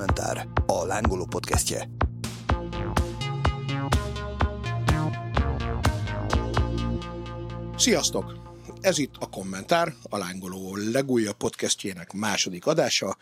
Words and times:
Kommentár, 0.00 0.48
a 0.66 0.84
lángoló 0.84 1.24
podcastje. 1.24 1.88
Sziasztok! 7.76 8.34
Ez 8.80 8.98
itt 8.98 9.14
a 9.18 9.28
Kommentár, 9.28 9.94
a 10.02 10.18
lángoló 10.18 10.76
legújabb 10.76 11.36
podcastjének 11.36 12.12
második 12.12 12.66
adása. 12.66 13.16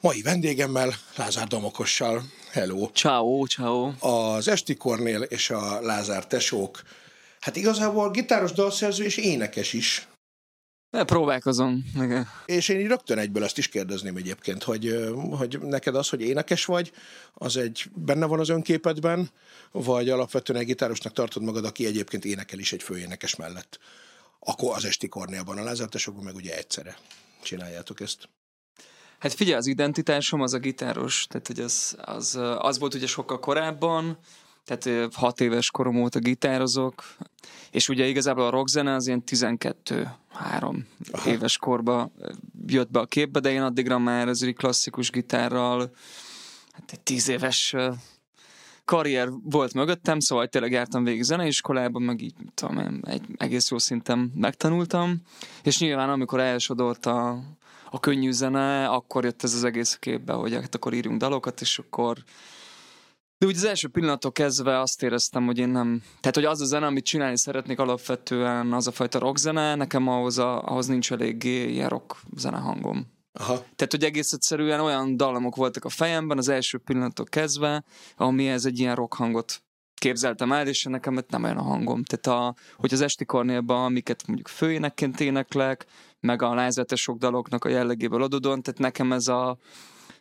Mai 0.00 0.22
vendégemmel, 0.22 0.94
Lázár 1.16 1.46
Damokossal. 1.46 2.22
Hello! 2.52 2.90
Ciao, 2.92 3.46
ciao! 3.46 3.90
Az 3.98 4.48
Esti 4.48 4.74
Kornél 4.74 5.22
és 5.22 5.50
a 5.50 5.80
Lázár 5.80 6.26
Tesók. 6.26 6.82
Hát 7.40 7.56
igazából 7.56 8.10
gitáros, 8.10 8.52
dalszerző 8.52 9.04
és 9.04 9.16
énekes 9.16 9.72
is. 9.72 10.08
Ne, 10.90 11.04
próbálkozom. 11.04 11.84
Igen. 11.94 12.28
És 12.46 12.68
én 12.68 12.80
így 12.80 12.86
rögtön 12.86 13.18
egyből 13.18 13.44
ezt 13.44 13.58
is 13.58 13.68
kérdezném 13.68 14.16
egyébként, 14.16 14.62
hogy, 14.62 15.10
hogy 15.30 15.58
neked 15.60 15.94
az, 15.94 16.08
hogy 16.08 16.20
énekes 16.20 16.64
vagy, 16.64 16.92
az 17.34 17.56
egy 17.56 17.90
benne 17.94 18.26
van 18.26 18.40
az 18.40 18.48
önképedben, 18.48 19.30
vagy 19.70 20.08
alapvetően 20.08 20.60
egy 20.60 20.66
gitárosnak 20.66 21.12
tartod 21.12 21.42
magad, 21.42 21.64
aki 21.64 21.86
egyébként 21.86 22.24
énekel 22.24 22.58
is 22.58 22.72
egy 22.72 22.82
főénekes 22.82 23.36
mellett. 23.36 23.78
Akkor 24.40 24.76
az 24.76 24.84
Esti 24.84 25.08
Kornélban, 25.08 25.58
a 25.58 25.62
Lázár 25.62 25.88
Tesókban 25.88 26.24
meg 26.24 26.34
ugye 26.34 26.56
egyszerre 26.56 26.96
csináljátok 27.42 28.00
ezt. 28.00 28.28
Hát 29.18 29.32
figyelj, 29.32 29.56
az 29.56 29.66
identitásom 29.66 30.40
az 30.40 30.54
a 30.54 30.58
gitáros, 30.58 31.26
tehát 31.28 31.46
hogy 31.46 31.60
az, 31.60 31.96
az, 32.00 32.38
az 32.58 32.78
volt 32.78 32.94
ugye 32.94 33.06
sokkal 33.06 33.38
korábban, 33.38 34.18
tehát 34.66 35.14
hat 35.14 35.40
éves 35.40 35.70
korom 35.70 36.02
óta 36.02 36.18
gitározok, 36.18 37.04
és 37.70 37.88
ugye 37.88 38.06
igazából 38.06 38.44
a 38.44 38.50
rockzene 38.50 38.94
az 38.94 39.06
ilyen 39.06 39.22
12-3 39.26 40.06
éves 41.26 41.58
korba 41.58 42.10
jött 42.66 42.90
be 42.90 43.00
a 43.00 43.06
képbe, 43.06 43.40
de 43.40 43.50
én 43.50 43.62
addigra 43.62 43.98
már 43.98 44.28
az 44.28 44.52
klasszikus 44.56 45.10
gitárral, 45.10 45.90
hát 46.72 46.92
egy 46.92 47.00
10 47.00 47.28
éves 47.28 47.74
karrier 48.84 49.28
volt 49.42 49.74
mögöttem, 49.74 50.20
szóval 50.20 50.46
tényleg 50.46 50.72
jártam 50.72 51.04
végig 51.04 51.22
zeneiskolában, 51.22 52.02
meg 52.02 52.20
így 52.20 52.34
tudom 52.54 53.00
egy 53.02 53.22
egész 53.36 53.70
jó 53.70 53.78
szinten 53.78 54.32
megtanultam, 54.34 55.22
és 55.62 55.80
nyilván 55.80 56.10
amikor 56.10 56.40
elsodort 56.40 57.06
a, 57.06 57.38
a 57.90 58.00
könnyű 58.00 58.30
zene, 58.30 58.88
akkor 58.88 59.24
jött 59.24 59.42
ez 59.42 59.54
az 59.54 59.64
egész 59.64 59.96
képbe, 60.00 60.32
hogy 60.32 60.54
hát 60.54 60.74
akkor 60.74 60.94
írjunk 60.94 61.18
dalokat, 61.18 61.60
és 61.60 61.78
akkor 61.78 62.16
de 63.38 63.46
úgy 63.46 63.56
az 63.56 63.64
első 63.64 63.88
pillanattól 63.88 64.32
kezdve 64.32 64.80
azt 64.80 65.02
éreztem, 65.02 65.46
hogy 65.46 65.58
én 65.58 65.68
nem... 65.68 66.02
Tehát, 66.20 66.34
hogy 66.34 66.44
az 66.44 66.60
a 66.60 66.64
zene, 66.64 66.86
amit 66.86 67.04
csinálni 67.04 67.38
szeretnék 67.38 67.78
alapvetően, 67.78 68.72
az 68.72 68.86
a 68.86 68.92
fajta 68.92 69.18
rock 69.18 69.36
zene, 69.36 69.74
nekem 69.74 70.08
ahhoz, 70.08 70.38
a, 70.38 70.62
ahhoz 70.62 70.86
nincs 70.86 71.12
eléggé 71.12 71.70
ilyen 71.70 71.88
rock 71.88 72.16
zene 72.36 72.56
hangom. 72.56 73.14
Aha. 73.32 73.54
Tehát, 73.54 73.90
hogy 73.90 74.04
egész 74.04 74.32
egyszerűen 74.32 74.80
olyan 74.80 75.16
dallamok 75.16 75.56
voltak 75.56 75.84
a 75.84 75.88
fejemben 75.88 76.38
az 76.38 76.48
első 76.48 76.78
pillanattól 76.78 77.26
kezdve, 77.26 77.84
amihez 78.16 78.64
egy 78.66 78.78
ilyen 78.78 78.94
rock 78.94 79.14
hangot 79.14 79.62
képzeltem 79.94 80.52
el, 80.52 80.66
és 80.66 80.84
nekem 80.84 81.18
nem 81.28 81.44
olyan 81.44 81.56
a 81.56 81.62
hangom. 81.62 82.02
Tehát, 82.04 82.40
a, 82.40 82.54
hogy 82.76 82.92
az 82.92 83.00
esti 83.00 83.24
kornélban, 83.24 83.84
amiket 83.84 84.26
mondjuk 84.26 84.48
főénekként 84.48 85.20
éneklek, 85.20 85.86
meg 86.20 86.42
a 86.42 86.54
lázates 86.54 87.08
daloknak 87.18 87.64
a 87.64 87.68
jellegéből 87.68 88.22
adódóan, 88.22 88.62
tehát 88.62 88.80
nekem 88.80 89.12
ez 89.12 89.28
a 89.28 89.58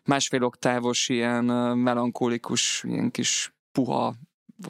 másfél 0.05 0.43
oktávos, 0.43 1.09
ilyen 1.09 1.43
melankolikus, 1.77 2.83
ilyen 2.87 3.11
kis 3.11 3.53
puha 3.71 4.15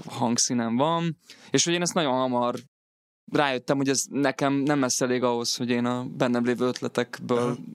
hangszínem 0.06 0.76
van, 0.76 1.18
és 1.50 1.66
hogy 1.66 1.74
én 1.74 1.82
ezt 1.82 1.94
nagyon 1.94 2.14
hamar 2.14 2.56
rájöttem, 3.32 3.78
hogy 3.78 3.90
ez 3.90 4.04
nekem 4.10 4.54
nem 4.54 4.80
lesz 4.80 5.02
elég 5.02 5.24
ahhoz, 5.24 5.56
hogy 5.56 5.70
én 5.70 5.86
a 5.86 6.06
bennem 6.18 6.46
lévő 6.46 6.66
ötletekből 6.66 7.50
uh-huh. 7.50 7.66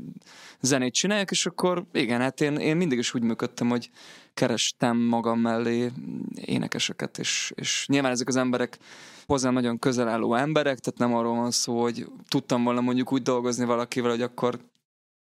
zenét 0.60 0.94
csináljak, 0.94 1.30
és 1.30 1.46
akkor 1.46 1.86
igen, 1.92 2.20
hát 2.20 2.40
én, 2.40 2.56
én 2.56 2.76
mindig 2.76 2.98
is 2.98 3.14
úgy 3.14 3.22
működtem, 3.22 3.68
hogy 3.68 3.90
kerestem 4.34 4.96
magam 4.96 5.40
mellé 5.40 5.90
énekeseket, 6.34 7.18
és, 7.18 7.52
és 7.54 7.86
nyilván 7.88 8.10
ezek 8.10 8.28
az 8.28 8.36
emberek 8.36 8.78
hozzám 9.26 9.52
nagyon 9.52 9.78
közel 9.78 10.08
álló 10.08 10.34
emberek, 10.34 10.78
tehát 10.78 10.98
nem 10.98 11.18
arról 11.18 11.36
van 11.36 11.50
szó, 11.50 11.80
hogy 11.80 12.06
tudtam 12.28 12.64
volna 12.64 12.80
mondjuk 12.80 13.12
úgy 13.12 13.22
dolgozni 13.22 13.64
valakivel, 13.64 14.10
hogy 14.10 14.22
akkor 14.22 14.58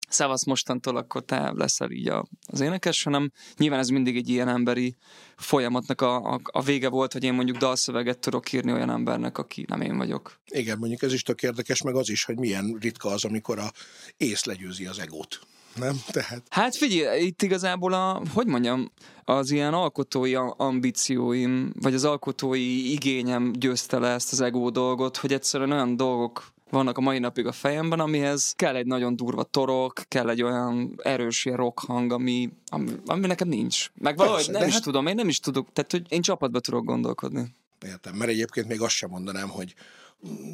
szevasz 0.10 0.46
mostantól, 0.46 0.98
akkor 0.98 1.24
te 1.24 1.52
leszel 1.56 1.92
így 1.92 2.08
a, 2.08 2.26
az 2.46 2.60
énekes, 2.60 3.04
hanem 3.04 3.32
nyilván 3.58 3.80
ez 3.80 3.90
mindig 3.90 4.16
egy 4.16 4.30
ilyen 4.30 4.48
emberi 4.48 4.96
folyamatnak 5.38 6.02
a, 6.02 6.34
a, 6.34 6.40
a 6.44 6.62
vége 6.62 6.90
volt, 6.90 7.14
hogy 7.14 7.24
én 7.24 7.34
mondjuk 7.34 7.58
dalszöveget 7.58 8.20
tudok 8.20 8.52
írni 8.52 8.72
olyan 8.72 8.90
embernek, 8.90 9.38
aki 9.38 9.66
nem 9.68 9.82
én 9.82 9.98
vagyok. 9.98 10.40
Igen, 10.46 10.78
mondjuk 10.78 11.02
ez 11.02 11.14
is 11.14 11.24
tök 11.24 11.44
érdekes, 11.44 11.82
meg 11.82 11.96
az 11.96 12.10
is, 12.10 12.24
hogy 12.24 12.38
milyen 12.38 12.78
ritka 12.82 13.10
az, 13.10 13.26
amikor 13.26 13.60
a 13.60 13.72
ész 14.18 14.44
legyőzi 14.44 14.86
az 14.86 15.00
egót. 15.00 15.40
Nem? 15.76 16.02
Tehát... 16.08 16.44
Hát 16.50 16.76
figyelj, 16.76 17.26
itt 17.26 17.42
igazából 17.42 17.94
a, 17.94 18.22
hogy 18.34 18.48
mondjam, 18.48 18.92
az 19.24 19.52
ilyen 19.52 19.74
alkotói 19.74 20.36
ambícióim, 20.58 21.74
vagy 21.82 21.94
az 21.94 22.04
alkotói 22.04 22.92
igényem 22.92 23.52
győzte 23.52 24.00
le 24.00 24.10
ezt 24.10 24.32
az 24.32 24.42
ego 24.42 24.70
dolgot, 24.70 25.18
hogy 25.18 25.34
egyszerűen 25.34 25.72
olyan 25.72 25.96
dolgok 25.96 26.54
vannak 26.70 26.98
a 26.98 27.02
mai 27.02 27.20
napig 27.20 27.46
a 27.46 27.52
fejemben, 27.52 28.00
amihez 28.00 28.54
kell 28.56 28.76
egy 28.76 28.86
nagyon 28.86 29.16
durva 29.16 29.44
torok, 29.44 30.04
kell 30.08 30.30
egy 30.30 30.44
olyan 30.44 31.00
erős 31.04 31.46
ilyen 31.46 31.58
rock 31.58 31.80
hang, 31.80 32.12
ami, 32.12 32.50
ami, 32.66 32.92
ami 33.06 33.28
nekem 33.28 33.48
nincs. 33.48 33.92
Meg 33.96 34.18
valahogy 34.18 34.46
Persze, 34.46 34.60
nem 34.60 34.68
is 34.68 34.74
hát... 34.74 34.84
tudom, 34.84 35.08
én 35.08 35.16
nem 35.16 35.28
is 35.28 35.40
tudok, 35.40 35.68
tehát 35.74 35.92
hogy 35.92 36.06
én 36.10 36.22
csapatba 36.22 36.60
tudok 36.60 36.86
gondolkodni. 36.86 37.56
Értem, 37.86 38.16
mert 38.16 38.32
egyébként 38.32 38.68
még 38.68 38.82
azt 38.82 38.96
sem 38.96 39.10
mondanám, 39.10 39.50
hogy 39.50 39.74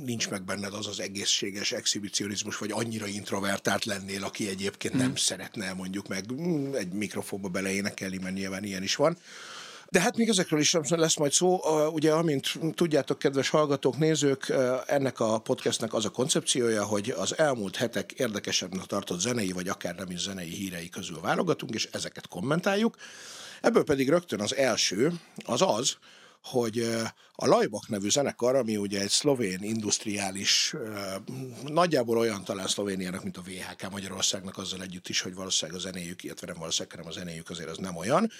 nincs 0.05 0.29
meg 0.29 0.43
benned 0.43 0.73
az 0.73 0.87
az 0.87 0.99
egészséges 0.99 1.71
exhibicionizmus, 1.71 2.57
vagy 2.57 2.71
annyira 2.71 3.07
introvertált 3.07 3.85
lennél, 3.85 4.23
aki 4.23 4.47
egyébként 4.47 4.93
hmm. 4.93 5.03
nem 5.03 5.15
szeretne 5.15 5.73
mondjuk 5.73 6.07
meg 6.07 6.25
egy 6.73 6.91
mikrofonba 6.91 7.47
beleénekelni, 7.47 8.17
mert 8.17 8.35
nyilván 8.35 8.63
ilyen 8.63 8.83
is 8.83 8.95
van. 8.95 9.17
De 9.89 9.99
hát 9.99 10.17
még 10.17 10.29
ezekről 10.29 10.59
is 10.59 10.73
lesz 10.89 11.17
majd 11.17 11.31
szó. 11.31 11.59
Ugye, 11.91 12.11
amint 12.11 12.51
tudjátok, 12.73 13.19
kedves 13.19 13.49
hallgatók, 13.49 13.97
nézők, 13.97 14.53
ennek 14.85 15.19
a 15.19 15.39
podcastnek 15.39 15.93
az 15.93 16.05
a 16.05 16.09
koncepciója, 16.09 16.85
hogy 16.85 17.09
az 17.17 17.37
elmúlt 17.37 17.75
hetek 17.75 18.11
érdekesebbnek 18.11 18.85
tartott 18.85 19.19
zenei, 19.19 19.51
vagy 19.51 19.67
akár 19.67 19.95
nem 19.95 20.09
is 20.09 20.19
zenei 20.19 20.49
hírei 20.49 20.89
közül 20.89 21.19
válogatunk, 21.21 21.73
és 21.73 21.89
ezeket 21.91 22.27
kommentáljuk. 22.27 22.95
Ebből 23.61 23.83
pedig 23.83 24.09
rögtön 24.09 24.41
az 24.41 24.55
első 24.55 25.13
az 25.45 25.61
az, 25.61 25.97
hogy 26.43 26.79
a 27.35 27.47
Lajbak 27.47 27.87
nevű 27.87 28.09
zenekar, 28.09 28.55
ami 28.55 28.77
ugye 28.77 29.01
egy 29.01 29.09
szlovén 29.09 29.59
industriális, 29.61 30.73
nagyjából 31.63 32.17
olyan 32.17 32.43
talán 32.43 32.67
Szlovéniának, 32.67 33.23
mint 33.23 33.37
a 33.37 33.41
VHK 33.41 33.91
Magyarországnak 33.91 34.57
azzal 34.57 34.81
együtt 34.81 35.09
is, 35.09 35.21
hogy 35.21 35.35
valószínűleg 35.35 35.79
a 35.79 35.83
zenéjük, 35.83 36.23
illetve 36.23 36.47
nem 36.47 36.55
valószínűleg, 36.59 36.97
hanem 36.97 37.11
a 37.11 37.15
zenéjük 37.15 37.49
azért 37.49 37.69
az 37.69 37.77
nem 37.77 37.95
olyan, 37.95 38.31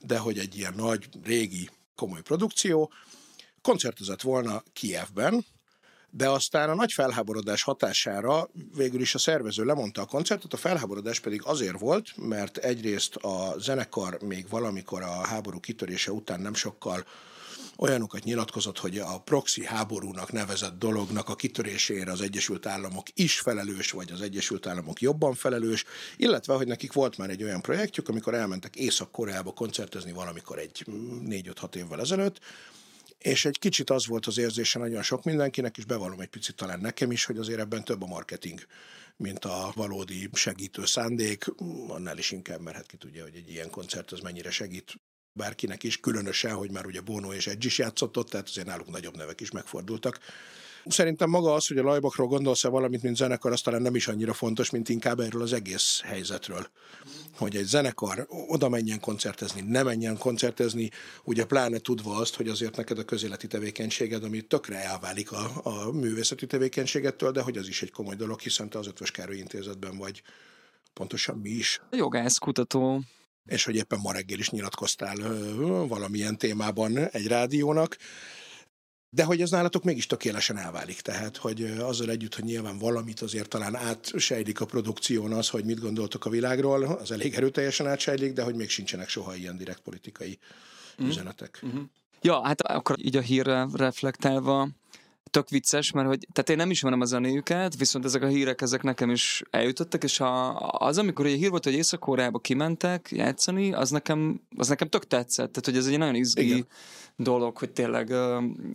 de 0.00 0.18
hogy 0.18 0.38
egy 0.38 0.56
ilyen 0.56 0.74
nagy, 0.76 1.08
régi, 1.24 1.70
komoly 1.94 2.22
produkció, 2.22 2.92
koncertezett 3.62 4.22
volna 4.22 4.62
Kievben, 4.72 5.44
de 6.10 6.28
aztán 6.28 6.70
a 6.70 6.74
nagy 6.74 6.92
felháborodás 6.92 7.62
hatására 7.62 8.48
végül 8.76 9.00
is 9.00 9.14
a 9.14 9.18
szervező 9.18 9.64
lemondta 9.64 10.02
a 10.02 10.06
koncertet, 10.06 10.52
a 10.52 10.56
felháborodás 10.56 11.20
pedig 11.20 11.40
azért 11.44 11.78
volt, 11.78 12.16
mert 12.16 12.56
egyrészt 12.56 13.16
a 13.16 13.54
zenekar 13.58 14.22
még 14.22 14.48
valamikor 14.48 15.02
a 15.02 15.26
háború 15.26 15.60
kitörése 15.60 16.12
után 16.12 16.40
nem 16.40 16.54
sokkal 16.54 17.04
olyanokat 17.80 18.24
nyilatkozott, 18.24 18.78
hogy 18.78 18.98
a 18.98 19.20
proxy 19.20 19.64
háborúnak 19.64 20.32
nevezett 20.32 20.78
dolognak 20.78 21.28
a 21.28 21.34
kitörésére 21.34 22.12
az 22.12 22.20
Egyesült 22.20 22.66
Államok 22.66 23.06
is 23.14 23.38
felelős, 23.38 23.90
vagy 23.90 24.12
az 24.12 24.20
Egyesült 24.20 24.66
Államok 24.66 25.00
jobban 25.00 25.34
felelős, 25.34 25.84
illetve, 26.16 26.54
hogy 26.54 26.66
nekik 26.66 26.92
volt 26.92 27.18
már 27.18 27.30
egy 27.30 27.42
olyan 27.42 27.62
projektjük, 27.62 28.08
amikor 28.08 28.34
elmentek 28.34 28.76
Észak-Koreába 28.76 29.52
koncertezni 29.52 30.12
valamikor 30.12 30.58
egy 30.58 30.84
4-5-6 30.88 31.74
évvel 31.74 32.00
ezelőtt, 32.00 32.40
és 33.18 33.44
egy 33.44 33.58
kicsit 33.58 33.90
az 33.90 34.06
volt 34.06 34.26
az 34.26 34.38
érzése 34.38 34.78
nagyon 34.78 35.02
sok 35.02 35.24
mindenkinek, 35.24 35.76
és 35.76 35.84
bevallom 35.84 36.20
egy 36.20 36.28
picit 36.28 36.56
talán 36.56 36.80
nekem 36.80 37.10
is, 37.10 37.24
hogy 37.24 37.38
azért 37.38 37.60
ebben 37.60 37.84
több 37.84 38.02
a 38.02 38.06
marketing, 38.06 38.60
mint 39.16 39.44
a 39.44 39.72
valódi 39.74 40.28
segítő 40.32 40.84
szándék, 40.84 41.46
annál 41.88 42.18
is 42.18 42.30
inkább, 42.30 42.60
mert 42.60 42.76
hát 42.76 42.86
ki 42.86 42.96
tudja, 42.96 43.22
hogy 43.22 43.34
egy 43.34 43.50
ilyen 43.50 43.70
koncert 43.70 44.12
az 44.12 44.20
mennyire 44.20 44.50
segít 44.50 44.94
bárkinek 45.32 45.82
is, 45.82 46.00
különösen, 46.00 46.54
hogy 46.54 46.70
már 46.70 46.86
ugye 46.86 47.00
Bono 47.00 47.32
és 47.32 47.46
Edge 47.46 47.66
is 47.66 47.78
játszott 47.78 48.16
ott, 48.16 48.28
tehát 48.28 48.48
azért 48.48 48.66
náluk 48.66 48.90
nagyobb 48.90 49.16
nevek 49.16 49.40
is 49.40 49.50
megfordultak. 49.50 50.18
Szerintem 50.86 51.30
maga 51.30 51.54
az, 51.54 51.66
hogy 51.66 51.78
a 51.78 51.82
Lajbakról 51.82 52.26
gondolsz-e 52.26 52.68
valamit, 52.68 53.02
mint 53.02 53.16
zenekar, 53.16 53.52
az 53.52 53.60
talán 53.60 53.82
nem 53.82 53.94
is 53.94 54.08
annyira 54.08 54.32
fontos, 54.32 54.70
mint 54.70 54.88
inkább 54.88 55.20
erről 55.20 55.42
az 55.42 55.52
egész 55.52 56.00
helyzetről. 56.04 56.66
Hogy 57.36 57.56
egy 57.56 57.64
zenekar 57.64 58.26
oda 58.28 58.68
menjen 58.68 59.00
koncertezni, 59.00 59.60
ne 59.60 59.82
menjen 59.82 60.18
koncertezni, 60.18 60.90
ugye 61.24 61.44
pláne 61.44 61.78
tudva 61.78 62.16
azt, 62.16 62.34
hogy 62.34 62.48
azért 62.48 62.76
neked 62.76 62.98
a 62.98 63.04
közéleti 63.04 63.46
tevékenységed, 63.46 64.24
ami 64.24 64.40
tökre 64.40 64.84
elválik 64.84 65.32
a, 65.32 65.50
a 65.62 65.92
művészeti 65.92 66.46
tevékenységettől, 66.46 67.32
de 67.32 67.40
hogy 67.40 67.56
az 67.56 67.68
is 67.68 67.82
egy 67.82 67.90
komoly 67.90 68.14
dolog, 68.14 68.40
hiszen 68.40 68.70
te 68.70 68.78
az 68.78 68.86
Ötvös 68.86 69.10
Károly 69.10 69.36
Intézetben 69.36 69.96
vagy. 69.96 70.22
Pontosan 70.92 71.38
mi 71.38 71.50
is? 71.50 71.80
Jogász, 71.90 72.38
kutató, 72.38 73.02
és 73.44 73.64
hogy 73.64 73.74
éppen 73.74 73.98
ma 74.02 74.12
reggel 74.12 74.38
is 74.38 74.50
nyilatkoztál 74.50 75.16
valamilyen 75.86 76.38
témában 76.38 76.98
egy 76.98 77.26
rádiónak. 77.26 77.96
de 79.12 79.24
hogy 79.24 79.40
ez 79.40 79.50
nálatok 79.50 79.84
mégis 79.84 80.06
tökéletesen 80.06 80.56
elválik, 80.56 81.00
tehát, 81.00 81.36
hogy 81.36 81.62
azzal 81.62 82.10
együtt, 82.10 82.34
hogy 82.34 82.44
nyilván 82.44 82.78
valamit 82.78 83.20
azért 83.20 83.48
talán 83.48 83.76
átsejlik 83.76 84.60
a 84.60 84.64
produkción 84.64 85.32
az, 85.32 85.48
hogy 85.48 85.64
mit 85.64 85.80
gondoltok 85.80 86.24
a 86.24 86.30
világról, 86.30 86.84
az 86.84 87.10
elég 87.10 87.34
erőteljesen 87.34 87.86
átsejlik, 87.86 88.32
de 88.32 88.42
hogy 88.42 88.54
még 88.54 88.68
sincsenek 88.68 89.08
soha 89.08 89.34
ilyen 89.34 89.56
direkt 89.56 89.80
politikai 89.80 90.38
mm. 91.02 91.06
üzenetek. 91.06 91.62
Mm-hmm. 91.66 91.82
Ja, 92.20 92.42
hát 92.42 92.60
akkor 92.60 92.96
így 92.98 93.16
a 93.16 93.20
hírre 93.20 93.68
reflektálva, 93.72 94.68
tök 95.30 95.48
vicces, 95.48 95.90
mert 95.90 96.06
hogy, 96.06 96.26
tehát 96.32 96.50
én 96.50 96.56
nem 96.56 96.70
ismerem 96.70 97.00
a 97.00 97.04
zenéjüket, 97.04 97.76
viszont 97.76 98.04
ezek 98.04 98.22
a 98.22 98.26
hírek, 98.26 98.60
ezek 98.60 98.82
nekem 98.82 99.10
is 99.10 99.42
eljutottak, 99.50 100.04
és 100.04 100.20
a, 100.20 100.56
az, 100.70 100.98
amikor 100.98 101.26
egy 101.26 101.38
hír 101.38 101.50
volt, 101.50 101.64
hogy 101.64 101.74
Észak-Koreába 101.74 102.38
kimentek 102.38 103.08
játszani, 103.10 103.72
az 103.72 103.90
nekem, 103.90 104.40
az 104.56 104.68
nekem 104.68 104.88
tök 104.88 105.06
tetszett, 105.06 105.52
tehát 105.52 105.64
hogy 105.64 105.76
ez 105.76 105.86
egy 105.86 105.98
nagyon 105.98 106.14
izgi 106.14 106.46
Igen. 106.46 106.66
dolog, 107.16 107.58
hogy 107.58 107.70
tényleg 107.70 108.10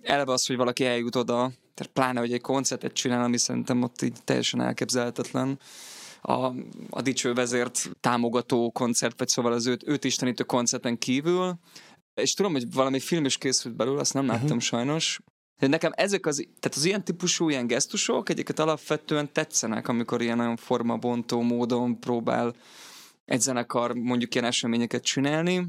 eleve 0.01 0.31
az, 0.31 0.45
hogy 0.45 0.55
valaki 0.55 0.85
eljut 0.85 1.15
oda, 1.15 1.51
tehát 1.73 1.93
pláne, 1.93 2.19
hogy 2.19 2.33
egy 2.33 2.41
koncertet 2.41 2.93
csinál, 2.93 3.23
ami 3.23 3.37
szerintem 3.37 3.81
ott 3.81 4.01
így 4.01 4.17
teljesen 4.23 4.61
elképzelhetetlen, 4.61 5.59
a, 6.21 6.53
a 6.89 7.01
dicső 7.01 7.33
vezért 7.33 7.89
támogató 7.99 8.71
koncert, 8.71 9.19
vagy 9.19 9.27
szóval 9.27 9.51
az 9.51 9.67
őt, 9.67 9.87
őt 9.87 10.03
istenítő 10.03 10.43
koncerten 10.43 10.97
kívül, 10.97 11.59
és 12.13 12.33
tudom, 12.33 12.51
hogy 12.51 12.73
valami 12.73 12.99
film 12.99 13.25
is 13.25 13.37
készült 13.37 13.75
belőle, 13.75 13.99
azt 13.99 14.13
nem 14.13 14.25
láttam 14.25 14.45
uh-huh. 14.45 14.61
sajnos, 14.61 15.19
nekem 15.59 15.91
ezek 15.95 16.25
az, 16.25 16.35
tehát 16.35 16.77
az 16.77 16.85
ilyen 16.85 17.03
típusú 17.03 17.49
ilyen 17.49 17.67
gesztusok 17.67 18.29
egyiket 18.29 18.59
alapvetően 18.59 19.33
tetszenek, 19.33 19.87
amikor 19.87 20.21
ilyen 20.21 20.37
nagyon 20.37 20.55
formabontó 20.55 21.41
módon 21.41 21.99
próbál 21.99 22.55
egy 23.25 23.41
zenekar 23.41 23.93
mondjuk 23.93 24.35
ilyen 24.35 24.47
eseményeket 24.47 25.03
csinálni. 25.03 25.67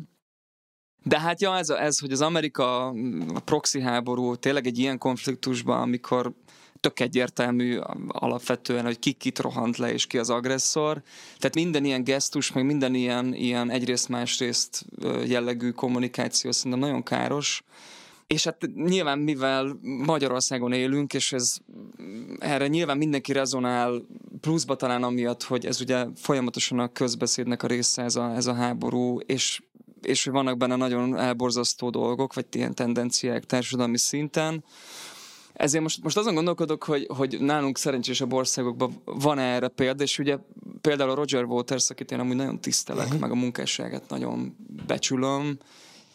De 1.03 1.21
hát 1.21 1.41
ja, 1.41 1.57
ez, 1.57 1.69
ez 1.69 1.99
hogy 1.99 2.13
az 2.13 2.21
Amerika 2.21 2.87
a 3.35 3.41
proxy 3.45 3.81
háború 3.81 4.35
tényleg 4.37 4.67
egy 4.67 4.79
ilyen 4.79 4.99
konfliktusban, 4.99 5.81
amikor 5.81 6.33
tök 6.81 7.01
egyértelmű 7.01 7.79
alapvetően, 8.09 8.85
hogy 8.85 8.99
ki 8.99 9.13
kit 9.13 9.39
rohant 9.39 9.77
le, 9.77 9.93
és 9.93 10.07
ki 10.07 10.19
az 10.19 10.31
agresszor. 10.31 11.03
Tehát 11.39 11.55
minden 11.55 11.85
ilyen 11.85 12.05
gesztus, 12.05 12.53
meg 12.53 12.65
minden 12.65 12.95
ilyen, 12.95 13.35
ilyen 13.35 13.71
egyrészt-másrészt 13.71 14.85
jellegű 15.27 15.71
kommunikáció 15.71 16.51
szerintem 16.51 16.81
nagyon 16.81 17.03
káros. 17.03 17.63
És 18.27 18.45
hát 18.45 18.69
nyilván, 18.75 19.19
mivel 19.19 19.79
Magyarországon 19.83 20.73
élünk, 20.73 21.15
és 21.15 21.33
ez 21.33 21.57
erre 22.39 22.67
nyilván 22.67 22.97
mindenki 22.97 23.33
rezonál, 23.33 24.07
pluszba 24.41 24.77
talán 24.77 25.03
amiatt, 25.03 25.43
hogy 25.43 25.67
ez 25.67 25.81
ugye 25.81 26.07
folyamatosan 26.17 26.79
a 26.79 26.93
közbeszédnek 26.93 27.63
a 27.63 27.67
része 27.67 28.03
ez 28.03 28.17
a, 28.17 28.35
ez 28.35 28.47
a 28.47 28.55
háború, 28.55 29.19
és 29.19 29.61
és 30.03 30.25
hogy 30.25 30.33
vannak 30.33 30.57
benne 30.57 30.77
nagyon 30.77 31.19
elborzasztó 31.19 31.91
dolgok, 31.91 32.35
vagy 32.35 32.47
ilyen 32.51 32.75
tendenciák 32.75 33.45
társadalmi 33.45 33.99
szinten. 33.99 34.65
Ezért 35.53 35.83
most, 35.83 36.03
most 36.03 36.17
azon 36.17 36.35
gondolkodok, 36.35 36.85
hogy, 36.85 37.07
hogy 37.17 37.41
nálunk 37.41 37.79
szerencsésebb 37.79 38.33
országokban 38.33 39.03
van 39.05 39.39
erre 39.39 39.69
példa, 39.69 40.03
és 40.03 40.19
ugye 40.19 40.39
például 40.81 41.11
a 41.11 41.15
Roger 41.15 41.45
Waters, 41.45 41.91
akit 41.91 42.11
én 42.11 42.19
amúgy 42.19 42.37
nagyon 42.37 42.61
tisztelek, 42.61 43.05
uh-huh. 43.05 43.21
meg 43.21 43.31
a 43.31 43.35
munkásságát 43.35 44.09
nagyon 44.09 44.57
becsülöm, 44.87 45.59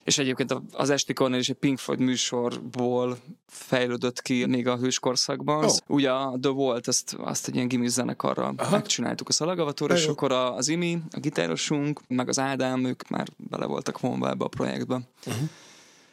és 0.03 0.17
egyébként 0.17 0.55
az 0.71 0.89
Esti 0.89 1.13
Cornél 1.13 1.39
is 1.39 1.49
egy 1.49 1.55
Pink 1.55 1.79
Floyd 1.79 1.99
műsorból 1.99 3.17
fejlődött 3.47 4.21
ki 4.21 4.45
még 4.45 4.67
a 4.67 4.77
hőskorszakban. 4.77 5.63
Oh. 5.63 5.75
Ugye 5.87 6.11
a 6.11 6.37
The 6.41 6.51
Volt, 6.51 6.87
azt, 6.87 7.15
azt 7.19 7.47
egy 7.47 7.55
ilyen 7.55 7.67
gimis 7.67 7.89
zenekarral 7.89 8.53
Aha. 8.57 8.71
megcsináltuk 8.71 9.29
a 9.29 9.31
szalagavatóra, 9.31 9.95
és 9.95 10.05
akkor 10.05 10.31
az 10.31 10.67
Imi, 10.67 11.01
a 11.11 11.19
gitárosunk, 11.19 12.01
meg 12.07 12.29
az 12.29 12.39
Ádám, 12.39 12.85
ők 12.85 13.09
már 13.09 13.27
bele 13.37 13.65
voltak 13.65 13.99
vonva 13.99 14.29
ebbe 14.29 14.43
a 14.43 14.47
projektbe. 14.47 15.01
Uh-huh. 15.25 15.49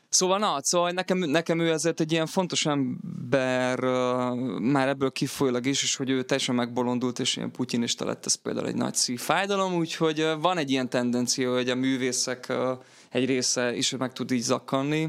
Szóval 0.09 0.39
na, 0.39 0.59
szóval 0.63 0.91
nekem, 0.91 1.19
nekem 1.19 1.61
ő 1.61 1.71
ezért 1.71 2.01
egy 2.01 2.13
ilyen 2.13 2.27
fontos 2.27 2.67
ember 2.67 3.85
uh, 3.85 4.59
már 4.59 4.89
ebből 4.89 5.11
kifolyólag 5.11 5.67
is, 5.67 5.83
és 5.83 5.97
hogy 5.97 6.11
ő 6.11 6.23
teljesen 6.23 6.55
megbolondult, 6.55 7.19
és 7.19 7.37
ilyen 7.37 7.51
putyinista 7.51 8.05
lett, 8.05 8.27
ez 8.27 8.35
például 8.35 8.67
egy 8.67 8.75
nagy 8.75 8.95
szívfájdalom, 8.95 9.75
úgyhogy 9.75 10.21
uh, 10.21 10.41
van 10.41 10.59
egy 10.59 10.71
ilyen 10.71 10.89
tendencia, 10.89 11.55
hogy 11.55 11.71
a 11.71 11.75
művészek 11.75 12.47
uh, 12.49 12.57
egy 13.11 13.25
része 13.25 13.77
is 13.77 13.91
meg 13.91 14.13
tud 14.13 14.31
így 14.31 14.43
zakkanni, 14.43 15.09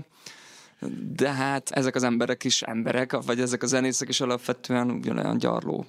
de 1.14 1.32
hát 1.32 1.70
ezek 1.70 1.96
az 1.96 2.04
emberek 2.04 2.44
is 2.44 2.62
emberek, 2.62 3.22
vagy 3.22 3.42
ezek 3.42 3.64
a 3.64 3.68
zenészek 3.68 4.10
is 4.10 4.22
alapvetően 4.22 4.92
ugyanolyan 4.92 5.38
gyarló 5.38 5.86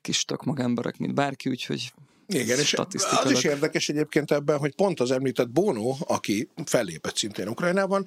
kis 0.00 0.24
tök 0.24 0.44
magemberek, 0.44 0.98
mint 0.98 1.14
bárki, 1.14 1.48
úgyhogy 1.48 1.92
igen, 2.28 2.58
és 2.58 2.74
az 3.22 3.30
is 3.30 3.44
érdekes 3.44 3.88
egyébként 3.88 4.30
ebben, 4.30 4.58
hogy 4.58 4.74
pont 4.74 5.00
az 5.00 5.10
említett 5.10 5.50
Bono, 5.50 5.96
aki 6.06 6.48
fellépett 6.64 7.16
szintén 7.16 7.48
Ukrajnában, 7.48 8.06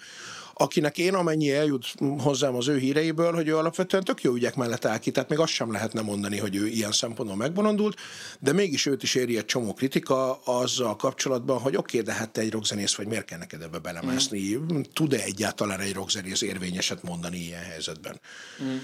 akinek 0.62 0.98
én 0.98 1.14
amennyi 1.14 1.52
eljut 1.52 1.94
hozzám 2.18 2.56
az 2.56 2.68
ő 2.68 2.78
híreiből, 2.78 3.34
hogy 3.34 3.48
ő 3.48 3.58
alapvetően 3.58 4.04
tök 4.04 4.22
jó 4.22 4.34
ügyek 4.34 4.56
mellett 4.56 4.86
áll 4.86 4.98
ki, 4.98 5.12
tehát 5.12 5.30
még 5.30 5.40
azt 5.40 5.52
sem 5.52 5.72
lehetne 5.72 6.02
mondani, 6.02 6.38
hogy 6.38 6.56
ő 6.56 6.68
ilyen 6.68 6.92
szempontból 6.92 7.38
megbolondult, 7.38 7.98
de 8.40 8.54
mégis 8.54 8.86
őt 8.86 9.04
is 9.04 9.16
éri 9.16 9.38
egy 9.38 9.46
csomó 9.46 9.74
kritika 9.74 10.36
azzal 10.44 10.96
kapcsolatban, 10.96 11.60
hogy 11.60 11.76
oké, 11.76 12.00
okay, 12.00 12.14
de 12.14 12.20
hát 12.20 12.30
te 12.30 12.42
egy 12.42 12.52
rockzenész 12.52 12.96
vagy, 12.96 13.08
miért 13.08 13.26
kell 13.26 13.38
neked 13.38 13.62
ebbe 13.62 13.78
belemászni? 13.78 14.56
Mm. 14.56 14.82
Tud-e 14.94 15.24
egyáltalán 15.24 15.80
egy 15.80 15.94
rockzenész 15.94 16.42
érvényeset 16.42 17.04
mondani 17.04 17.38
ilyen 17.38 17.64
helyzetben? 17.64 18.20
Mm. 18.64 18.78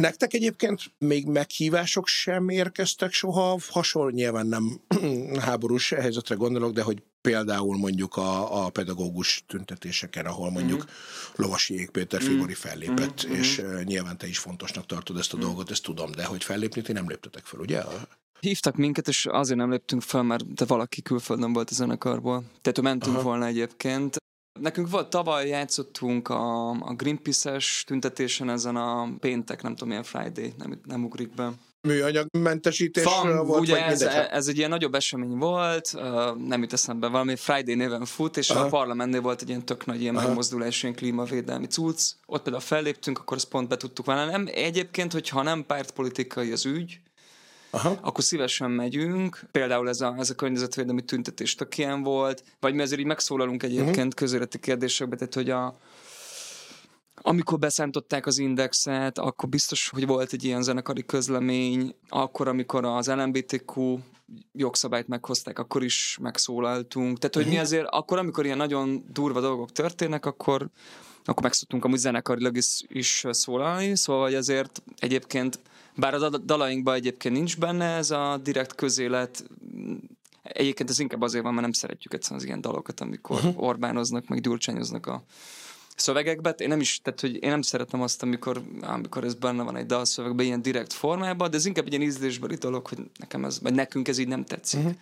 Nektek 0.00 0.34
egyébként 0.34 0.92
még 0.98 1.26
meghívások 1.26 2.06
sem 2.06 2.48
érkeztek 2.48 3.12
soha, 3.12 3.58
hasonló 3.68 4.08
nyilván 4.08 4.46
nem 4.46 4.80
háborús 5.46 5.90
helyzetre 5.90 6.34
gondolok, 6.34 6.72
de 6.72 6.82
hogy 6.82 7.02
például 7.20 7.76
mondjuk 7.76 8.16
a, 8.16 8.64
a 8.64 8.70
pedagógus 8.70 9.44
tüntetéseken, 9.46 10.26
ahol 10.26 10.50
mondjuk 10.50 10.78
mm-hmm. 10.78 11.32
Lovasi 11.34 11.88
Péter 11.92 12.22
Figori 12.22 12.52
mhm. 12.52 12.60
fellépett, 12.60 13.26
mm-hmm. 13.26 13.38
és 13.38 13.58
uh, 13.58 13.82
nyilván 13.82 14.18
te 14.18 14.26
is 14.26 14.38
fontosnak 14.38 14.86
tartod 14.86 15.16
ezt 15.16 15.32
a 15.32 15.36
mm-hmm. 15.36 15.46
dolgot, 15.46 15.70
ezt 15.70 15.82
tudom, 15.82 16.10
de 16.10 16.24
hogy 16.24 16.44
fellépni, 16.44 16.82
ti 16.82 16.92
nem 16.92 17.08
léptetek 17.08 17.44
fel, 17.44 17.60
ugye? 17.60 17.82
Hívtak 18.40 18.76
minket, 18.76 19.08
és 19.08 19.26
azért 19.26 19.58
nem 19.58 19.70
léptünk 19.70 20.02
fel, 20.02 20.22
mert 20.22 20.44
te 20.54 20.64
valaki 20.64 21.02
külföldön 21.02 21.52
volt 21.52 21.70
a 21.70 21.74
zenekarból. 21.74 22.44
Tehát 22.62 22.80
mentünk 22.80 23.14
Aha. 23.14 23.24
volna 23.24 23.46
egyébként. 23.46 24.16
Nekünk 24.60 24.90
volt, 24.90 25.10
tavaly 25.10 25.48
játszottunk 25.48 26.28
a, 26.28 26.70
a 26.70 26.94
Greenpeace-es 26.94 27.84
tüntetésen 27.86 28.50
ezen 28.50 28.76
a 28.76 29.08
péntek, 29.20 29.62
nem 29.62 29.72
tudom 29.72 29.88
milyen 29.88 30.02
Friday, 30.02 30.52
nem, 30.58 30.80
nem 30.84 31.04
ugrik 31.04 31.34
be 31.34 31.52
műanyagmentesítésről 31.82 33.44
volt, 33.44 33.60
ugye 33.60 33.86
ez, 33.86 34.02
ez 34.30 34.48
egy 34.48 34.56
ilyen 34.56 34.70
nagyobb 34.70 34.94
esemény 34.94 35.36
volt, 35.36 35.94
nem 36.46 36.60
jut 36.60 36.72
eszembe, 36.72 37.08
valami 37.08 37.36
Friday 37.36 37.74
néven 37.74 38.04
fut, 38.04 38.36
és 38.36 38.50
Aha. 38.50 38.64
a 38.64 38.68
parlamentnél 38.68 39.20
volt 39.20 39.42
egy 39.42 39.48
ilyen 39.48 39.64
tök 39.64 39.86
nagy 39.86 40.00
ilyen 40.00 40.14
megmozdulás, 40.14 40.82
ilyen 40.82 40.94
klímavédelmi 40.94 41.66
cucc. 41.66 42.12
Ott 42.26 42.42
például 42.42 42.64
felléptünk, 42.64 43.18
akkor 43.18 43.36
azt 43.36 43.48
pont 43.48 43.68
be 43.68 43.76
tudtuk 43.76 44.06
vállalni. 44.06 44.30
Nem, 44.30 44.48
egyébként, 44.54 45.12
hogyha 45.12 45.42
nem 45.42 45.66
pártpolitikai 45.66 46.52
az 46.52 46.66
ügy, 46.66 47.00
Aha. 47.70 47.98
akkor 48.00 48.24
szívesen 48.24 48.70
megyünk. 48.70 49.40
Például 49.50 49.88
ez 49.88 50.00
a, 50.00 50.14
ez 50.18 50.30
a 50.30 50.34
környezetvédelmi 50.34 51.02
tüntetés 51.02 51.54
tök 51.54 51.78
ilyen 51.78 52.02
volt, 52.02 52.44
vagy 52.60 52.74
mi 52.74 52.82
azért 52.82 53.00
így 53.00 53.06
megszólalunk 53.06 53.62
egyébként 53.62 53.96
uh-huh. 53.96 54.14
közéleti 54.14 54.58
kérdésekbe, 54.58 55.16
tehát 55.16 55.34
hogy 55.34 55.50
a, 55.50 55.78
amikor 57.22 57.58
beszántották 57.58 58.26
az 58.26 58.38
indexet, 58.38 59.18
akkor 59.18 59.48
biztos, 59.48 59.88
hogy 59.88 60.06
volt 60.06 60.32
egy 60.32 60.44
ilyen 60.44 60.62
zenekari 60.62 61.04
közlemény, 61.06 61.94
akkor, 62.08 62.48
amikor 62.48 62.84
az 62.84 63.08
LMBTQ 63.08 63.98
jogszabályt 64.52 65.08
meghozták, 65.08 65.58
akkor 65.58 65.84
is 65.84 66.18
megszólaltunk. 66.20 67.18
Tehát, 67.18 67.34
hogy 67.34 67.46
mi 67.46 67.52
mhm. 67.52 67.60
azért, 67.60 67.86
akkor, 67.90 68.18
amikor 68.18 68.44
ilyen 68.44 68.56
nagyon 68.56 69.04
durva 69.12 69.40
dolgok 69.40 69.72
történnek, 69.72 70.26
akkor, 70.26 70.68
akkor 71.24 71.42
megszoktunk 71.42 71.84
amúgy 71.84 71.98
zenekarilag 71.98 72.56
is, 72.56 72.82
is 72.88 73.24
szólalni, 73.30 73.96
szóval 73.96 74.22
hogy 74.22 74.34
azért 74.34 74.82
egyébként, 74.98 75.60
bár 76.00 76.14
a 76.14 76.28
dalainkban 76.28 76.94
egyébként 76.94 77.34
nincs 77.34 77.58
benne 77.58 77.84
ez 77.84 78.10
a 78.10 78.38
direkt 78.42 78.74
közélet, 78.74 79.44
egyébként 80.42 80.90
ez 80.90 80.98
inkább 80.98 81.22
azért 81.22 81.42
van, 81.42 81.52
mert 81.52 81.64
nem 81.64 81.72
szeretjük 81.72 82.14
egyszerűen 82.14 82.40
az 82.40 82.46
ilyen 82.46 82.60
dalokat, 82.60 83.00
amikor 83.00 83.36
uh-huh. 83.36 83.62
Orbánoznak, 83.62 84.28
meg 84.28 84.40
gyurcsányoznak 84.40 85.06
a 85.06 85.22
szövegekbe. 85.96 86.50
Én 86.50 86.68
nem 86.68 86.80
is, 86.80 87.00
tehát 87.02 87.20
hogy 87.20 87.42
én 87.42 87.50
nem 87.50 87.62
szeretem 87.62 88.02
azt, 88.02 88.22
amikor, 88.22 88.62
amikor 88.80 89.24
ez 89.24 89.34
benne 89.34 89.62
van 89.62 89.76
egy 89.76 89.86
dalszövegben 89.86 90.46
ilyen 90.46 90.62
direkt 90.62 90.92
formában, 90.92 91.50
de 91.50 91.56
ez 91.56 91.64
inkább 91.66 91.86
egy 91.86 91.92
ilyen 91.92 92.04
ízlésbeli 92.04 92.54
dolog, 92.54 92.86
hogy 92.86 92.98
nekem 93.18 93.44
ez, 93.44 93.60
vagy 93.60 93.74
nekünk 93.74 94.08
ez 94.08 94.18
így 94.18 94.28
nem 94.28 94.44
tetszik. 94.44 94.80
Uh-huh. 94.80 94.94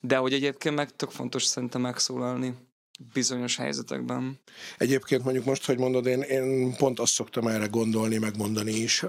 De 0.00 0.16
hogy 0.16 0.32
egyébként 0.32 0.74
meg 0.74 0.96
tök 0.96 1.10
fontos 1.10 1.44
szerintem 1.44 1.80
megszólalni 1.80 2.54
bizonyos 3.12 3.56
helyzetekben. 3.56 4.38
Egyébként 4.78 5.24
mondjuk 5.24 5.44
most, 5.44 5.66
hogy 5.66 5.78
mondod, 5.78 6.06
én, 6.06 6.20
én 6.20 6.76
pont 6.76 7.00
azt 7.00 7.12
szoktam 7.12 7.46
erre 7.46 7.66
gondolni, 7.66 8.18
megmondani 8.18 8.72
is, 8.72 9.04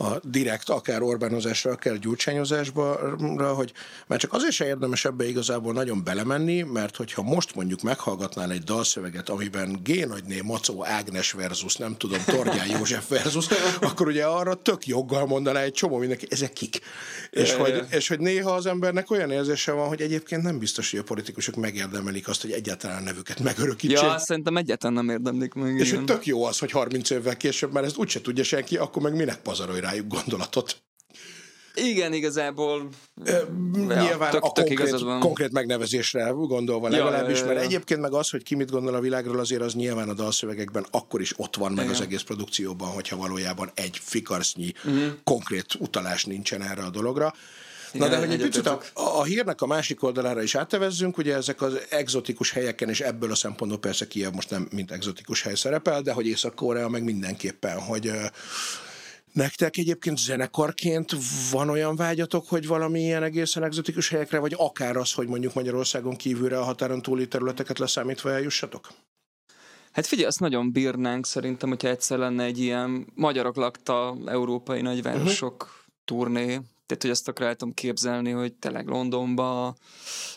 a 0.00 0.18
direkt, 0.22 0.68
akár 0.68 1.02
Orbánozásra, 1.02 1.70
akár 1.70 1.98
gyurcsányozásra, 1.98 3.54
hogy 3.54 3.72
már 4.06 4.18
csak 4.18 4.32
azért 4.32 4.52
se 4.52 4.66
érdemes 4.66 5.04
ebbe 5.04 5.28
igazából 5.28 5.72
nagyon 5.72 6.04
belemenni, 6.04 6.62
mert 6.62 6.96
hogyha 6.96 7.22
most 7.22 7.54
mondjuk 7.54 7.82
meghallgatnál 7.82 8.50
egy 8.50 8.62
dalszöveget, 8.62 9.28
amiben 9.28 9.80
G. 9.82 10.08
Nagyné 10.08 10.40
Macó 10.40 10.84
Ágnes 10.86 11.32
versus, 11.32 11.76
nem 11.76 11.96
tudom, 11.96 12.18
Torgyán 12.26 12.66
József 12.70 13.08
versus, 13.08 13.46
akkor 13.80 14.06
ugye 14.06 14.24
arra 14.24 14.54
tök 14.54 14.86
joggal 14.86 15.26
mondaná 15.26 15.60
egy 15.60 15.72
csomó 15.72 15.96
mindenki, 15.96 16.26
ezek 16.30 16.52
kik? 16.52 16.80
és, 17.30 17.52
hogy, 17.52 17.84
és 17.90 18.08
hogy 18.08 18.18
néha 18.18 18.50
az 18.50 18.66
embernek 18.66 19.10
olyan 19.10 19.30
érzése 19.30 19.72
van, 19.72 19.88
hogy 19.88 20.00
egyébként 20.00 20.42
nem 20.42 20.58
biztos, 20.58 20.90
hogy 20.90 21.00
a 21.00 21.02
politikusok 21.02 21.54
megérdemelik 21.54 22.28
azt, 22.28 22.42
hogy 22.42 22.50
egyáltalán 22.50 23.02
nevüket 23.02 23.40
megörökítsék. 23.40 24.00
Ja, 24.00 24.18
szerintem 24.18 24.56
egyáltalán 24.56 25.04
nem 25.04 25.08
érdemlik 25.08 25.52
meg. 25.52 25.78
És 25.78 25.90
hogy 25.92 26.04
tök 26.04 26.26
jó 26.26 26.44
az, 26.44 26.58
hogy 26.58 26.70
30 26.70 27.10
évvel 27.10 27.36
később 27.36 27.72
már 27.72 27.84
ezt 27.84 27.96
úgyse 27.96 28.20
tudja 28.20 28.44
senki, 28.44 28.76
akkor 28.76 29.02
meg 29.02 29.14
minek 29.14 29.36
pazarolj 29.42 29.80
rájuk 29.88 30.06
gondolatot. 30.06 30.82
Igen, 31.74 32.12
igazából. 32.12 32.88
Ja, 33.24 33.48
Nyilván 33.72 34.30
tök, 34.30 34.42
a 34.44 34.52
tök 34.52 34.66
konkrét, 34.66 35.20
konkrét 35.20 35.52
megnevezésre 35.52 36.30
gondolva 36.30 36.88
legalábbis, 36.88 37.38
ja, 37.38 37.44
ja, 37.44 37.50
ja. 37.50 37.54
mert 37.54 37.66
egyébként 37.66 38.00
meg 38.00 38.12
az, 38.12 38.30
hogy 38.30 38.42
ki 38.42 38.54
mit 38.54 38.70
gondol 38.70 38.94
a 38.94 39.00
világról, 39.00 39.38
azért 39.38 39.62
az 39.62 39.74
nyilván 39.74 40.08
a 40.08 40.14
dalszövegekben 40.14 40.86
akkor 40.90 41.20
is 41.20 41.32
ott 41.36 41.56
van 41.56 41.72
meg 41.72 41.84
Igen. 41.84 41.96
az 41.96 42.00
egész 42.00 42.22
produkcióban, 42.22 42.88
hogyha 42.88 43.16
valójában 43.16 43.70
egy 43.74 44.00
fikarsznyi 44.02 44.72
uh-huh. 44.84 45.02
konkrét 45.24 45.74
utalás 45.78 46.24
nincsen 46.24 46.62
erre 46.62 46.82
a 46.82 46.90
dologra. 46.90 47.34
Na 47.92 48.06
Igen, 48.06 48.10
de 48.10 48.26
hogy 48.26 48.34
egy 48.34 48.42
picit 48.42 48.66
a, 48.66 48.80
a 48.94 49.24
hírnek 49.24 49.60
a 49.60 49.66
másik 49.66 50.02
oldalára 50.02 50.42
is 50.42 50.54
áttevezzünk, 50.54 51.18
ugye 51.18 51.34
ezek 51.34 51.62
az 51.62 51.78
exotikus 51.90 52.50
helyeken, 52.50 52.88
és 52.88 53.00
ebből 53.00 53.30
a 53.30 53.34
szempontból 53.34 53.80
persze 53.80 54.06
Kiev 54.06 54.32
most 54.32 54.50
nem 54.50 54.68
mint 54.70 54.90
exotikus 54.90 55.42
hely 55.42 55.54
szerepel, 55.54 56.02
de 56.02 56.12
hogy 56.12 56.26
Észak-Korea 56.26 56.88
meg 56.88 57.02
mindenképpen, 57.04 57.80
hogy 57.80 58.10
Nektek 59.32 59.76
egyébként 59.76 60.18
zenekarként 60.18 61.12
van 61.50 61.70
olyan 61.70 61.96
vágyatok, 61.96 62.48
hogy 62.48 62.66
valami 62.66 63.00
ilyen 63.00 63.22
egészen 63.22 63.64
egzotikus 63.64 64.08
helyekre, 64.08 64.38
vagy 64.38 64.54
akár 64.56 64.96
az, 64.96 65.12
hogy 65.12 65.28
mondjuk 65.28 65.54
Magyarországon 65.54 66.16
kívülre 66.16 66.58
a 66.58 66.64
határon 66.64 67.02
túli 67.02 67.28
területeket 67.28 67.78
leszámítva 67.78 68.30
eljussatok? 68.30 68.88
Hát 69.92 70.06
figyelj, 70.06 70.28
azt 70.28 70.40
nagyon 70.40 70.72
bírnánk 70.72 71.26
szerintem, 71.26 71.68
hogyha 71.68 71.88
egyszer 71.88 72.18
lenne 72.18 72.44
egy 72.44 72.58
ilyen 72.58 73.06
magyarok 73.14 73.56
lakta 73.56 74.16
európai 74.26 74.80
nagyvárosok 74.80 75.62
uh-huh. 75.62 75.76
turné, 76.04 76.60
tehát, 76.88 77.02
hogy 77.02 77.10
azt 77.10 77.28
akaráltam 77.28 77.74
képzelni, 77.74 78.30
hogy 78.30 78.52
tényleg 78.52 78.86
Londonba, 78.86 79.74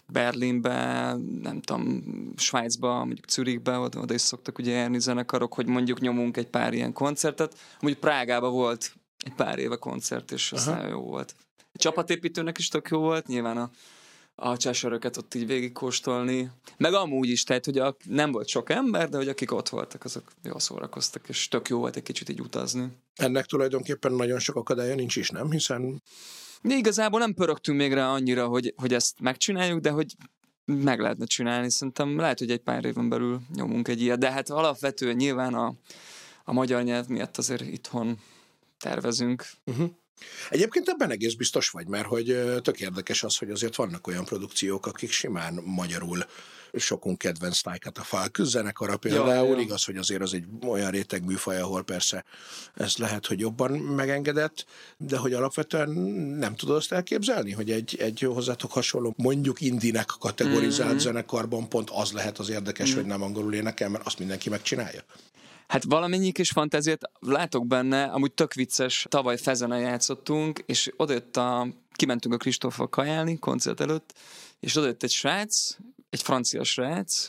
Berlinbe, 0.08 1.16
nem 1.42 1.62
tudom, 1.62 2.04
Svájcba, 2.38 2.98
mondjuk 2.98 3.30
Zürichbe, 3.30 3.78
oda, 3.78 4.00
oda 4.00 4.14
is 4.14 4.22
szoktak 4.22 4.58
ugye 4.58 4.72
járni 4.72 5.00
zenekarok, 5.00 5.54
hogy 5.54 5.66
mondjuk 5.66 6.00
nyomunk 6.00 6.38
egy 6.38 6.48
pár 6.48 6.74
ilyen 6.74 6.94
koncertet. 6.94 7.58
Mondjuk 7.80 8.04
Prágába 8.04 8.50
volt 8.50 8.94
egy 9.26 9.34
pár 9.34 9.60
éve 9.60 9.76
koncert, 9.76 10.32
és 10.32 10.52
az 10.52 10.66
nagyon 10.66 10.90
jó 10.90 11.02
volt. 11.02 11.36
A 11.58 11.78
csapatépítőnek 11.78 12.58
is 12.58 12.68
tök 12.68 12.88
jó 12.90 13.00
volt, 13.00 13.28
nyilván 13.28 13.58
a, 13.58 13.70
a 14.44 14.58
csásöröket 14.58 15.18
ott 15.18 15.34
így 15.34 15.48
végigkóstolni. 15.48 16.52
Meg 16.78 16.94
amúgy 16.94 17.30
is, 17.30 17.44
tehát, 17.44 17.66
hogy 17.66 17.78
a, 17.78 17.96
nem 18.06 18.32
volt 18.32 18.48
sok 18.48 18.70
ember, 18.70 19.10
de 19.10 19.18
hogy 19.18 19.28
akik 19.28 19.52
ott 19.52 19.70
voltak, 19.70 20.04
azok 20.04 20.24
jól 20.44 20.60
szórakoztak, 20.60 21.30
és 21.30 21.48
tök 21.48 21.70
jó 21.70 21.80
volt 21.80 21.96
egy 21.96 22.04
kicsit 22.04 22.30
így 22.30 22.42
utazni. 22.42 22.88
Ennek 23.16 23.46
tulajdonképpen 23.46 24.14
nagyon 24.14 24.40
sok 24.40 24.56
akadálya 24.56 24.96
nincs 24.96 25.16
is, 25.16 25.30
nem? 25.30 25.52
Hiszen 25.52 26.02
mi 26.62 26.74
igazából 26.74 27.20
nem 27.20 27.34
pörögtünk 27.34 27.78
még 27.78 27.94
rá 27.94 28.08
annyira, 28.08 28.48
hogy, 28.48 28.74
hogy 28.78 28.94
ezt 28.94 29.20
megcsináljuk, 29.20 29.80
de 29.80 29.90
hogy 29.90 30.16
meg 30.66 31.00
lehetne 31.00 31.26
csinálni. 31.26 31.70
Szerintem 31.70 32.18
lehet, 32.18 32.40
hogy 32.40 32.52
egy 32.52 32.62
pár 32.62 32.86
éven 32.86 33.10
belül 33.10 33.40
nyomunk 33.54 33.88
egy 33.88 34.02
ilyet, 34.02 34.20
de 34.20 34.32
hát 34.32 34.50
alapvetően 34.50 35.16
nyilván 35.16 35.54
a, 35.54 35.74
a 36.44 36.54
magyar 36.54 36.84
nyelv 36.84 37.08
miatt 37.08 37.38
azért 37.38 37.62
itthon 37.62 38.20
tervezünk. 38.80 39.46
Uh-huh. 39.66 39.90
Egyébként 40.50 40.88
ebben 40.88 41.12
egész 41.12 41.34
biztos 41.34 41.70
vagy, 41.70 41.88
mert 41.88 42.06
hogy 42.06 42.26
tök 42.62 42.80
érdekes 42.80 43.24
az, 43.24 43.38
hogy 43.38 43.52
azért 43.52 43.76
vannak 43.76 44.08
olyan 44.08 44.26
produkciók, 44.26 44.86
akik 44.86 45.12
simán 45.12 45.62
magyarul 45.66 46.26
sokunk 46.74 47.18
kedvenc 47.18 47.62
tájkat 47.62 47.98
a 47.98 48.04
Falk 48.04 48.38
zenekara 48.42 48.98
például, 48.98 49.48
ja, 49.48 49.56
ja. 49.56 49.60
igaz, 49.60 49.84
hogy 49.84 49.98
azért 49.98 50.22
az 50.22 50.34
egy 50.34 50.44
olyan 50.68 50.92
réteg 50.92 51.26
műfaj, 51.26 51.60
ahol 51.60 51.84
persze 51.84 52.24
ez 52.74 52.96
lehet, 52.98 53.26
hogy 53.26 53.40
jobban 53.40 53.72
megengedett, 53.72 54.66
de 54.98 55.18
hogy 55.18 55.34
alapvetően 55.34 55.90
nem 56.38 56.56
tudod 56.56 56.76
azt 56.76 56.92
elképzelni, 56.92 57.52
hogy 57.52 57.72
egy, 57.72 57.96
egy 58.00 58.20
hozzátok 58.20 58.72
hasonló, 58.72 59.14
mondjuk 59.18 59.62
indinek 59.62 60.10
kategorizált 60.20 60.90
mm-hmm. 60.90 60.98
zenekarban 60.98 61.70
pont 61.70 61.90
az 61.90 62.12
lehet 62.12 62.40
az 62.40 62.50
érdekes, 62.50 62.90
mm-hmm. 62.90 62.98
hogy 62.98 63.08
nem 63.08 63.22
angolul 63.22 63.54
énekel, 63.54 63.90
mert 63.90 64.06
azt 64.06 64.20
mindenki 64.20 64.50
megcsinálja. 64.50 65.02
Hát 65.72 65.84
valamennyi 65.84 66.32
kis 66.32 66.50
fantáziát 66.50 67.12
látok 67.20 67.68
benne, 67.68 68.04
amúgy 68.04 68.32
tök 68.32 68.54
vicces. 68.54 69.06
Tavaly 69.10 69.38
Fezenen 69.38 69.80
játszottunk, 69.80 70.64
és 70.66 70.92
odajött 70.98 71.38
a, 71.38 71.68
kimentünk 71.92 72.34
a 72.34 72.38
Kristóffal 72.38 72.90
kajálni 72.90 73.40
koncert 73.40 73.80
előtt, 73.80 74.14
és 74.60 74.76
odajött 74.76 75.04
egy 75.04 75.12
srác, 75.12 75.78
egy 76.10 76.22
francia 76.22 76.64
srác, 76.64 77.28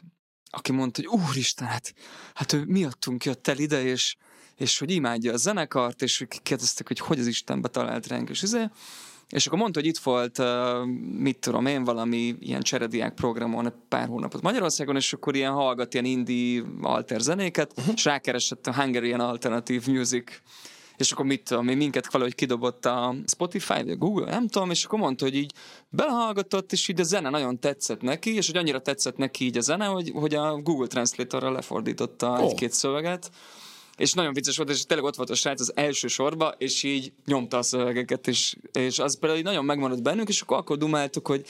aki 0.50 0.72
mondta, 0.72 1.02
hogy 1.02 1.20
úristen, 1.20 1.68
hát, 1.68 1.94
hát 2.34 2.52
ő 2.52 2.64
miattunk 2.64 3.24
jött 3.24 3.48
el 3.48 3.58
ide, 3.58 3.82
és, 3.82 4.16
és 4.56 4.78
hogy 4.78 4.90
imádja 4.90 5.32
a 5.32 5.36
zenekart, 5.36 6.02
és 6.02 6.26
kérdeztek, 6.42 6.86
hogy 6.86 6.98
hogy 6.98 7.18
az 7.18 7.26
Istenbe 7.26 7.68
talált 7.68 8.06
ránk, 8.06 8.28
és 8.28 8.42
izé, 8.42 8.64
és 9.32 9.46
akkor 9.46 9.58
mondta, 9.58 9.80
hogy 9.80 9.88
itt 9.88 9.98
volt, 9.98 10.38
uh, 10.38 10.84
mit 11.18 11.38
tudom 11.38 11.66
én, 11.66 11.84
valami 11.84 12.36
ilyen 12.40 12.62
cserediák 12.62 13.14
programon 13.14 13.72
pár 13.88 14.08
hónapot 14.08 14.42
Magyarországon, 14.42 14.96
és 14.96 15.12
akkor 15.12 15.36
ilyen 15.36 15.52
hallgat 15.52 15.94
ilyen 15.94 16.04
indie 16.04 16.62
alter 16.82 17.20
zenéket, 17.20 17.72
uh-huh. 17.76 17.94
és 17.96 18.04
rákeresett 18.04 18.66
a 18.66 18.74
Hungarian 18.74 19.20
Alternative 19.20 19.92
Music 19.92 20.40
és 20.96 21.12
akkor 21.12 21.24
mit 21.24 21.42
tudom, 21.42 21.64
minket 21.64 22.12
valahogy 22.12 22.34
kidobott 22.34 22.86
a 22.86 23.14
Spotify, 23.26 23.72
vagy 23.72 23.90
a 23.90 23.96
Google, 23.96 24.30
nem 24.30 24.48
tudom, 24.48 24.70
és 24.70 24.84
akkor 24.84 24.98
mondta, 24.98 25.24
hogy 25.24 25.34
így 25.34 25.52
belehallgatott, 25.88 26.72
és 26.72 26.88
így 26.88 27.00
a 27.00 27.02
zene 27.02 27.30
nagyon 27.30 27.60
tetszett 27.60 28.00
neki, 28.00 28.34
és 28.34 28.46
hogy 28.46 28.56
annyira 28.56 28.80
tetszett 28.80 29.16
neki 29.16 29.44
így 29.44 29.56
a 29.56 29.60
zene, 29.60 29.84
hogy, 29.84 30.12
hogy 30.14 30.34
a 30.34 30.56
Google 30.56 30.86
Translatorra 30.86 31.50
lefordította 31.50 32.30
oh. 32.30 32.40
egy-két 32.40 32.72
szöveget, 32.72 33.30
és 33.96 34.12
nagyon 34.12 34.32
vicces 34.32 34.56
volt, 34.56 34.70
és 34.70 34.84
tényleg 34.84 35.06
ott 35.06 35.16
volt 35.16 35.30
a 35.30 35.34
srác 35.34 35.60
az 35.60 35.76
első 35.76 36.08
sorba, 36.08 36.54
és 36.58 36.82
így 36.82 37.12
nyomta 37.24 37.58
a 37.58 37.62
szövegeket, 37.62 38.28
és, 38.28 38.56
és 38.72 38.98
az 38.98 39.18
például 39.18 39.42
nagyon 39.42 39.64
megmaradt 39.64 40.02
bennünk, 40.02 40.28
és 40.28 40.40
akkor 40.40 40.56
akkor 40.56 40.76
dumáltuk, 40.76 41.26
hogy 41.26 41.46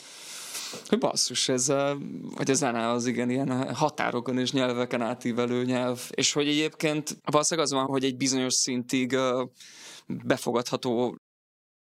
hogy 0.86 0.98
basszus, 0.98 1.48
ez 1.48 1.68
a, 1.68 1.98
hogy 2.34 2.50
a 2.50 2.54
zene 2.54 2.88
az 2.88 3.06
igen 3.06 3.30
ilyen 3.30 3.74
határokon 3.74 4.38
és 4.38 4.52
nyelveken 4.52 5.02
átívelő 5.02 5.64
nyelv, 5.64 6.10
és 6.10 6.32
hogy 6.32 6.48
egyébként 6.48 7.16
valószínűleg 7.24 7.70
az 7.70 7.74
van, 7.74 7.86
hogy 7.86 8.04
egy 8.04 8.16
bizonyos 8.16 8.54
szintig 8.54 9.16
befogadható 10.06 11.16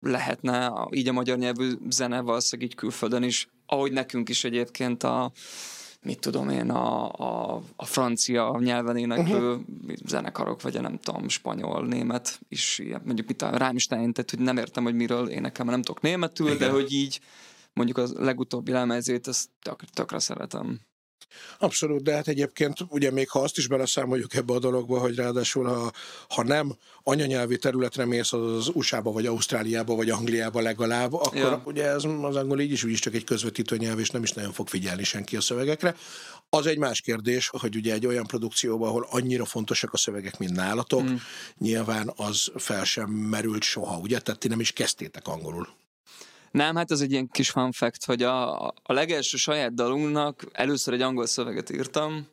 lehetne 0.01 0.73
így 0.91 1.09
a 1.09 1.13
magyar 1.13 1.39
nyelvű 1.39 1.73
zene 1.89 2.21
valószínűleg 2.21 2.71
így 2.71 2.77
külföldön 2.77 3.23
is, 3.23 3.49
ahogy 3.67 3.93
nekünk 3.93 4.29
is 4.29 4.45
egyébként 4.45 5.03
a 5.03 5.33
mit 6.03 6.21
tudom 6.21 6.49
én, 6.49 6.71
a, 6.71 7.13
a, 7.13 7.63
a 7.77 7.85
francia 7.85 8.59
nyelven 8.61 8.97
éneklő 8.97 9.51
uh-huh. 9.51 9.97
zenekarok, 10.07 10.63
vagy 10.63 10.77
a 10.77 10.81
nem 10.81 10.99
tudom, 10.99 11.29
spanyol, 11.29 11.87
német 11.87 12.41
is, 12.49 12.79
ilyen, 12.79 13.03
mondjuk 13.05 13.27
mit 13.27 13.43
a 13.43 13.57
Rammstein, 13.57 14.13
tehát 14.13 14.31
hogy 14.31 14.39
nem 14.39 14.57
értem, 14.57 14.85
hogy 14.85 14.95
miről 14.95 15.29
énekel, 15.29 15.65
mert 15.65 15.77
nem 15.77 15.83
tudok 15.83 16.03
németül, 16.03 16.47
Igen. 16.47 16.59
de 16.59 16.71
hogy 16.71 16.93
így 16.93 17.21
mondjuk 17.73 17.99
a 17.99 18.07
legutóbbi 18.15 18.73
lemezét, 18.73 19.27
azt 19.27 19.49
tök, 19.63 19.85
tökre 19.85 20.19
szeretem. 20.19 20.81
Abszolút, 21.59 22.03
de 22.03 22.15
hát 22.15 22.29
egyébként 22.29 22.79
ugye 22.89 23.11
még 23.11 23.29
ha 23.29 23.41
azt 23.41 23.59
is 23.59 23.67
beleszámoljuk 23.67 24.35
ebbe 24.35 24.53
a 24.53 24.59
dologba, 24.59 24.99
hogy 24.99 25.15
ráadásul 25.15 25.67
ha, 25.67 25.93
ha 26.29 26.43
nem 26.43 26.77
anyanyelvi 27.03 27.59
területre 27.59 28.05
mész 28.05 28.33
az, 28.33 28.71
USA-ba, 28.75 29.13
vagy 29.13 29.27
Ausztráliába, 29.27 29.95
vagy 29.95 30.11
Angliába 30.11 30.61
legalább, 30.61 31.13
akkor 31.13 31.37
ja. 31.37 31.63
ugye 31.65 31.85
ez 31.85 32.05
az 32.23 32.37
angol 32.37 32.61
így 32.61 32.73
is 32.73 32.85
úgyis 32.85 33.01
csak 33.01 33.15
egy 33.15 33.25
közvetítő 33.25 33.77
nyelv, 33.77 33.99
és 33.99 34.11
nem 34.11 34.23
is 34.23 34.33
nagyon 34.33 34.53
fog 34.53 34.69
figyelni 34.69 35.05
senki 35.05 35.37
a 35.37 35.41
szövegekre. 35.41 35.97
Az 36.49 36.67
egy 36.67 36.79
más 36.79 37.01
kérdés, 37.01 37.49
hogy 37.49 37.77
ugye 37.77 37.93
egy 37.93 38.07
olyan 38.07 38.27
produkcióban, 38.27 38.89
ahol 38.89 39.07
annyira 39.11 39.45
fontosak 39.45 39.93
a 39.93 39.97
szövegek, 39.97 40.39
mint 40.39 40.55
nálatok, 40.55 41.03
mm. 41.03 41.15
nyilván 41.59 42.13
az 42.17 42.51
fel 42.55 42.85
sem 42.85 43.11
merült 43.11 43.63
soha, 43.63 43.99
ugye? 43.99 44.19
Tehát 44.19 44.41
ti 44.41 44.49
nem 44.49 44.61
is 44.61 44.73
kezdtétek 44.73 45.27
angolul. 45.27 45.69
Nem, 46.51 46.77
hát 46.77 46.91
ez 46.91 47.01
egy 47.01 47.11
ilyen 47.11 47.29
kis 47.29 47.51
fun 47.51 47.73
fact, 47.73 48.05
hogy 48.05 48.23
a, 48.23 48.67
a 48.67 48.93
legelső 48.93 49.37
saját 49.37 49.75
dalunknak 49.75 50.47
először 50.53 50.95
egy 50.95 51.03
angol 51.03 51.27
szöveget 51.27 51.71
írtam, 51.71 52.29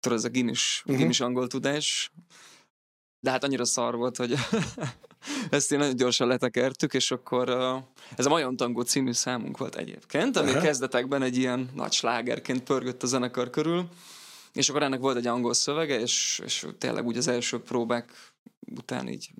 tudod, 0.00 0.18
ez 0.18 0.24
a 0.24 0.28
gimis, 0.28 0.82
uh-huh. 0.84 1.00
gimis 1.00 1.20
angol 1.20 1.46
tudás, 1.46 2.12
de 3.20 3.30
hát 3.30 3.44
annyira 3.44 3.64
szar 3.64 3.96
volt, 3.96 4.16
hogy 4.16 4.34
ezt 5.50 5.72
én 5.72 5.78
nagyon 5.78 5.96
gyorsan 5.96 6.28
letekertük, 6.28 6.94
és 6.94 7.10
akkor 7.10 7.48
ez 8.16 8.26
a 8.26 8.28
Majon 8.28 8.56
Tangó 8.56 8.80
című 8.80 9.12
számunk 9.12 9.58
volt 9.58 9.76
egyébként, 9.76 10.36
ami 10.36 10.48
uh-huh. 10.48 10.64
kezdetekben 10.64 11.22
egy 11.22 11.36
ilyen 11.36 11.70
nagy 11.74 11.92
slágerként 11.92 12.62
pörgött 12.62 13.02
a 13.02 13.06
zenekar 13.06 13.50
körül, 13.50 13.88
és 14.52 14.68
akkor 14.68 14.82
ennek 14.82 15.00
volt 15.00 15.16
egy 15.16 15.26
angol 15.26 15.54
szövege, 15.54 16.00
és, 16.00 16.40
és 16.44 16.66
tényleg 16.78 17.06
úgy 17.06 17.16
az 17.16 17.28
első 17.28 17.60
próbák 17.60 18.32
után 18.76 19.08
így, 19.08 19.30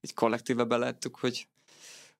így 0.00 0.14
kollektíve 0.14 0.64
belettük, 0.64 1.16
hogy 1.16 1.46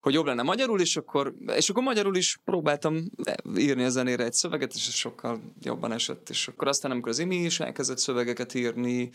hogy 0.05 0.15
jobb 0.15 0.27
lenne 0.27 0.43
magyarul, 0.43 0.81
és 0.81 0.97
akkor, 0.97 1.35
és 1.57 1.69
akkor 1.69 1.83
magyarul 1.83 2.17
is 2.17 2.41
próbáltam 2.45 3.11
írni 3.57 3.85
a 3.85 3.89
zenére 3.89 4.25
egy 4.25 4.33
szöveget, 4.33 4.75
és 4.75 4.83
sokkal 4.83 5.41
jobban 5.63 5.93
esett. 5.93 6.31
És 6.31 6.49
akkor 6.49 6.69
aztán, 6.69 6.91
amikor 6.91 7.09
az 7.09 7.19
Imi 7.19 7.37
is 7.37 7.61
elkezdett 7.61 7.99
szövegeket 7.99 8.55
írni, 8.55 9.11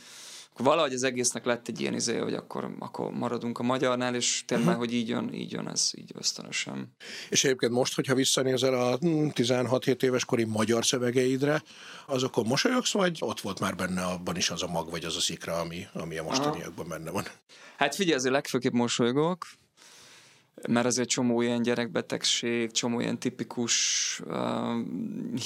akkor 0.52 0.66
valahogy 0.66 0.94
az 0.94 1.04
egésznek 1.04 1.46
lett 1.46 1.68
egy 1.68 1.80
ilyen 1.82 1.94
izé, 1.94 2.18
hogy 2.18 2.34
akkor, 2.34 2.76
akkor 2.80 3.12
maradunk 3.12 3.60
a 3.60 3.64
magyarnál, 3.64 4.16
és 4.16 4.44
tényleg, 4.46 4.68
uh-huh. 4.68 4.84
hogy 4.84 4.94
így 4.94 5.10
jön, 5.10 5.34
így 5.34 5.52
jön 5.52 5.68
ez, 5.68 5.92
így 5.96 6.12
ösztönösen. 6.16 6.96
És 7.30 7.44
egyébként 7.44 7.72
most, 7.72 7.96
hogyha 7.96 8.16
visszanézel 8.16 8.74
a 8.74 8.98
16-7 8.98 10.04
éves 10.04 10.26
kori 10.26 10.44
magyar 10.44 10.86
szövegeidre, 10.86 11.64
azokon 12.06 12.46
mosolyogsz, 12.46 12.94
vagy 12.94 13.18
ott 13.20 13.40
volt 13.40 13.60
már 13.60 13.76
benne 13.76 14.02
abban 14.02 14.36
is 14.36 14.50
az 14.50 14.64
a 14.64 14.68
mag, 14.68 14.90
vagy 14.90 15.06
az 15.06 15.16
a 15.16 15.20
szikra, 15.20 15.60
ami, 15.60 15.86
ami 15.94 16.18
a 16.18 16.24
mostaniakban 16.24 16.88
benne 16.88 17.12
van? 17.12 17.24
Hát 17.78 17.96
figyelj, 17.96 18.16
azért 18.16 18.34
legfőképp 18.34 18.74
mosolygok, 18.74 19.46
mert 20.68 20.86
azért 20.86 21.10
csomó 21.10 21.42
ilyen 21.42 21.62
gyerekbetegség, 21.62 22.72
csomó 22.72 23.00
ilyen 23.00 23.20
tipikus 23.20 24.22
uh, 24.26 24.38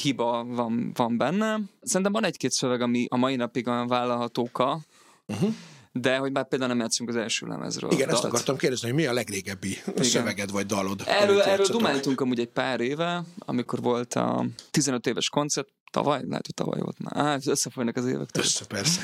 hiba 0.02 0.44
van, 0.44 0.92
van 0.94 1.18
benne. 1.18 1.60
Szerintem 1.82 2.12
van 2.12 2.26
egy-két 2.26 2.52
szöveg, 2.52 2.82
ami 2.82 3.06
a 3.10 3.18
mai 3.18 3.36
napig 3.36 3.68
olyan 3.68 3.88
vállalhatóka, 3.88 4.80
uh-huh. 5.28 5.54
de 5.92 6.18
hogy 6.18 6.32
már 6.32 6.48
például 6.48 6.72
nem 6.72 6.80
játszunk 6.80 7.10
az 7.10 7.16
első 7.16 7.48
lemezről. 7.48 7.92
Igen, 7.92 8.08
dalt. 8.08 8.18
ezt 8.18 8.28
akartam 8.28 8.58
kérdezni, 8.58 8.88
hogy 8.88 8.98
mi 8.98 9.06
a 9.06 9.14
legrégebbi 9.14 9.78
Igen. 9.88 10.04
szöveged 10.04 10.52
vagy 10.52 10.66
dalod? 10.66 11.04
Erről, 11.06 11.42
erről 11.42 11.66
dumáltunk 11.66 12.22
amúgy 12.22 12.40
egy 12.40 12.52
pár 12.52 12.80
éve, 12.80 13.24
amikor 13.40 13.82
volt 13.82 14.14
a 14.14 14.46
15 14.72 15.08
éves 15.08 15.30
koncert, 15.30 15.68
tavaly, 15.92 16.22
lehet, 16.28 16.46
hogy 16.46 16.56
tavaly 16.56 16.80
volt 16.80 17.00
már. 17.00 17.26
Á, 17.26 17.38
összefolynak 17.46 17.96
az 17.96 18.06
évek. 18.06 18.30
Össze, 18.34 18.66
persze. 18.66 19.02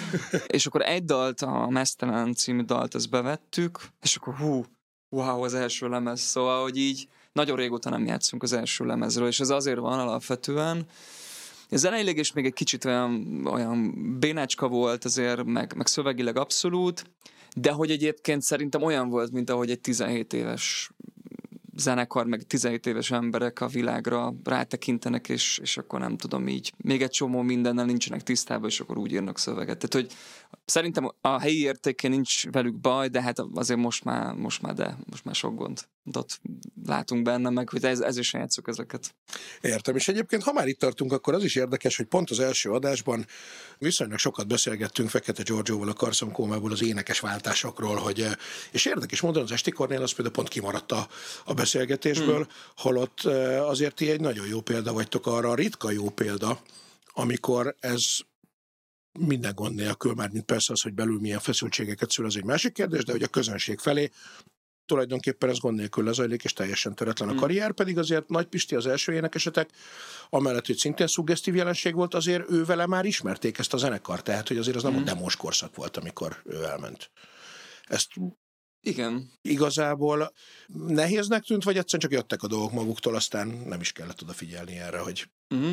és 0.47 0.65
akkor 0.65 0.81
egy 0.81 1.03
dalt, 1.03 1.41
a 1.41 1.67
Mesztelen 1.69 2.33
című 2.33 2.61
dalt, 2.61 2.95
ezt 2.95 3.09
bevettük, 3.09 3.79
és 4.01 4.15
akkor 4.15 4.35
hú, 4.35 4.65
wow, 5.09 5.43
az 5.43 5.53
első 5.53 5.87
lemez, 5.87 6.19
szóval, 6.19 6.61
hogy 6.61 6.77
így 6.77 7.07
nagyon 7.33 7.55
régóta 7.55 7.89
nem 7.89 8.05
játszunk 8.05 8.43
az 8.43 8.53
első 8.53 8.85
lemezről, 8.85 9.27
és 9.27 9.39
ez 9.39 9.49
azért 9.49 9.79
van 9.79 9.99
alapvetően, 9.99 10.85
ez 11.69 11.79
zeneileg 11.79 12.17
is 12.17 12.33
még 12.33 12.45
egy 12.45 12.53
kicsit 12.53 12.85
olyan, 12.85 13.45
olyan 13.45 13.95
bénácska 14.19 14.67
volt 14.67 15.05
azért, 15.05 15.43
meg, 15.43 15.73
meg 15.75 15.87
szövegileg 15.87 16.37
abszolút, 16.37 17.03
de 17.55 17.71
hogy 17.71 17.91
egyébként 17.91 18.41
szerintem 18.41 18.83
olyan 18.83 19.09
volt, 19.09 19.31
mint 19.31 19.49
ahogy 19.49 19.69
egy 19.69 19.79
17 19.79 20.33
éves 20.33 20.91
zenekar, 21.79 22.25
meg 22.25 22.41
17 22.41 22.85
éves 22.85 23.11
emberek 23.11 23.61
a 23.61 23.67
világra 23.67 24.33
rátekintenek, 24.43 25.29
és, 25.29 25.59
és 25.61 25.77
akkor 25.77 25.99
nem 25.99 26.17
tudom 26.17 26.47
így, 26.47 26.73
még 26.77 27.01
egy 27.01 27.09
csomó 27.09 27.41
mindennel 27.41 27.85
nincsenek 27.85 28.23
tisztában, 28.23 28.69
és 28.69 28.79
akkor 28.79 28.97
úgy 28.97 29.11
írnak 29.11 29.37
szöveget. 29.37 29.77
Tehát, 29.77 29.93
hogy 29.93 30.17
szerintem 30.65 31.11
a 31.21 31.39
helyi 31.39 31.61
értéke 31.61 32.07
nincs 32.07 32.49
velük 32.49 32.75
baj, 32.75 33.07
de 33.07 33.21
hát 33.21 33.39
azért 33.53 33.79
most 33.79 34.03
már, 34.03 34.33
most 34.33 34.61
már 34.61 34.73
de, 34.73 34.97
most 35.09 35.25
már 35.25 35.35
sok 35.35 35.55
gond 35.55 35.79
látunk 36.85 37.23
benne, 37.23 37.49
meg 37.49 37.69
hogy 37.69 37.83
ez, 37.83 37.99
ez 37.99 38.17
is 38.17 38.33
játszuk 38.33 38.67
ezeket. 38.67 39.15
Értem, 39.61 39.95
és 39.95 40.07
egyébként 40.07 40.43
ha 40.43 40.53
már 40.53 40.67
itt 40.67 40.79
tartunk, 40.79 41.11
akkor 41.11 41.33
az 41.33 41.43
is 41.43 41.55
érdekes, 41.55 41.97
hogy 41.97 42.05
pont 42.05 42.29
az 42.29 42.39
első 42.39 42.71
adásban 42.71 43.25
viszonylag 43.77 44.17
sokat 44.17 44.47
beszélgettünk 44.47 45.09
Fekete 45.09 45.43
Giorgioval 45.43 45.89
a 45.89 45.93
Karszom 45.93 46.31
Kómából 46.31 46.71
az 46.71 46.83
énekes 46.83 47.19
váltásokról, 47.19 47.95
hogy, 47.95 48.27
és 48.71 48.85
érdekes 48.85 49.21
módon 49.21 49.43
az 49.43 49.51
Esti 49.51 49.71
Kornél 49.71 50.01
az 50.01 50.11
például 50.11 50.35
pont 50.35 50.47
kimaradt 50.47 50.91
a, 50.91 51.07
a 51.45 51.53
beszélgetésből, 51.53 52.43
hmm. 52.43 52.53
holott 52.75 53.21
azért 53.59 53.95
ti 53.95 54.09
egy 54.09 54.21
nagyon 54.21 54.47
jó 54.47 54.61
példa 54.61 54.93
vagytok 54.93 55.27
arra, 55.27 55.49
a 55.49 55.55
ritka 55.55 55.91
jó 55.91 56.09
példa, 56.09 56.61
amikor 57.13 57.75
ez 57.79 58.03
minden 59.19 59.55
gond 59.55 59.75
nélkül, 59.75 60.13
már 60.13 60.29
mint 60.29 60.45
persze 60.45 60.73
az, 60.73 60.81
hogy 60.81 60.93
belül 60.93 61.19
milyen 61.19 61.39
feszültségeket 61.39 62.11
szül, 62.11 62.25
az 62.25 62.35
egy 62.35 62.43
másik 62.43 62.73
kérdés, 62.73 63.03
de 63.03 63.11
hogy 63.11 63.23
a 63.23 63.27
közönség 63.27 63.79
felé 63.79 64.11
tulajdonképpen 64.89 65.49
ez 65.49 65.59
gond 65.59 65.77
nélkül 65.77 66.03
lezajlik, 66.03 66.43
és 66.43 66.53
teljesen 66.53 66.95
töretlen 66.95 67.27
a 67.27 67.31
hmm. 67.31 67.41
karrier, 67.41 67.73
pedig 67.73 67.97
azért 67.97 68.29
Nagy 68.29 68.45
Pisti 68.47 68.75
az 68.75 68.87
első 68.87 69.13
énekesetek, 69.13 69.69
amellett, 70.29 70.65
hogy 70.65 70.77
szintén 70.77 71.07
szuggesztív 71.07 71.55
jelenség 71.55 71.95
volt, 71.95 72.13
azért 72.13 72.51
ő 72.51 72.65
vele 72.65 72.85
már 72.85 73.05
ismerték 73.05 73.57
ezt 73.57 73.73
a 73.73 73.77
zenekart, 73.77 74.23
tehát 74.23 74.47
hogy 74.47 74.57
azért 74.57 74.75
az 74.75 74.83
nem 74.83 74.91
mm. 74.91 74.95
a 74.95 74.97
hmm. 74.97 75.07
demos 75.07 75.35
korszak 75.35 75.75
volt, 75.75 75.97
amikor 75.97 76.41
ő 76.45 76.63
elment. 76.63 77.11
Ezt 77.83 78.07
igen. 78.81 79.31
Igazából 79.41 80.33
nehéznek 80.67 81.43
tűnt, 81.43 81.63
vagy 81.63 81.77
egyszerűen 81.77 82.09
csak 82.09 82.19
jöttek 82.19 82.43
a 82.43 82.47
dolgok 82.47 82.71
maguktól, 82.71 83.15
aztán 83.15 83.47
nem 83.47 83.79
is 83.79 83.91
kellett 83.91 84.21
odafigyelni 84.21 84.77
erre, 84.77 84.99
hogy... 84.99 85.29
Mm. 85.55 85.71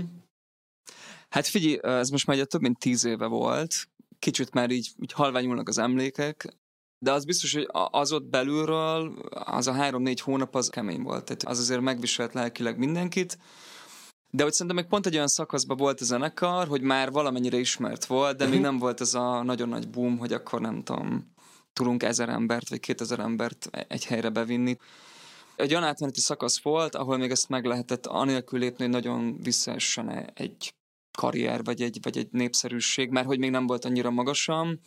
Hát 1.28 1.46
figyelj, 1.46 1.78
ez 1.82 2.08
most 2.08 2.26
már 2.26 2.38
több 2.38 2.60
mint 2.60 2.78
tíz 2.78 3.04
éve 3.04 3.26
volt, 3.26 3.74
kicsit 4.18 4.54
már 4.54 4.70
így, 4.70 4.92
így 5.02 5.12
halványulnak 5.12 5.68
az 5.68 5.78
emlékek, 5.78 6.56
de 7.06 7.12
az 7.12 7.24
biztos, 7.24 7.52
hogy 7.54 7.68
az 7.90 8.12
ott 8.12 8.24
belülről, 8.24 9.18
az 9.30 9.66
a 9.66 9.72
három-négy 9.72 10.20
hónap 10.20 10.54
az 10.54 10.68
kemény 10.68 11.02
volt. 11.02 11.24
Tehát 11.24 11.44
az 11.44 11.58
azért 11.58 11.80
megviselt 11.80 12.34
lelkileg 12.34 12.78
mindenkit. 12.78 13.38
De 14.30 14.42
hogy 14.42 14.52
szerintem 14.52 14.76
meg 14.76 14.86
pont 14.86 15.06
egy 15.06 15.14
olyan 15.14 15.28
szakaszban 15.28 15.76
volt 15.76 16.00
a 16.00 16.04
zenekar, 16.04 16.68
hogy 16.68 16.80
már 16.80 17.10
valamennyire 17.10 17.56
ismert 17.56 18.04
volt, 18.04 18.36
de 18.36 18.44
még 18.44 18.54
mhm. 18.54 18.62
nem 18.62 18.78
volt 18.78 19.00
ez 19.00 19.14
a 19.14 19.42
nagyon 19.42 19.68
nagy 19.68 19.88
boom, 19.88 20.18
hogy 20.18 20.32
akkor 20.32 20.60
nem 20.60 20.82
tudom, 20.82 21.32
tudunk 21.72 22.02
ezer 22.02 22.28
embert 22.28 22.68
vagy 22.68 22.80
kétezer 22.80 23.18
embert 23.18 23.68
egy 23.88 24.04
helyre 24.04 24.28
bevinni. 24.28 24.76
Egy 25.56 25.70
olyan 25.70 25.84
átmeneti 25.84 26.20
szakasz 26.20 26.60
volt, 26.60 26.94
ahol 26.94 27.16
még 27.16 27.30
ezt 27.30 27.48
meg 27.48 27.64
lehetett 27.64 28.06
anélkül 28.06 28.58
lépni, 28.58 28.84
hogy 28.84 28.92
nagyon 28.92 29.38
visszaessen 29.42 30.30
egy 30.34 30.74
karrier, 31.18 31.64
vagy 31.64 31.82
egy, 31.82 31.98
vagy 32.02 32.18
egy 32.18 32.28
népszerűség, 32.30 33.10
mert 33.10 33.26
hogy 33.26 33.38
még 33.38 33.50
nem 33.50 33.66
volt 33.66 33.84
annyira 33.84 34.10
magasan. 34.10 34.80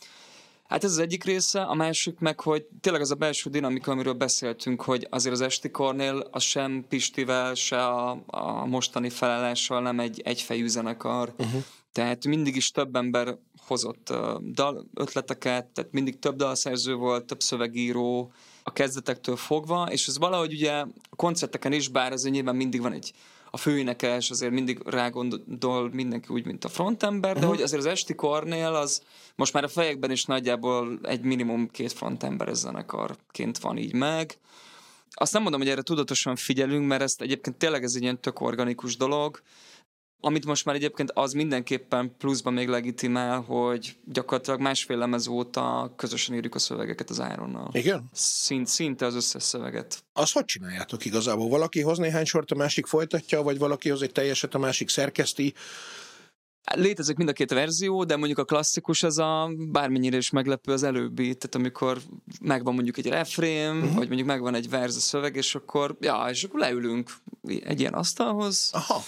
Hát 0.70 0.84
ez 0.84 0.90
az 0.90 0.98
egyik 0.98 1.24
része, 1.24 1.62
a 1.62 1.74
másik 1.74 2.18
meg, 2.18 2.40
hogy 2.40 2.66
tényleg 2.80 3.02
az 3.02 3.10
a 3.10 3.14
belső 3.14 3.50
dinamika, 3.50 3.90
amiről 3.90 4.12
beszéltünk, 4.12 4.82
hogy 4.82 5.06
azért 5.10 5.34
az 5.34 5.40
Esti 5.40 5.70
Kornél 5.70 6.28
az 6.30 6.42
sem 6.42 6.84
Pistivel, 6.88 7.54
se 7.54 7.86
a, 7.86 8.22
a 8.26 8.66
mostani 8.66 9.08
felállással 9.08 9.82
nem 9.82 10.00
egy 10.00 10.20
egyfejű 10.24 10.66
zenekar. 10.66 11.34
Uh-huh. 11.38 11.62
Tehát 11.92 12.26
mindig 12.26 12.56
is 12.56 12.70
több 12.70 12.96
ember 12.96 13.38
hozott 13.66 14.12
dal 14.52 14.86
ötleteket, 14.94 15.66
tehát 15.66 15.92
mindig 15.92 16.18
több 16.18 16.36
dalszerző 16.36 16.94
volt, 16.94 17.24
több 17.24 17.40
szövegíró 17.40 18.32
a 18.62 18.72
kezdetektől 18.72 19.36
fogva, 19.36 19.88
és 19.90 20.06
ez 20.06 20.18
valahogy 20.18 20.52
ugye 20.52 20.72
a 20.72 21.16
koncerteken 21.16 21.72
is, 21.72 21.88
bár 21.88 22.12
ez 22.12 22.24
nyilván 22.24 22.56
mindig 22.56 22.80
van 22.80 22.92
egy 22.92 23.12
a 23.50 23.56
főénekes 23.56 24.30
azért 24.30 24.52
mindig 24.52 24.80
rágondol 24.84 25.90
mindenki 25.92 26.28
úgy, 26.28 26.46
mint 26.46 26.64
a 26.64 26.68
frontember, 26.68 27.32
de 27.32 27.38
uh-huh. 27.38 27.54
hogy 27.54 27.62
azért 27.62 27.80
az 27.80 27.86
esti 27.86 28.14
kornél 28.14 28.74
az 28.74 29.02
most 29.34 29.52
már 29.52 29.64
a 29.64 29.68
fejekben 29.68 30.10
is 30.10 30.24
nagyjából 30.24 30.98
egy 31.02 31.20
minimum 31.20 31.70
két 31.70 31.92
frontember 31.92 32.54
zenekarként 32.54 33.58
van 33.58 33.76
így 33.76 33.94
meg. 33.94 34.38
Azt 35.12 35.32
nem 35.32 35.42
mondom, 35.42 35.60
hogy 35.60 35.70
erre 35.70 35.82
tudatosan 35.82 36.36
figyelünk, 36.36 36.86
mert 36.86 37.02
ezt 37.02 37.20
egyébként 37.20 37.56
tényleg 37.56 37.82
ez 37.82 37.94
egy 37.94 38.02
ilyen 38.02 38.20
tök 38.20 38.40
organikus 38.40 38.96
dolog, 38.96 39.40
amit 40.20 40.44
most 40.44 40.64
már 40.64 40.74
egyébként 40.74 41.10
az 41.14 41.32
mindenképpen 41.32 42.14
pluszban 42.18 42.52
még 42.52 42.68
legitimál, 42.68 43.40
hogy 43.40 43.96
gyakorlatilag 44.04 44.60
másfél 44.60 44.96
lemez 44.96 45.26
óta 45.26 45.92
közösen 45.96 46.34
írjuk 46.34 46.54
a 46.54 46.58
szövegeket 46.58 47.10
az 47.10 47.22
Ironnal. 47.32 47.68
Igen? 47.72 48.08
Szint, 48.12 48.66
szinte 48.66 49.06
az 49.06 49.14
összes 49.14 49.42
szöveget. 49.42 50.04
Azt 50.12 50.32
hogy 50.32 50.44
csináljátok 50.44 51.04
igazából? 51.04 51.48
Valaki 51.48 51.80
hoz 51.80 51.98
néhány 51.98 52.24
sort, 52.24 52.50
a 52.50 52.54
másik 52.54 52.86
folytatja, 52.86 53.42
vagy 53.42 53.58
valaki 53.58 53.88
hoz 53.88 54.02
egy 54.02 54.12
teljeset, 54.12 54.54
a 54.54 54.58
másik 54.58 54.88
szerkeszti? 54.88 55.54
Létezik 56.74 57.16
mind 57.16 57.28
a 57.28 57.32
két 57.32 57.50
verzió, 57.50 58.04
de 58.04 58.16
mondjuk 58.16 58.38
a 58.38 58.44
klasszikus 58.44 59.02
az 59.02 59.18
a 59.18 59.50
bármennyire 59.56 60.16
is 60.16 60.30
meglepő 60.30 60.72
az 60.72 60.82
előbbi, 60.82 61.22
tehát 61.22 61.54
amikor 61.54 61.98
megvan 62.40 62.74
mondjuk 62.74 62.98
egy 62.98 63.06
refrém, 63.06 63.76
uh-huh. 63.76 63.94
vagy 63.94 64.06
mondjuk 64.06 64.28
megvan 64.28 64.54
egy 64.54 64.68
verz 64.68 64.96
a 64.96 65.00
szöveg, 65.00 65.36
és 65.36 65.54
akkor, 65.54 65.96
ja, 66.00 66.26
és 66.30 66.44
akkor 66.44 66.60
leülünk 66.60 67.10
egy 67.42 67.80
ilyen 67.80 67.94
asztalhoz, 67.94 68.70
Aha 68.72 69.02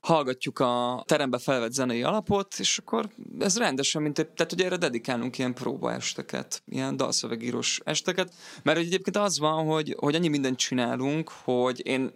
hallgatjuk 0.00 0.58
a 0.58 1.02
terembe 1.06 1.38
felvett 1.38 1.72
zenei 1.72 2.02
alapot, 2.02 2.54
és 2.58 2.78
akkor 2.78 3.10
ez 3.38 3.58
rendesen, 3.58 4.02
mint 4.02 4.18
egy, 4.18 4.28
tehát 4.28 4.52
ugye 4.52 4.64
erre 4.64 4.76
dedikálunk 4.76 5.38
ilyen 5.38 5.54
próbaesteket, 5.54 6.62
ilyen 6.66 6.96
dalszövegírós 6.96 7.80
esteket, 7.84 8.34
mert 8.62 8.78
egyébként 8.78 9.16
az 9.16 9.38
van, 9.38 9.66
hogy, 9.66 9.94
hogy 9.98 10.14
annyi 10.14 10.28
mindent 10.28 10.58
csinálunk, 10.58 11.30
hogy 11.44 11.86
én 11.86 12.12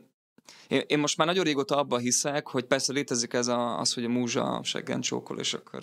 én, 0.69 0.83
én 0.87 0.99
most 0.99 1.17
már 1.17 1.27
nagyon 1.27 1.45
régóta 1.45 1.77
abban 1.77 2.01
hiszek, 2.01 2.49
hogy 2.49 2.65
persze 2.65 2.93
létezik 2.93 3.33
ez 3.33 3.47
a, 3.47 3.79
az, 3.79 3.95
hogy 3.95 4.05
a 4.05 4.09
múzsa 4.09 4.61
seggen 4.63 5.01
csókol, 5.01 5.39
és 5.39 5.55
akkor 5.55 5.83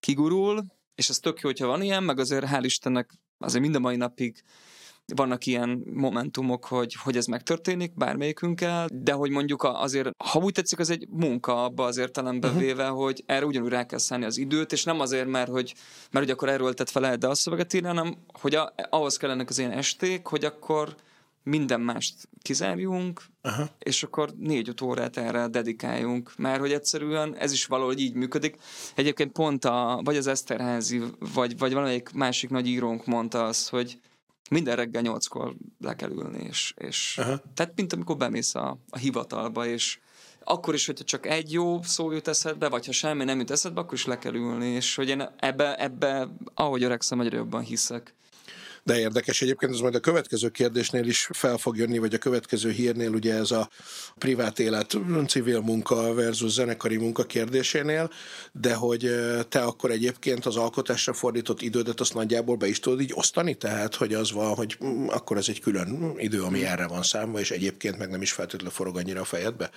kigurul, 0.00 0.64
és 0.94 1.08
ez 1.08 1.18
tök 1.18 1.40
jó, 1.40 1.48
hogyha 1.48 1.66
van 1.66 1.82
ilyen, 1.82 2.02
meg 2.02 2.18
azért 2.18 2.46
hál' 2.50 2.62
Istennek 2.62 3.10
azért 3.38 3.62
mind 3.62 3.74
a 3.74 3.78
mai 3.78 3.96
napig 3.96 4.42
vannak 5.14 5.46
ilyen 5.46 5.82
momentumok, 5.92 6.64
hogy, 6.64 6.94
hogy 6.94 7.16
ez 7.16 7.26
megtörténik 7.26 7.94
bármelyikünkkel, 7.94 8.88
de 8.92 9.12
hogy 9.12 9.30
mondjuk 9.30 9.62
azért, 9.62 10.10
ha 10.24 10.38
úgy 10.38 10.52
tetszik, 10.52 10.78
az 10.78 10.90
egy 10.90 11.06
munka 11.10 11.64
abba 11.64 11.84
az 11.84 11.96
értelembe 11.96 12.46
uh-huh. 12.46 12.62
véve, 12.62 12.86
hogy 12.86 13.22
erre 13.26 13.46
ugyanúgy 13.46 13.70
rá 13.70 13.86
kell 13.86 13.98
szállni 13.98 14.24
az 14.24 14.38
időt, 14.38 14.72
és 14.72 14.84
nem 14.84 15.00
azért, 15.00 15.28
mert 15.28 15.50
hogy, 15.50 15.74
mert 16.10 16.24
hogy 16.24 16.34
akkor 16.34 16.48
erről 16.48 16.74
tett 16.74 16.90
fel 16.90 17.16
de 17.16 17.28
a 17.28 17.34
szöveget 17.34 17.72
írni, 17.72 17.88
hanem 17.88 18.16
hogy 18.40 18.54
a, 18.54 18.74
ahhoz 18.90 19.16
kellenek 19.16 19.48
az 19.48 19.58
ilyen 19.58 19.72
esték, 19.72 20.26
hogy 20.26 20.44
akkor 20.44 20.94
minden 21.42 21.80
mást 21.80 22.28
kizárjunk, 22.42 23.22
uh-huh. 23.42 23.66
és 23.78 24.02
akkor 24.02 24.34
négy-öt 24.38 24.80
órát 24.80 25.16
erre 25.16 25.48
dedikáljunk, 25.48 26.32
mert 26.36 26.60
hogy 26.60 26.72
egyszerűen 26.72 27.36
ez 27.36 27.52
is 27.52 27.66
valahogy 27.66 28.00
így 28.00 28.14
működik. 28.14 28.56
Egyébként 28.94 29.32
pont 29.32 29.64
a, 29.64 30.00
vagy 30.04 30.16
az 30.16 30.26
Eszterházi, 30.26 31.02
vagy, 31.34 31.58
vagy 31.58 31.72
valamelyik 31.72 32.10
másik 32.12 32.50
nagy 32.50 32.66
írónk 32.66 33.06
mondta 33.06 33.44
azt, 33.44 33.68
hogy 33.68 33.98
minden 34.50 34.76
reggel 34.76 35.02
nyolckor 35.02 35.54
le 35.78 35.94
kell 35.94 36.10
ülni, 36.10 36.44
és, 36.48 36.74
és 36.76 37.16
uh-huh. 37.18 37.38
tehát 37.54 37.72
mint 37.76 37.92
amikor 37.92 38.16
bemész 38.16 38.54
a, 38.54 38.78
a 38.90 38.98
hivatalba, 38.98 39.66
és 39.66 39.98
akkor 40.44 40.74
is, 40.74 40.86
hogyha 40.86 41.04
csak 41.04 41.26
egy 41.26 41.52
jó 41.52 41.82
szó 41.82 42.10
jut 42.10 42.28
eszedbe, 42.28 42.68
vagy 42.68 42.86
ha 42.86 42.92
semmi 42.92 43.24
nem 43.24 43.38
jut 43.38 43.50
eszedbe, 43.50 43.80
akkor 43.80 43.94
is 43.94 44.06
le 44.06 44.18
kell 44.18 44.34
ülni, 44.34 44.66
és 44.66 44.94
hogy 44.94 45.08
én 45.08 45.28
ebbe, 45.36 45.76
ebbe 45.76 46.28
ahogy 46.54 46.82
öregszem, 46.82 47.20
egyre 47.20 47.36
jobban 47.36 47.62
hiszek. 47.62 48.14
De 48.84 48.98
érdekes 48.98 49.42
egyébként, 49.42 49.72
ez 49.72 49.80
majd 49.80 49.94
a 49.94 50.00
következő 50.00 50.48
kérdésnél 50.48 51.06
is 51.06 51.28
fel 51.32 51.56
fog 51.56 51.76
jönni, 51.76 51.98
vagy 51.98 52.14
a 52.14 52.18
következő 52.18 52.70
hírnél, 52.70 53.10
ugye 53.10 53.34
ez 53.34 53.50
a 53.50 53.68
privát 54.18 54.58
élet, 54.58 54.96
civil 55.26 55.60
munka 55.60 56.14
versus 56.14 56.52
zenekari 56.52 56.96
munka 56.96 57.24
kérdésénél, 57.24 58.10
de 58.52 58.74
hogy 58.74 59.10
te 59.48 59.62
akkor 59.62 59.90
egyébként 59.90 60.46
az 60.46 60.56
alkotásra 60.56 61.12
fordított 61.12 61.62
idődet 61.62 62.00
azt 62.00 62.14
nagyjából 62.14 62.56
be 62.56 62.66
is 62.66 62.80
tudod 62.80 63.00
így 63.00 63.12
osztani, 63.14 63.54
tehát 63.54 63.94
hogy 63.94 64.14
az 64.14 64.32
van, 64.32 64.54
hogy 64.54 64.78
mm, 64.84 65.08
akkor 65.08 65.36
ez 65.36 65.48
egy 65.48 65.60
külön 65.60 66.14
idő, 66.16 66.42
ami 66.42 66.64
erre 66.64 66.86
van 66.86 67.02
számva, 67.02 67.40
és 67.40 67.50
egyébként 67.50 67.98
meg 67.98 68.10
nem 68.10 68.22
is 68.22 68.32
feltétlenül 68.32 68.72
forog 68.72 68.96
annyira 68.96 69.20
a 69.20 69.24
fejedbe? 69.24 69.70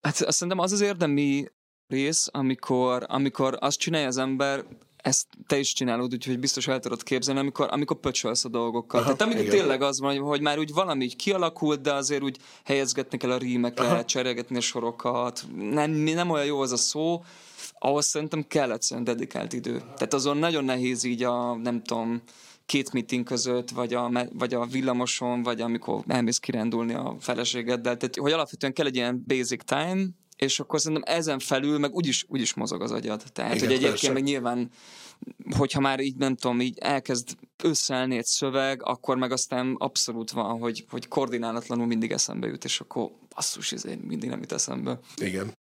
Hát 0.00 0.20
azt 0.20 0.36
szerintem 0.36 0.58
az 0.58 0.72
az 0.72 0.80
érdemi 0.80 1.48
rész, 1.86 2.28
amikor, 2.30 3.04
amikor 3.06 3.56
azt 3.60 3.78
csinálja 3.78 4.06
az 4.06 4.16
ember, 4.16 4.64
ezt 5.04 5.26
te 5.46 5.58
is 5.58 5.72
csinálod, 5.72 6.12
úgyhogy 6.12 6.38
biztos 6.38 6.68
el 6.68 6.80
tudod 6.80 7.02
képzelni, 7.02 7.40
amikor, 7.40 7.68
amikor 7.70 8.00
pöcsölsz 8.00 8.44
a 8.44 8.48
dolgokkal. 8.48 9.00
Aha, 9.00 9.12
Tehát 9.14 9.20
amikor 9.20 9.44
igen. 9.44 9.58
tényleg 9.58 9.82
az 9.82 10.00
van, 10.00 10.18
hogy 10.18 10.40
már 10.40 10.58
úgy 10.58 10.72
valami 10.72 11.04
így 11.04 11.16
kialakult, 11.16 11.80
de 11.80 11.92
azért 11.92 12.22
úgy 12.22 12.36
helyezgetni 12.64 13.18
kell 13.18 13.30
a 13.30 13.36
rímeket, 13.36 13.86
Aha. 13.86 14.04
cserélgetni 14.04 14.56
a 14.56 14.60
sorokat. 14.60 15.46
Nem, 15.54 15.90
nem 15.90 16.30
olyan 16.30 16.46
jó 16.46 16.60
az 16.60 16.72
a 16.72 16.76
szó, 16.76 17.22
ahhoz 17.78 18.06
szerintem 18.06 18.46
kell 18.48 18.72
egyszerűen 18.72 19.04
dedikált 19.04 19.52
idő. 19.52 19.78
Tehát 19.78 20.14
azon 20.14 20.36
nagyon 20.36 20.64
nehéz 20.64 21.04
így 21.04 21.22
a, 21.22 21.54
nem 21.54 21.82
tudom, 21.82 22.22
két 22.66 22.92
meeting 22.92 23.24
között, 23.24 23.70
vagy 23.70 23.94
a, 23.94 24.28
vagy 24.32 24.54
a 24.54 24.66
villamoson, 24.66 25.42
vagy 25.42 25.60
amikor 25.60 26.04
elmész 26.06 26.38
kirándulni 26.38 26.94
a 26.94 27.16
feleségeddel. 27.20 27.96
Tehát, 27.96 28.16
hogy 28.16 28.32
alapvetően 28.32 28.72
kell 28.72 28.86
egy 28.86 28.96
ilyen 28.96 29.24
basic 29.26 29.64
time, 29.64 30.06
és 30.36 30.60
akkor 30.60 30.80
szerintem 30.80 31.16
ezen 31.16 31.38
felül 31.38 31.78
meg 31.78 31.94
úgyis, 31.94 32.24
úgyis 32.28 32.54
mozog 32.54 32.82
az 32.82 32.90
agyad. 32.90 33.22
Tehát, 33.32 33.54
Igen, 33.54 33.66
hogy 33.66 33.76
egyébként 33.76 34.00
persze. 34.00 34.12
meg 34.12 34.22
nyilván 34.22 34.70
hogyha 35.56 35.80
már 35.80 36.00
így 36.00 36.16
nem 36.16 36.36
tudom, 36.36 36.60
így 36.60 36.78
elkezd 36.78 37.36
összeállni 37.62 38.16
egy 38.16 38.24
szöveg, 38.24 38.82
akkor 38.82 39.16
meg 39.16 39.32
aztán 39.32 39.74
abszolút 39.78 40.30
van, 40.30 40.58
hogy, 40.58 40.84
hogy 40.88 41.08
koordinálatlanul 41.08 41.86
mindig 41.86 42.10
eszembe 42.10 42.46
jut, 42.46 42.64
és 42.64 42.80
akkor 42.80 43.10
basszus, 43.34 43.72
ez 43.72 43.82
mindig 43.82 44.28
nem 44.28 44.40
jut 44.40 44.52
eszembe. 44.52 44.98
Igen. 45.16 45.52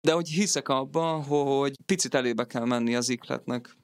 De 0.00 0.12
hogy 0.12 0.28
hiszek 0.28 0.68
abban, 0.68 1.22
hogy 1.22 1.74
picit 1.86 2.14
elébe 2.14 2.44
kell 2.44 2.64
menni 2.64 2.94
az 2.94 3.08
ikletnek. 3.08 3.76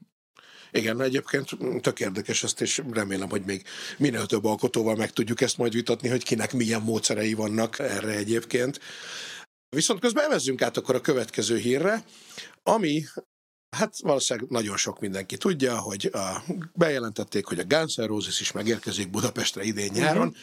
Igen, 0.73 1.01
egyébként 1.01 1.49
tök 1.81 2.01
érdekes 2.01 2.43
ezt, 2.43 2.61
és 2.61 2.83
remélem, 2.91 3.29
hogy 3.29 3.43
még 3.45 3.63
minél 3.99 4.27
több 4.27 4.45
alkotóval 4.45 4.97
meg 4.97 5.13
tudjuk 5.13 5.41
ezt 5.41 5.59
majd 5.59 5.73
vitatni, 5.73 6.09
hogy 6.09 6.25
kinek 6.25 6.53
milyen 6.53 6.83
módszerei 6.83 7.35
vannak 7.35 7.79
erre 7.79 8.13
egyébként. 8.17 8.81
Viszont 9.71 10.01
közben 10.01 10.25
evezzünk 10.25 10.63
át 10.63 10.77
akkor 10.77 10.95
a 10.95 11.01
következő 11.01 11.57
hírre, 11.57 12.05
ami 12.63 13.05
Hát 13.77 13.95
valószínűleg 14.03 14.51
nagyon 14.51 14.77
sok 14.77 15.01
mindenki 15.01 15.37
tudja, 15.37 15.79
hogy 15.79 16.11
a, 16.13 16.43
bejelentették, 16.75 17.47
hogy 17.47 17.59
a 17.59 17.65
Guns 17.65 17.95
N' 17.95 18.07
Roses 18.07 18.41
is 18.41 18.53
megérkezik 18.53 19.11
Budapestre 19.11 19.63
idén-nyáron. 19.63 20.27
Uh-huh. 20.27 20.43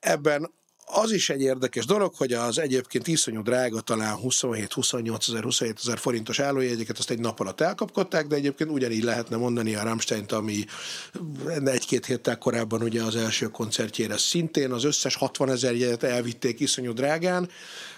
Ebben 0.00 0.50
az 0.84 1.12
is 1.12 1.30
egy 1.30 1.40
érdekes 1.40 1.86
dolog, 1.86 2.14
hogy 2.14 2.32
az 2.32 2.58
egyébként 2.58 3.06
iszonyú 3.06 3.42
drága, 3.42 3.80
talán 3.80 4.18
27-28 4.22 5.28
ezer, 5.28 5.42
27 5.42 5.78
ezer 5.78 5.98
forintos 5.98 6.38
állójegyeket 6.38 6.98
azt 6.98 7.10
egy 7.10 7.18
nap 7.18 7.40
alatt 7.40 7.60
elkapkodták, 7.60 8.26
de 8.26 8.36
egyébként 8.36 8.70
ugyanígy 8.70 9.02
lehetne 9.02 9.36
mondani 9.36 9.74
a 9.74 9.82
Rammstein-t, 9.82 10.32
ami 10.32 10.64
egy-két 11.64 12.06
héttel 12.06 12.38
korábban 12.38 12.82
ugye 12.82 13.02
az 13.02 13.16
első 13.16 13.46
koncertjére 13.48 14.16
szintén 14.16 14.72
az 14.72 14.84
összes 14.84 15.14
60 15.14 15.50
ezer 15.50 15.74
jegyet 15.74 16.02
elvitték 16.02 16.60
iszonyú 16.60 16.92
drágán, 16.92 17.50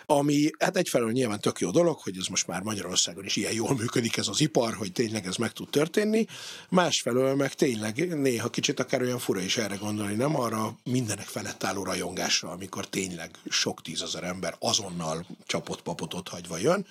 ami 0.07 0.51
hát 0.59 0.77
egyfelől 0.77 1.13
nyilván 1.13 1.41
tök 1.41 1.59
jó 1.59 1.71
dolog, 1.71 1.99
hogy 1.99 2.17
ez 2.19 2.27
most 2.27 2.47
már 2.47 2.63
Magyarországon 2.63 3.25
is 3.25 3.37
ilyen 3.37 3.53
jól 3.53 3.75
működik 3.75 4.17
ez 4.17 4.29
az 4.29 4.41
ipar, 4.41 4.75
hogy 4.75 4.93
tényleg 4.93 5.27
ez 5.27 5.37
meg 5.37 5.53
tud 5.53 5.69
történni, 5.71 6.27
másfelől 6.69 7.35
meg 7.35 7.55
tényleg 7.55 8.19
néha 8.19 8.49
kicsit 8.49 8.81
akár 8.81 9.03
olyan 9.03 9.19
fura 9.19 9.41
is 9.41 9.57
erre 9.57 9.77
gondolni, 9.77 10.15
nem 10.15 10.41
arra 10.41 10.79
mindenek 10.85 11.27
felett 11.27 11.65
álló 11.65 11.85
rajongásra, 11.85 12.51
amikor 12.51 12.87
tényleg 12.87 13.31
sok 13.49 13.83
tízezer 13.83 14.25
ember 14.25 14.57
azonnal 14.59 15.27
csapott 15.47 15.83
papotot 15.83 16.29
hagyva 16.29 16.59
jön, 16.59 16.87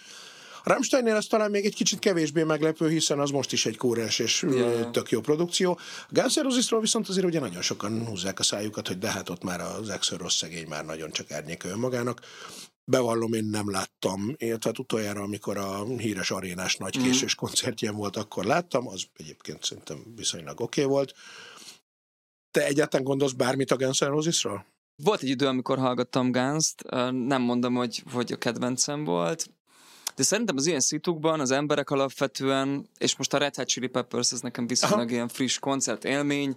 a 0.65 0.69
Rammsteinnél 0.69 1.15
ez 1.15 1.25
talán 1.25 1.51
még 1.51 1.65
egy 1.65 1.75
kicsit 1.75 1.99
kevésbé 1.99 2.43
meglepő, 2.43 2.89
hiszen 2.89 3.19
az 3.19 3.29
most 3.29 3.51
is 3.51 3.65
egy 3.65 3.77
kórás 3.77 4.19
és 4.19 4.41
yeah. 4.41 4.91
tök 4.91 5.11
jó 5.11 5.21
produkció. 5.21 5.79
A 6.09 6.09
Guns 6.09 6.39
viszont 6.79 7.09
azért 7.09 7.25
ugye 7.25 7.39
nagyon 7.39 7.61
sokan 7.61 8.05
húzzák 8.05 8.39
a 8.39 8.43
szájukat, 8.43 8.87
hogy 8.87 8.97
de 8.97 9.11
hát 9.11 9.29
ott 9.29 9.43
már 9.43 9.61
az 9.61 9.89
ex 9.89 10.11
rossz 10.11 10.37
szegény 10.37 10.67
már 10.67 10.85
nagyon 10.85 11.11
csak 11.11 11.31
árnyéka 11.31 11.67
önmagának. 11.67 12.21
Bevallom, 12.85 13.33
én 13.33 13.45
nem 13.45 13.71
láttam, 13.71 14.35
illetve 14.37 14.69
hát 14.69 14.79
utoljára, 14.79 15.21
amikor 15.21 15.57
a 15.57 15.85
híres 15.85 16.31
arénás 16.31 16.75
nagy 16.75 16.95
mhm. 16.95 17.05
késős 17.05 17.35
koncertjén 17.35 17.95
volt, 17.95 18.15
akkor 18.15 18.45
láttam, 18.45 18.87
az 18.87 19.03
egyébként 19.13 19.63
szerintem 19.63 20.03
viszonylag 20.15 20.61
oké 20.61 20.81
okay 20.81 20.93
volt. 20.93 21.13
Te 22.51 22.65
egyáltalán 22.65 23.05
gondolsz 23.05 23.31
bármit 23.31 23.71
a 23.71 23.75
Guns 23.75 23.99
N' 23.99 24.05
Roses-ról? 24.05 24.65
Volt 25.03 25.21
egy 25.21 25.29
idő, 25.29 25.47
amikor 25.47 25.77
hallgattam 25.77 26.31
guns 26.31 26.73
nem 27.11 27.41
mondom, 27.41 27.73
hogy, 27.73 28.03
hogy 28.11 28.31
a 28.31 28.37
kedvencem 28.37 29.03
volt, 29.03 29.49
de 30.15 30.23
szerintem 30.23 30.57
az 30.57 30.65
ilyen 30.65 30.79
szitukban 30.79 31.39
az 31.39 31.51
emberek 31.51 31.89
alapvetően, 31.89 32.89
és 32.97 33.15
most 33.15 33.33
a 33.33 33.37
Red 33.37 33.55
Hot 33.55 33.67
Chili 33.67 33.87
Peppers, 33.87 34.31
ez 34.31 34.39
nekem 34.39 34.67
viszonylag 34.67 34.99
Aha. 34.99 35.09
ilyen 35.09 35.27
friss 35.27 35.59
koncert 35.59 36.05
élmény, 36.05 36.55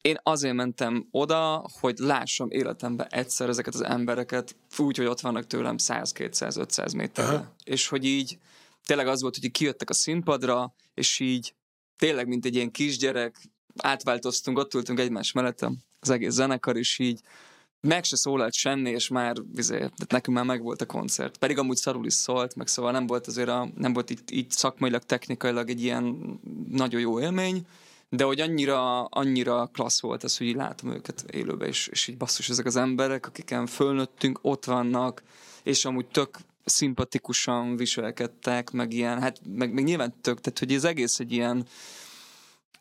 én 0.00 0.18
azért 0.22 0.54
mentem 0.54 1.08
oda, 1.10 1.64
hogy 1.80 1.98
lássam 1.98 2.50
életemben 2.50 3.06
egyszer 3.10 3.48
ezeket 3.48 3.74
az 3.74 3.80
embereket 3.84 4.56
úgy, 4.76 4.96
hogy 4.96 5.06
ott 5.06 5.20
vannak 5.20 5.46
tőlem 5.46 5.76
100-200-500 5.78 6.96
méterre. 6.96 7.34
Aha. 7.34 7.54
És 7.64 7.88
hogy 7.88 8.04
így 8.04 8.38
tényleg 8.84 9.06
az 9.06 9.20
volt, 9.20 9.38
hogy 9.40 9.50
kijöttek 9.50 9.90
a 9.90 9.94
színpadra, 9.94 10.74
és 10.94 11.20
így 11.20 11.54
tényleg, 11.96 12.28
mint 12.28 12.44
egy 12.44 12.54
ilyen 12.54 12.70
kisgyerek, 12.70 13.36
átváltoztunk, 13.76 14.58
ott 14.58 14.74
ültünk 14.74 14.98
egymás 14.98 15.32
mellettem, 15.32 15.78
az 16.00 16.10
egész 16.10 16.32
zenekar, 16.32 16.76
is 16.76 16.98
így 16.98 17.20
meg 17.80 18.04
se 18.04 18.16
szólalt 18.16 18.52
semmi, 18.52 18.90
és 18.90 19.08
már 19.08 19.36
vizé, 19.52 19.78
de 19.78 20.04
nekünk 20.08 20.36
már 20.36 20.46
megvolt 20.46 20.80
a 20.80 20.86
koncert. 20.86 21.36
Pedig 21.36 21.58
amúgy 21.58 21.76
szarul 21.76 22.06
is 22.06 22.12
szólt, 22.12 22.54
meg 22.54 22.66
szóval 22.66 22.92
nem 22.92 23.06
volt 23.06 23.26
azért 23.26 23.48
a, 23.48 23.68
nem 23.74 23.92
volt 23.92 24.10
így, 24.10 24.20
így 24.30 24.50
szakmailag, 24.50 25.02
technikailag 25.02 25.70
egy 25.70 25.82
ilyen 25.82 26.38
nagyon 26.68 27.00
jó 27.00 27.20
élmény, 27.20 27.66
de 28.10 28.24
hogy 28.24 28.40
annyira, 28.40 29.04
annyira 29.04 29.70
klassz 29.72 30.00
volt 30.00 30.24
ez, 30.24 30.36
hogy 30.36 30.46
így 30.46 30.54
látom 30.54 30.90
őket 30.90 31.24
élőbe, 31.30 31.66
és, 31.66 31.86
és 31.86 32.06
így 32.06 32.16
basszus, 32.16 32.48
ezek 32.48 32.66
az 32.66 32.76
emberek, 32.76 33.26
akiken 33.26 33.66
fölnőttünk, 33.66 34.38
ott 34.42 34.64
vannak, 34.64 35.22
és 35.62 35.84
amúgy 35.84 36.06
tök 36.06 36.38
szimpatikusan 36.64 37.76
viselkedtek, 37.76 38.70
meg 38.70 38.92
ilyen, 38.92 39.20
hát 39.20 39.40
meg, 39.54 39.72
meg 39.72 39.84
nyilván 39.84 40.14
tök, 40.20 40.40
tehát 40.40 40.58
hogy 40.58 40.72
ez 40.72 40.84
egész 40.84 41.18
egy 41.18 41.32
ilyen, 41.32 41.66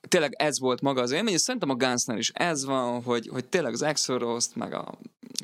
tényleg 0.07 0.33
ez 0.37 0.59
volt 0.59 0.81
maga 0.81 1.01
az 1.01 1.11
élmény, 1.11 1.33
és 1.33 1.41
szerintem 1.41 1.69
a 1.69 1.75
Gunsnál 1.75 2.17
is 2.17 2.29
ez 2.29 2.65
van, 2.65 3.03
hogy, 3.03 3.27
hogy 3.27 3.45
tényleg 3.45 3.73
az 3.73 3.81
Exoroszt, 3.81 4.55
meg 4.55 4.73
a, 4.73 4.97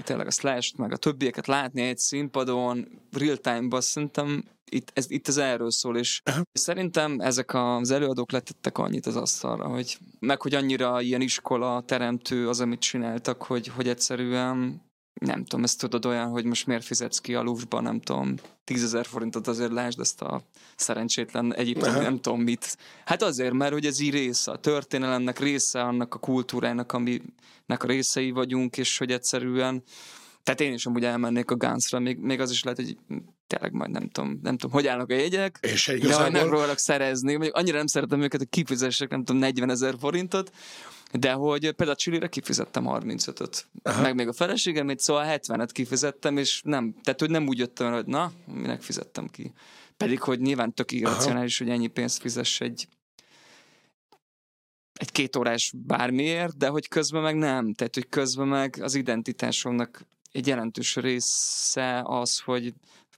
tényleg 0.03 0.27
a 0.27 0.31
Slash-t, 0.31 0.77
meg 0.77 0.91
a 0.91 0.97
többieket 0.97 1.47
látni 1.47 1.81
egy 1.81 1.97
színpadon, 1.97 2.87
real 3.11 3.37
time-ban, 3.37 3.81
szerintem 3.81 4.43
itt 4.69 4.91
ez, 4.93 5.11
itt 5.11 5.27
ez 5.27 5.37
erről 5.37 5.71
szól, 5.71 5.97
és 5.97 6.21
szerintem 6.51 7.19
ezek 7.19 7.53
az 7.53 7.91
előadók 7.91 8.31
letettek 8.31 8.77
annyit 8.77 9.05
az 9.05 9.15
asztalra, 9.15 9.67
hogy 9.67 9.97
meg 10.19 10.41
hogy 10.41 10.53
annyira 10.53 11.01
ilyen 11.01 11.21
iskola 11.21 11.83
teremtő 11.85 12.49
az, 12.49 12.59
amit 12.59 12.79
csináltak, 12.79 13.43
hogy, 13.43 13.67
hogy 13.67 13.87
egyszerűen 13.87 14.81
nem 15.13 15.43
tudom, 15.43 15.63
ezt 15.63 15.79
tudod 15.79 16.05
olyan, 16.05 16.29
hogy 16.29 16.45
most 16.45 16.67
miért 16.67 16.83
fizetsz 16.83 17.19
ki 17.19 17.35
a 17.35 17.41
Louvre-ba, 17.41 17.81
nem 17.81 18.01
tudom, 18.01 18.35
tízezer 18.63 19.05
forintot 19.05 19.47
azért 19.47 19.71
lásd 19.71 19.99
ezt 19.99 20.21
a 20.21 20.41
szerencsétlen 20.75 21.55
Egyiptom, 21.55 21.93
nem 21.93 22.19
tudom 22.19 22.41
mit. 22.41 22.77
Hát 23.05 23.21
azért, 23.21 23.53
mert 23.53 23.73
hogy 23.73 23.85
ez 23.85 23.99
így 23.99 24.13
része 24.13 24.51
a 24.51 24.59
történelemnek, 24.59 25.39
része 25.39 25.81
annak 25.81 26.15
a 26.15 26.19
kultúrának, 26.19 26.91
aminek 26.91 27.83
a 27.83 27.87
részei 27.87 28.31
vagyunk, 28.31 28.77
és 28.77 28.97
hogy 28.97 29.11
egyszerűen 29.11 29.83
tehát 30.43 30.61
én 30.61 30.73
is 30.73 30.85
amúgy 30.85 31.05
elmennék 31.05 31.51
a 31.51 31.55
Gunsra, 31.55 31.99
még, 31.99 32.17
még 32.17 32.39
az 32.39 32.51
is 32.51 32.63
lehet, 32.63 32.79
hogy 32.79 32.97
tényleg 33.53 33.73
majd 33.73 33.91
nem 33.91 34.09
tudom, 34.09 34.39
nem 34.41 34.57
tudom, 34.57 34.75
hogy 34.75 34.87
állnak 34.87 35.09
a 35.09 35.13
jegyek, 35.13 35.59
és 35.61 35.87
igazából... 35.87 36.29
de 36.29 36.37
nem 36.39 36.47
próbálok 36.47 36.77
szerezni, 36.77 37.31
mondjuk 37.31 37.55
annyira 37.55 37.77
nem 37.77 37.87
szeretem 37.87 38.21
őket, 38.21 38.39
hogy 38.39 38.49
kifizessek, 38.49 39.09
nem 39.09 39.23
tudom, 39.23 39.41
40 39.41 39.69
ezer 39.69 39.95
forintot, 39.99 40.51
de 41.11 41.31
hogy 41.31 41.59
például 41.59 41.89
a 41.89 41.95
Chili-re 41.95 42.27
kifizettem 42.27 42.83
35-öt, 42.87 43.67
Aha. 43.83 44.01
meg 44.01 44.15
még 44.15 44.27
a 44.27 44.33
feleségemét, 44.33 44.99
szóval 44.99 45.25
70-et 45.27 45.69
kifizettem, 45.71 46.37
és 46.37 46.61
nem, 46.65 46.95
tehát 47.03 47.19
hogy 47.19 47.29
nem 47.29 47.47
úgy 47.47 47.57
jöttem, 47.57 47.93
hogy 47.93 48.05
na, 48.05 48.31
minek 48.45 48.81
fizettem 48.81 49.27
ki. 49.27 49.53
Pedig, 49.97 50.21
hogy 50.21 50.39
nyilván 50.39 50.73
tök 50.73 50.91
irracionális, 50.91 51.57
hogy 51.57 51.69
ennyi 51.69 51.87
pénzt 51.87 52.21
fizess 52.21 52.61
egy 52.61 52.87
egy 54.93 55.11
két 55.11 55.35
órás 55.35 55.73
bármiért, 55.75 56.57
de 56.57 56.67
hogy 56.67 56.87
közben 56.87 57.21
meg 57.21 57.35
nem. 57.35 57.73
Tehát, 57.73 57.93
hogy 57.93 58.09
közben 58.09 58.47
meg 58.47 58.77
az 58.81 58.95
identitásomnak 58.95 60.05
egy 60.31 60.47
jelentős 60.47 60.95
része 60.95 62.01
az, 62.05 62.39
hogy 62.39 62.73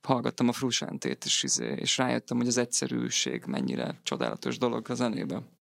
hallgattam 0.05 0.47
a 0.47 0.51
Frusentét, 0.51 1.25
és, 1.25 1.43
izé, 1.43 1.73
és 1.75 1.97
rájöttem, 1.97 2.37
hogy 2.37 2.47
az 2.47 2.57
egyszerűség 2.57 3.43
mennyire 3.45 3.99
csodálatos 4.03 4.57
dolog 4.57 4.89
a 4.89 4.93
zenében. 4.93 5.53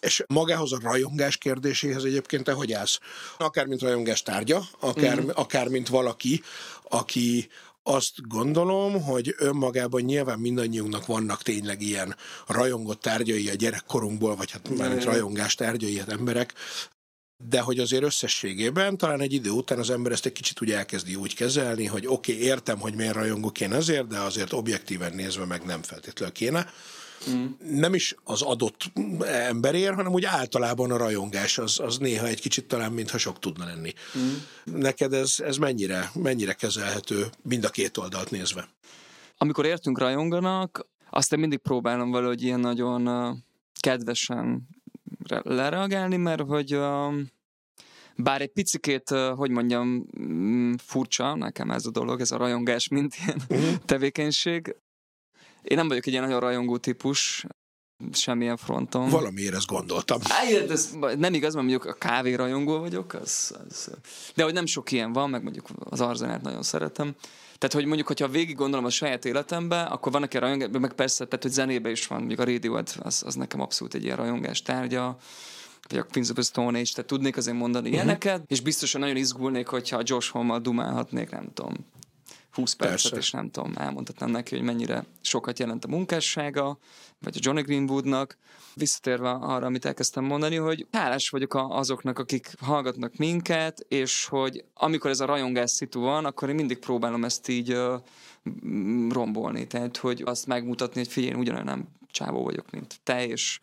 És 0.00 0.24
magához 0.28 0.72
a 0.72 0.78
rajongás 0.82 1.36
kérdéséhez 1.36 2.04
egyébként 2.04 2.44
te 2.44 2.52
hogy 2.52 2.72
állsz? 2.72 3.00
Akár 3.38 3.66
mint 3.66 3.80
rajongás 3.80 4.22
tárgya, 4.22 4.62
akár, 4.80 5.20
mm. 5.20 5.28
akár 5.34 5.68
mint 5.68 5.88
valaki, 5.88 6.42
aki 6.88 7.48
azt 7.82 8.28
gondolom, 8.28 9.02
hogy 9.02 9.34
önmagában 9.38 10.00
nyilván 10.00 10.38
mindannyiunknak 10.38 11.06
vannak 11.06 11.42
tényleg 11.42 11.82
ilyen 11.82 12.16
rajongott 12.46 13.00
tárgyai 13.00 13.48
a 13.48 13.54
gyerekkorunkból, 13.54 14.36
vagy 14.36 14.50
hát 14.50 14.68
már 14.76 15.02
rajongás 15.02 15.54
tárgyai 15.54 15.98
az 15.98 16.08
emberek, 16.08 16.54
de 17.48 17.60
hogy 17.60 17.78
azért 17.78 18.02
összességében 18.02 18.96
talán 18.96 19.20
egy 19.20 19.32
idő 19.32 19.50
után 19.50 19.78
az 19.78 19.90
ember 19.90 20.12
ezt 20.12 20.26
egy 20.26 20.32
kicsit 20.32 20.60
úgy 20.62 20.70
elkezdi 20.70 21.14
úgy 21.14 21.34
kezelni, 21.34 21.86
hogy 21.86 22.06
oké, 22.06 22.32
okay, 22.32 22.44
értem, 22.44 22.78
hogy 22.78 22.94
miért 22.94 23.14
rajongok 23.14 23.60
én 23.60 23.72
ezért, 23.72 24.06
de 24.06 24.18
azért 24.18 24.52
objektíven 24.52 25.14
nézve 25.14 25.44
meg 25.44 25.64
nem 25.64 25.82
feltétlenül 25.82 26.34
kéne. 26.34 26.66
Mm. 27.30 27.44
Nem 27.58 27.94
is 27.94 28.14
az 28.24 28.42
adott 28.42 28.92
emberért, 29.22 29.94
hanem 29.94 30.12
úgy 30.12 30.24
általában 30.24 30.90
a 30.90 30.96
rajongás 30.96 31.58
az, 31.58 31.80
az 31.80 31.98
néha 31.98 32.26
egy 32.26 32.40
kicsit 32.40 32.68
talán, 32.68 32.92
mintha 32.92 33.18
sok 33.18 33.38
tudna 33.38 33.64
lenni. 33.64 33.92
Mm. 34.18 34.32
Neked 34.64 35.12
ez, 35.12 35.34
ez 35.38 35.56
mennyire, 35.56 36.10
mennyire 36.14 36.52
kezelhető 36.52 37.26
mind 37.42 37.64
a 37.64 37.70
két 37.70 37.96
oldalt 37.96 38.30
nézve? 38.30 38.68
Amikor 39.38 39.66
értünk 39.66 39.98
rajonganak, 39.98 40.86
azt 41.10 41.32
én 41.32 41.38
mindig 41.38 41.58
próbálom 41.58 42.10
valahogy 42.10 42.42
ilyen 42.42 42.60
nagyon 42.60 43.08
kedvesen 43.80 44.68
lereagálni, 45.42 46.16
mert 46.16 46.42
hogy 46.42 46.78
bár 48.16 48.40
egy 48.40 48.52
picikét, 48.52 49.08
hogy 49.36 49.50
mondjam, 49.50 50.06
mm, 50.20 50.72
furcsa 50.72 51.34
nekem 51.34 51.70
ez 51.70 51.86
a 51.86 51.90
dolog, 51.90 52.20
ez 52.20 52.30
a 52.30 52.36
rajongás, 52.36 52.88
mint 52.88 53.14
ilyen 53.24 53.42
uh-huh. 53.48 53.76
tevékenység. 53.84 54.76
Én 55.62 55.76
nem 55.76 55.88
vagyok 55.88 56.06
egy 56.06 56.12
ilyen 56.12 56.24
nagyon 56.24 56.40
rajongó 56.40 56.76
típus, 56.76 57.46
semmilyen 58.12 58.56
fronton. 58.56 59.08
Valamiért 59.08 59.54
ezt 59.54 59.66
gondoltam. 59.66 60.20
Á, 60.22 60.42
ez 60.68 60.96
nem 61.16 61.34
igaz, 61.34 61.54
mert 61.54 61.66
mondjuk 61.66 61.84
a 61.84 61.92
kávé 61.92 62.34
rajongó 62.34 62.78
vagyok, 62.78 63.14
az, 63.14 63.54
az, 63.68 63.90
de 64.34 64.42
hogy 64.42 64.52
nem 64.52 64.66
sok 64.66 64.92
ilyen 64.92 65.12
van, 65.12 65.30
meg 65.30 65.42
mondjuk 65.42 65.66
az 65.78 66.00
arzenát 66.00 66.42
nagyon 66.42 66.62
szeretem. 66.62 67.14
Tehát, 67.58 67.74
hogy 67.74 67.84
mondjuk, 67.84 68.06
hogyha 68.06 68.28
végig 68.28 68.56
gondolom 68.56 68.84
a 68.84 68.90
saját 68.90 69.24
életembe, 69.24 69.82
akkor 69.82 70.12
vannak 70.12 70.32
ilyen 70.32 70.44
rajongás, 70.44 70.68
meg 70.80 70.92
persze, 70.92 71.24
tehát, 71.24 71.42
hogy 71.42 71.52
zenébe 71.52 71.90
is 71.90 72.06
van, 72.06 72.18
mondjuk 72.18 72.40
a 72.40 72.44
Radiohead, 72.44 72.88
az, 72.98 73.22
az 73.26 73.34
nekem 73.34 73.60
abszolút 73.60 73.94
egy 73.94 74.04
ilyen 74.04 74.16
rajongás 74.16 74.62
tárgya 74.62 75.16
vagy 75.88 75.98
a 75.98 76.02
Queens 76.02 76.28
of 76.28 76.34
the 76.34 76.44
Stone 76.44 76.78
Age, 76.78 76.90
tehát 76.94 77.10
tudnék 77.10 77.36
azért 77.36 77.56
mondani 77.56 77.88
uh-huh. 77.88 78.04
ilyeneket, 78.04 78.42
és 78.46 78.60
biztosan 78.60 79.00
nagyon 79.00 79.16
izgulnék, 79.16 79.66
hogyha 79.66 80.00
Josh 80.02 80.30
Homme-mal 80.30 80.60
dumálhatnék, 80.60 81.30
nem 81.30 81.48
tudom, 81.54 81.74
20 82.54 82.72
percet, 82.72 83.10
Persze. 83.10 83.16
és 83.16 83.30
nem 83.30 83.50
tudom, 83.50 83.72
elmondhatnám 83.76 84.30
neki, 84.30 84.56
hogy 84.56 84.64
mennyire 84.64 85.04
sokat 85.20 85.58
jelent 85.58 85.84
a 85.84 85.88
munkássága, 85.88 86.78
vagy 87.18 87.36
a 87.36 87.40
Johnny 87.42 87.62
Greenwoodnak. 87.62 88.38
Visszatérve 88.74 89.30
arra, 89.30 89.66
amit 89.66 89.84
elkezdtem 89.84 90.24
mondani, 90.24 90.56
hogy 90.56 90.86
hálás 90.92 91.28
vagyok 91.28 91.54
azoknak, 91.54 92.18
akik 92.18 92.50
hallgatnak 92.60 93.16
minket, 93.16 93.84
és 93.88 94.24
hogy 94.24 94.64
amikor 94.74 95.10
ez 95.10 95.20
a 95.20 95.24
rajongás 95.24 95.70
szitu 95.70 96.00
van, 96.00 96.24
akkor 96.24 96.48
én 96.48 96.54
mindig 96.54 96.78
próbálom 96.78 97.24
ezt 97.24 97.48
így 97.48 97.72
uh, 97.72 98.00
rombolni. 99.10 99.66
Tehát, 99.66 99.96
hogy 99.96 100.22
azt 100.24 100.46
megmutatni, 100.46 101.00
hogy 101.00 101.12
figyelj, 101.12 101.34
ugyanolyan 101.34 101.66
nem 101.66 101.88
csávó 102.10 102.42
vagyok, 102.42 102.70
mint 102.70 103.00
te, 103.02 103.26
és 103.26 103.60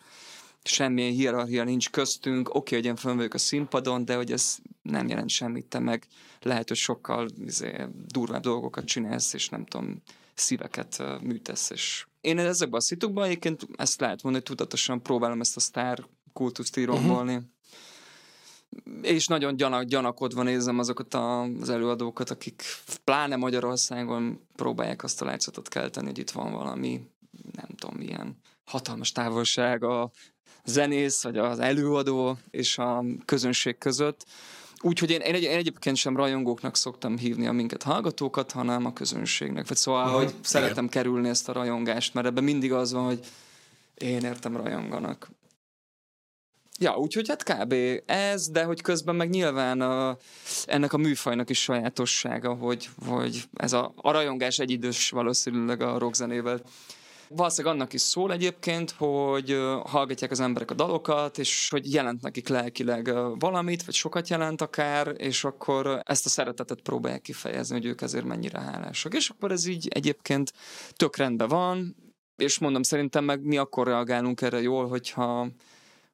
semmilyen 0.64 1.12
hierarchia 1.12 1.64
nincs 1.64 1.90
köztünk, 1.90 2.50
oké, 2.50 2.58
okay, 2.58 2.78
hogy 2.78 2.88
én 2.88 2.96
fönn 2.96 3.16
vagyok 3.16 3.34
a 3.34 3.38
színpadon, 3.38 4.06
de 4.06 4.16
hogy 4.16 4.32
ez 4.32 4.58
nem 4.82 5.08
jelent 5.08 5.30
semmit, 5.30 5.66
te 5.66 5.80
meg 5.80 6.08
lehet, 6.42 6.68
hogy 6.68 6.78
sokkal 6.78 7.30
izé, 7.46 7.86
durvább 8.08 8.42
dolgokat 8.42 8.86
csinálsz, 8.86 9.34
és 9.34 9.50
nem 9.50 9.66
tudom, 9.66 10.02
szíveket 10.34 11.04
műtesz, 11.22 11.70
és 11.70 12.06
én 12.22 12.40
ezekben 12.40 12.80
a 12.80 12.84
szitukban 12.84 13.26
egyébként 13.26 13.68
ezt 13.76 14.00
lehet 14.00 14.24
mondani, 14.24 14.44
hogy 14.48 14.58
tudatosan 14.58 15.02
próbálom 15.02 15.42
ezt 15.42 15.56
a 15.56 15.60
sztár 15.60 16.06
kultuszt 16.34 16.78
írombolni. 16.78 17.36
Uh-huh. 17.36 17.50
És 19.02 19.28
nagyon 19.28 19.56
gyanak, 19.56 19.84
gyanakodva 19.84 20.44
nézem 20.44 20.80
azokat 20.80 21.14
az 21.14 21.70
előadókat, 21.70 22.30
akik 22.30 22.64
pláne 23.04 23.36
Magyarországon 23.36 24.48
próbálják 24.56 25.04
azt 25.04 25.22
a 25.22 25.26
látszatot 25.26 25.68
kelteni, 25.68 26.06
hogy 26.06 26.18
itt 26.18 26.32
van 26.32 26.52
valami, 26.52 27.02
nem 27.52 27.68
tudom, 27.76 27.96
milyen 27.96 28.38
hatalmas 28.72 29.12
távolság 29.12 29.84
a 29.84 30.12
zenész, 30.66 31.24
vagy 31.24 31.38
az 31.38 31.60
előadó 31.60 32.38
és 32.50 32.78
a 32.78 33.04
közönség 33.26 33.78
között. 33.78 34.26
Úgyhogy 34.82 35.10
én, 35.10 35.20
én, 35.20 35.34
egy, 35.34 35.44
én 35.44 35.58
egyébként 35.58 35.96
sem 35.96 36.18
rajongóknak 36.18 36.76
szoktam 36.76 37.18
hívni 37.18 37.48
a 37.48 37.52
minket 37.52 37.84
hallgatókat, 37.84 38.52
hanem 38.52 38.86
a 38.86 38.94
közönségnek. 38.94 39.68
Vagy 39.68 39.78
szóval, 39.78 40.04
uh-huh. 40.04 40.18
hogy 40.18 40.30
Igen. 40.30 40.44
szeretem 40.44 40.90
kerülni 40.90 41.30
ezt 41.30 41.50
a 41.50 41.54
rajongást, 41.54 42.14
mert 42.14 42.28
ebben 42.28 42.44
mindig 42.44 42.74
az 42.74 42.92
van, 42.92 43.06
hogy 43.06 43.20
én 43.94 44.24
értem 44.24 44.58
rajonganak. 44.58 45.30
Ja, 46.80 46.98
úgyhogy 46.98 47.28
hát 47.28 47.44
kb. 47.44 47.76
ez, 48.06 48.50
de 48.50 48.64
hogy 48.64 48.82
közben 48.82 49.16
meg 49.16 49.30
nyilván 49.30 49.82
a, 49.82 50.18
ennek 50.66 50.94
a 50.94 50.98
műfajnak 50.98 51.50
is 51.50 51.62
sajátossága, 51.62 52.54
hogy, 52.54 52.90
hogy 53.06 53.44
ez 53.54 53.74
a, 53.74 53.94
a 53.96 54.12
rajongás 54.12 54.60
egyidős 54.60 55.10
valószínűleg 55.10 55.82
a 55.82 55.98
rockzenével 55.98 56.62
Valószínűleg 57.34 57.76
annak 57.76 57.94
is 57.94 58.02
szól 58.02 58.32
egyébként, 58.32 58.92
hogy 58.92 59.58
hallgatják 59.84 60.32
az 60.32 60.40
emberek 60.40 60.72
a 60.72 60.74
dalokat, 60.74 61.38
és 61.38 61.70
hogy 61.70 61.94
jelent 61.94 62.22
nekik 62.22 62.48
lelkileg 62.48 63.14
valamit, 63.40 63.84
vagy 63.84 63.94
sokat 63.94 64.30
jelent 64.30 64.62
akár, 64.62 65.14
és 65.18 65.44
akkor 65.44 66.02
ezt 66.04 66.26
a 66.26 66.30
szeretetet 66.30 66.82
próbálják 66.82 67.22
kifejezni, 67.22 67.76
hogy 67.76 67.86
ők 67.86 68.02
ezért 68.02 68.26
mennyire 68.26 68.60
hálásak. 68.60 69.14
És 69.14 69.30
akkor 69.30 69.52
ez 69.52 69.66
így 69.66 69.88
egyébként 69.88 70.54
tök 70.94 71.16
rendben 71.16 71.48
van, 71.48 71.96
és 72.36 72.60
mondom, 72.60 72.84
szerintem 72.84 73.24
meg 73.24 73.42
mi 73.42 73.58
akkor 73.58 73.88
reagálunk 73.88 74.42
erre 74.42 74.62
jól, 74.62 74.88
hogyha 74.88 75.48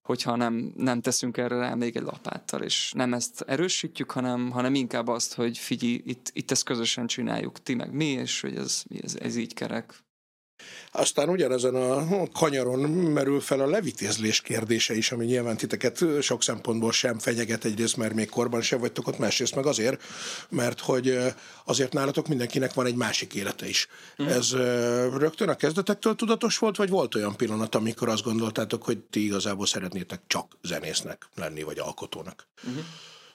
hogyha 0.01 0.35
nem, 0.35 0.73
nem 0.75 1.01
teszünk 1.01 1.37
erre 1.37 1.57
rá 1.57 1.73
még 1.73 1.95
egy 1.95 2.03
lapáttal, 2.03 2.61
és 2.61 2.91
nem 2.95 3.13
ezt 3.13 3.41
erősítjük, 3.41 4.11
hanem, 4.11 4.51
hanem 4.51 4.75
inkább 4.75 5.07
azt, 5.07 5.33
hogy 5.33 5.57
figyelj, 5.57 6.01
itt, 6.05 6.29
itt 6.33 6.51
ezt 6.51 6.63
közösen 6.63 7.07
csináljuk, 7.07 7.63
ti 7.63 7.73
meg 7.73 7.91
mi, 7.91 8.05
és 8.05 8.41
hogy 8.41 8.55
ez, 8.55 8.83
ez, 9.01 9.15
ez 9.15 9.35
így 9.35 9.53
kerek. 9.53 10.05
Aztán 10.91 11.29
ugyanezen 11.29 11.75
a 11.75 12.27
kanyaron 12.33 12.79
merül 12.89 13.41
fel 13.41 13.59
a 13.59 13.67
levitézlés 13.67 14.41
kérdése 14.41 14.95
is, 14.95 15.11
ami 15.11 15.25
nyilván 15.25 15.57
titeket 15.57 16.03
sok 16.21 16.43
szempontból 16.43 16.91
sem 16.91 17.19
fenyeget, 17.19 17.65
egyrészt 17.65 17.97
mert 17.97 18.13
még 18.13 18.29
korban 18.29 18.61
sem 18.61 18.79
vagytok 18.79 19.07
ott, 19.07 19.17
másrészt 19.17 19.55
meg 19.55 19.65
azért, 19.65 20.03
mert 20.49 20.79
hogy 20.79 21.17
azért 21.65 21.93
nálatok 21.93 22.27
mindenkinek 22.27 22.73
van 22.73 22.85
egy 22.85 22.95
másik 22.95 23.33
élete 23.33 23.67
is. 23.67 23.87
Mm. 24.23 24.27
Ez 24.27 24.51
rögtön 25.17 25.49
a 25.49 25.55
kezdetektől 25.55 26.15
tudatos 26.15 26.57
volt, 26.57 26.75
vagy 26.75 26.89
volt 26.89 27.15
olyan 27.15 27.35
pillanat, 27.35 27.75
amikor 27.75 28.09
azt 28.09 28.23
gondoltátok, 28.23 28.83
hogy 28.83 28.97
ti 28.97 29.25
igazából 29.25 29.65
szeretnétek 29.65 30.21
csak 30.27 30.57
zenésznek 30.61 31.29
lenni, 31.35 31.63
vagy 31.63 31.79
alkotónak? 31.79 32.47
Mm-hmm 32.69 32.79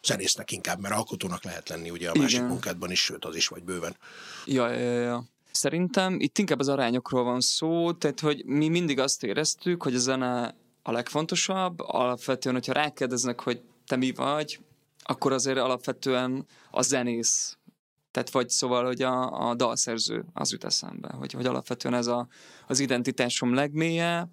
zenésznek 0.04 0.50
inkább, 0.50 0.80
mert 0.80 0.94
alkotónak 0.94 1.44
lehet 1.44 1.68
lenni 1.68 1.90
ugye 1.90 2.10
a 2.10 2.18
másik 2.18 2.36
Igen. 2.36 2.48
munkádban 2.48 2.90
is, 2.90 3.02
sőt 3.02 3.24
az 3.24 3.36
is 3.36 3.46
vagy 3.46 3.62
bőven. 3.62 3.96
Ja, 4.44 4.72
ja, 4.72 5.00
ja. 5.00 5.24
Szerintem 5.52 6.20
itt 6.20 6.38
inkább 6.38 6.58
az 6.58 6.68
arányokról 6.68 7.24
van 7.24 7.40
szó, 7.40 7.92
tehát 7.92 8.20
hogy 8.20 8.44
mi 8.44 8.68
mindig 8.68 8.98
azt 8.98 9.24
éreztük, 9.24 9.82
hogy 9.82 9.94
a 9.94 9.98
zene 9.98 10.54
a 10.82 10.92
legfontosabb, 10.92 11.80
alapvetően, 11.80 12.54
hogyha 12.54 12.72
rákérdeznek, 12.72 13.40
hogy 13.40 13.62
te 13.86 13.96
mi 13.96 14.12
vagy, 14.12 14.60
akkor 15.02 15.32
azért 15.32 15.58
alapvetően 15.58 16.46
a 16.70 16.82
zenész, 16.82 17.56
tehát 18.10 18.30
vagy 18.30 18.48
szóval, 18.48 18.84
hogy 18.84 19.02
a, 19.02 19.48
a 19.48 19.54
dalszerző 19.54 20.24
az 20.32 20.52
jut 20.52 20.64
eszembe, 20.64 21.08
hogy, 21.18 21.32
hogy 21.32 21.46
alapvetően 21.46 21.94
ez 21.94 22.06
a, 22.06 22.28
az 22.66 22.80
identitásom 22.80 23.54
legmélye, 23.54 24.28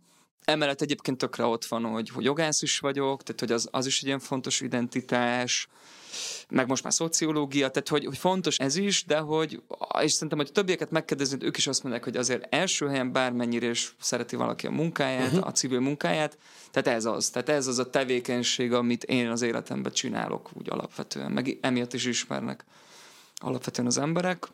Emellett 0.49 0.81
egyébként 0.81 1.17
tökre 1.17 1.45
ott 1.45 1.65
van, 1.65 1.83
hogy, 1.83 2.09
hogy 2.09 2.23
jogász 2.23 2.61
is 2.61 2.79
vagyok, 2.79 3.23
tehát 3.23 3.39
hogy 3.39 3.51
az, 3.51 3.67
az 3.71 3.85
is 3.85 3.99
egy 3.99 4.05
ilyen 4.05 4.19
fontos 4.19 4.61
identitás, 4.61 5.67
meg 6.49 6.67
most 6.67 6.83
már 6.83 6.93
szociológia, 6.93 7.69
tehát 7.69 7.87
hogy, 7.87 8.05
hogy 8.05 8.17
fontos 8.17 8.57
ez 8.57 8.75
is, 8.75 9.05
de 9.05 9.17
hogy, 9.17 9.61
és 10.01 10.11
szerintem, 10.11 10.37
hogy 10.37 10.47
a 10.49 10.53
többieket 10.53 10.91
megkérdezni, 10.91 11.45
ők 11.45 11.57
is 11.57 11.67
azt 11.67 11.83
mondják, 11.83 12.03
hogy 12.03 12.17
azért 12.17 12.53
első 12.53 12.87
helyen 12.87 13.11
bármennyire 13.11 13.69
is 13.69 13.95
szereti 13.99 14.35
valaki 14.35 14.67
a 14.67 14.71
munkáját, 14.71 15.31
uh-huh. 15.31 15.47
a 15.47 15.51
civil 15.51 15.79
munkáját, 15.79 16.37
tehát 16.71 16.97
ez 16.97 17.05
az, 17.05 17.29
tehát 17.29 17.49
ez 17.49 17.67
az 17.67 17.79
a 17.79 17.89
tevékenység, 17.89 18.73
amit 18.73 19.03
én 19.03 19.29
az 19.29 19.41
életemben 19.41 19.91
csinálok 19.91 20.49
úgy 20.53 20.69
alapvetően, 20.69 21.31
meg 21.31 21.57
emiatt 21.61 21.93
is 21.93 22.05
ismernek 22.05 22.65
alapvetően 23.35 23.87
az 23.87 23.97
emberek. 23.97 24.47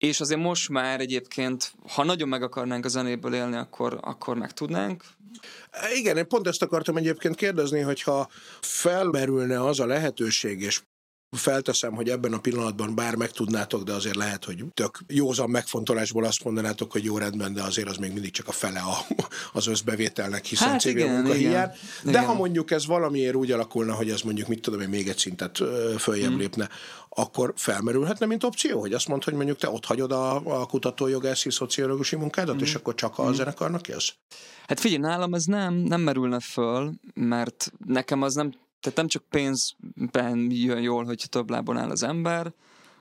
És 0.00 0.20
azért 0.20 0.40
most 0.40 0.68
már 0.68 1.00
egyébként, 1.00 1.72
ha 1.88 2.04
nagyon 2.04 2.28
meg 2.28 2.42
akarnánk 2.42 2.84
a 2.84 2.88
zenéből 2.88 3.34
élni, 3.34 3.56
akkor, 3.56 3.98
akkor 4.02 4.36
meg 4.36 4.52
tudnánk. 4.52 5.04
Igen, 5.94 6.16
én 6.16 6.28
pont 6.28 6.46
ezt 6.46 6.62
akartam 6.62 6.96
egyébként 6.96 7.34
kérdezni, 7.34 7.80
hogyha 7.80 8.28
felmerülne 8.60 9.64
az 9.64 9.80
a 9.80 9.86
lehetőség, 9.86 10.60
és 10.60 10.82
Felteszem, 11.36 11.94
hogy 11.94 12.08
ebben 12.08 12.32
a 12.32 12.38
pillanatban 12.38 12.94
bár 12.94 13.14
megtudnátok, 13.14 13.82
de 13.82 13.92
azért 13.92 14.16
lehet, 14.16 14.44
hogy 14.44 14.64
tök 14.74 14.98
józan 15.06 15.50
megfontolásból 15.50 16.24
azt 16.24 16.44
mondanátok, 16.44 16.92
hogy 16.92 17.04
jó 17.04 17.18
rendben, 17.18 17.52
de 17.52 17.62
azért 17.62 17.88
az 17.88 17.96
még 17.96 18.12
mindig 18.12 18.30
csak 18.30 18.48
a 18.48 18.52
fele 18.52 18.80
a, 18.80 18.96
az 19.52 19.66
összbevételnek, 19.66 20.44
hiszen 20.44 20.68
hát 20.68 20.84
igen, 20.84 21.14
munka 21.14 21.32
hiány. 21.32 21.70
De 22.02 22.10
igen. 22.10 22.24
ha 22.24 22.34
mondjuk 22.34 22.70
ez 22.70 22.86
valamiért 22.86 23.34
úgy 23.34 23.50
alakulna, 23.50 23.94
hogy 23.94 24.10
ez 24.10 24.20
mondjuk, 24.20 24.48
mit 24.48 24.60
tudom 24.60 24.80
én, 24.80 24.88
még 24.88 25.08
egy 25.08 25.18
szintet 25.18 25.62
följebb 25.98 26.28
hmm. 26.28 26.38
lépne, 26.38 26.68
akkor 27.08 27.52
felmerülhetne, 27.56 28.26
mint 28.26 28.44
opció, 28.44 28.80
hogy 28.80 28.92
azt 28.92 29.08
mondod, 29.08 29.24
hogy 29.24 29.34
mondjuk 29.34 29.58
te 29.58 29.68
ott 29.68 29.84
hagyod 29.84 30.12
a, 30.12 30.60
a 30.60 30.66
kutatójogászi 30.66 31.50
szociológusi 31.50 32.16
munkádat, 32.16 32.54
hmm. 32.54 32.64
és 32.64 32.74
akkor 32.74 32.94
csak 32.94 33.18
a 33.18 33.24
hmm. 33.24 33.34
zenekarnak 33.34 33.88
jössz? 33.88 34.10
Hát 34.66 34.80
figyelj, 34.80 35.00
nálam 35.00 35.34
ez 35.34 35.44
nem, 35.44 35.74
nem 35.74 36.00
merülne 36.00 36.40
föl, 36.40 36.92
mert 37.14 37.72
nekem 37.86 38.22
az 38.22 38.34
nem 38.34 38.52
tehát 38.80 38.98
nem 38.98 39.08
csak 39.08 39.22
pénzben 39.28 40.50
jön 40.50 40.80
jól, 40.80 41.04
hogy 41.04 41.24
több 41.28 41.50
lábon 41.50 41.76
áll 41.76 41.90
az 41.90 42.02
ember, 42.02 42.52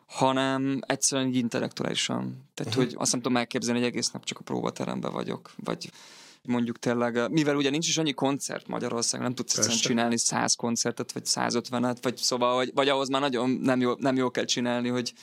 hanem 0.06 0.80
egyszerűen 0.88 1.28
így 1.28 1.36
intellektuálisan. 1.36 2.50
Tehát, 2.54 2.74
uh-huh. 2.74 2.86
hogy 2.86 2.96
azt 2.98 3.12
nem 3.12 3.22
tudom 3.22 3.38
elképzelni, 3.38 3.80
hogy 3.80 3.90
egész 3.90 4.12
nap 4.12 4.26
csak 4.26 4.40
a 4.40 4.44
próbateremben 4.44 5.12
vagyok, 5.12 5.52
vagy 5.64 5.90
mondjuk 6.44 6.80
tényleg, 6.80 7.32
mivel 7.32 7.56
ugye 7.56 7.70
nincs 7.70 7.88
is 7.88 7.98
annyi 7.98 8.14
koncert 8.14 8.68
Magyarországon, 8.68 9.26
nem 9.26 9.36
tudsz 9.36 9.58
egyszerűen 9.58 9.82
csinálni 9.82 10.18
100 10.18 10.56
koncertet, 10.56 11.12
vagy 11.12 11.24
150-et, 11.26 11.98
vagy 12.02 12.18
szóval, 12.18 12.56
vagy, 12.56 12.72
vagy 12.74 12.90
ahhoz 12.90 13.10
már 13.10 13.22
nagyon 13.22 13.50
nem 13.50 13.80
jó, 13.80 13.94
nem 13.98 14.16
jó 14.16 14.32
kell 14.32 14.46
csinálni, 14.46 14.90
hogy, 14.90 15.14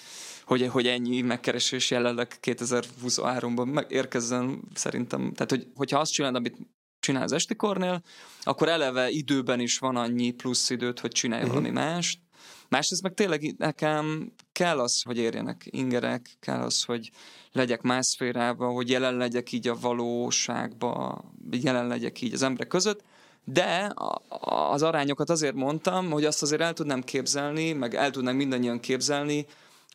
hogy, 0.45 0.67
hogy 0.67 0.87
ennyi 0.87 1.21
megkeresés 1.21 1.91
jelenleg 1.91 2.39
2023-ban 2.43 3.91
érkezzen 3.91 4.61
szerintem. 4.75 5.33
Tehát, 5.33 5.51
hogy, 5.51 5.67
hogyha 5.75 5.99
azt 5.99 6.13
csinálod, 6.13 6.37
amit 6.37 6.57
csinál 7.07 7.23
az 7.23 7.33
estikornél, 7.33 8.03
akkor 8.43 8.69
eleve 8.69 9.11
időben 9.11 9.61
is 9.61 9.79
van 9.79 9.97
annyi 9.97 10.31
plusz 10.31 10.71
időt, 10.71 11.01
hogy 11.01 11.11
csinálj 11.11 11.43
uh-huh. 11.43 11.57
valami 11.57 11.75
mást. 11.75 12.21
Másrészt 12.69 13.03
meg 13.03 13.15
tényleg 13.15 13.55
nekem 13.59 14.33
kell 14.53 14.79
az, 14.79 15.03
hogy 15.03 15.19
érjenek 15.19 15.69
ingerek, 15.71 16.37
kell 16.41 16.61
az, 16.61 16.85
hogy 16.85 17.11
legyek 17.53 17.83
más 17.83 18.07
szférában, 18.07 18.75
hogy 18.75 18.91
jelen 18.91 19.17
legyek 19.17 19.53
így 19.53 19.69
a 19.69 19.79
valóságba, 19.81 21.25
jelen 21.51 21.87
legyek 21.87 22.21
így 22.21 22.33
az 22.33 22.43
emberek 22.43 22.69
között, 22.69 23.03
de 23.45 23.93
az 24.71 24.83
arányokat 24.83 25.31
azért 25.31 25.55
mondtam, 25.55 26.11
hogy 26.11 26.25
azt 26.25 26.43
azért 26.43 26.61
el 26.61 26.73
tudnám 26.73 27.03
képzelni, 27.03 27.73
meg 27.73 27.95
el 27.95 28.11
tudnám 28.11 28.37
mindannyian 28.37 28.81
képzelni, 28.81 29.47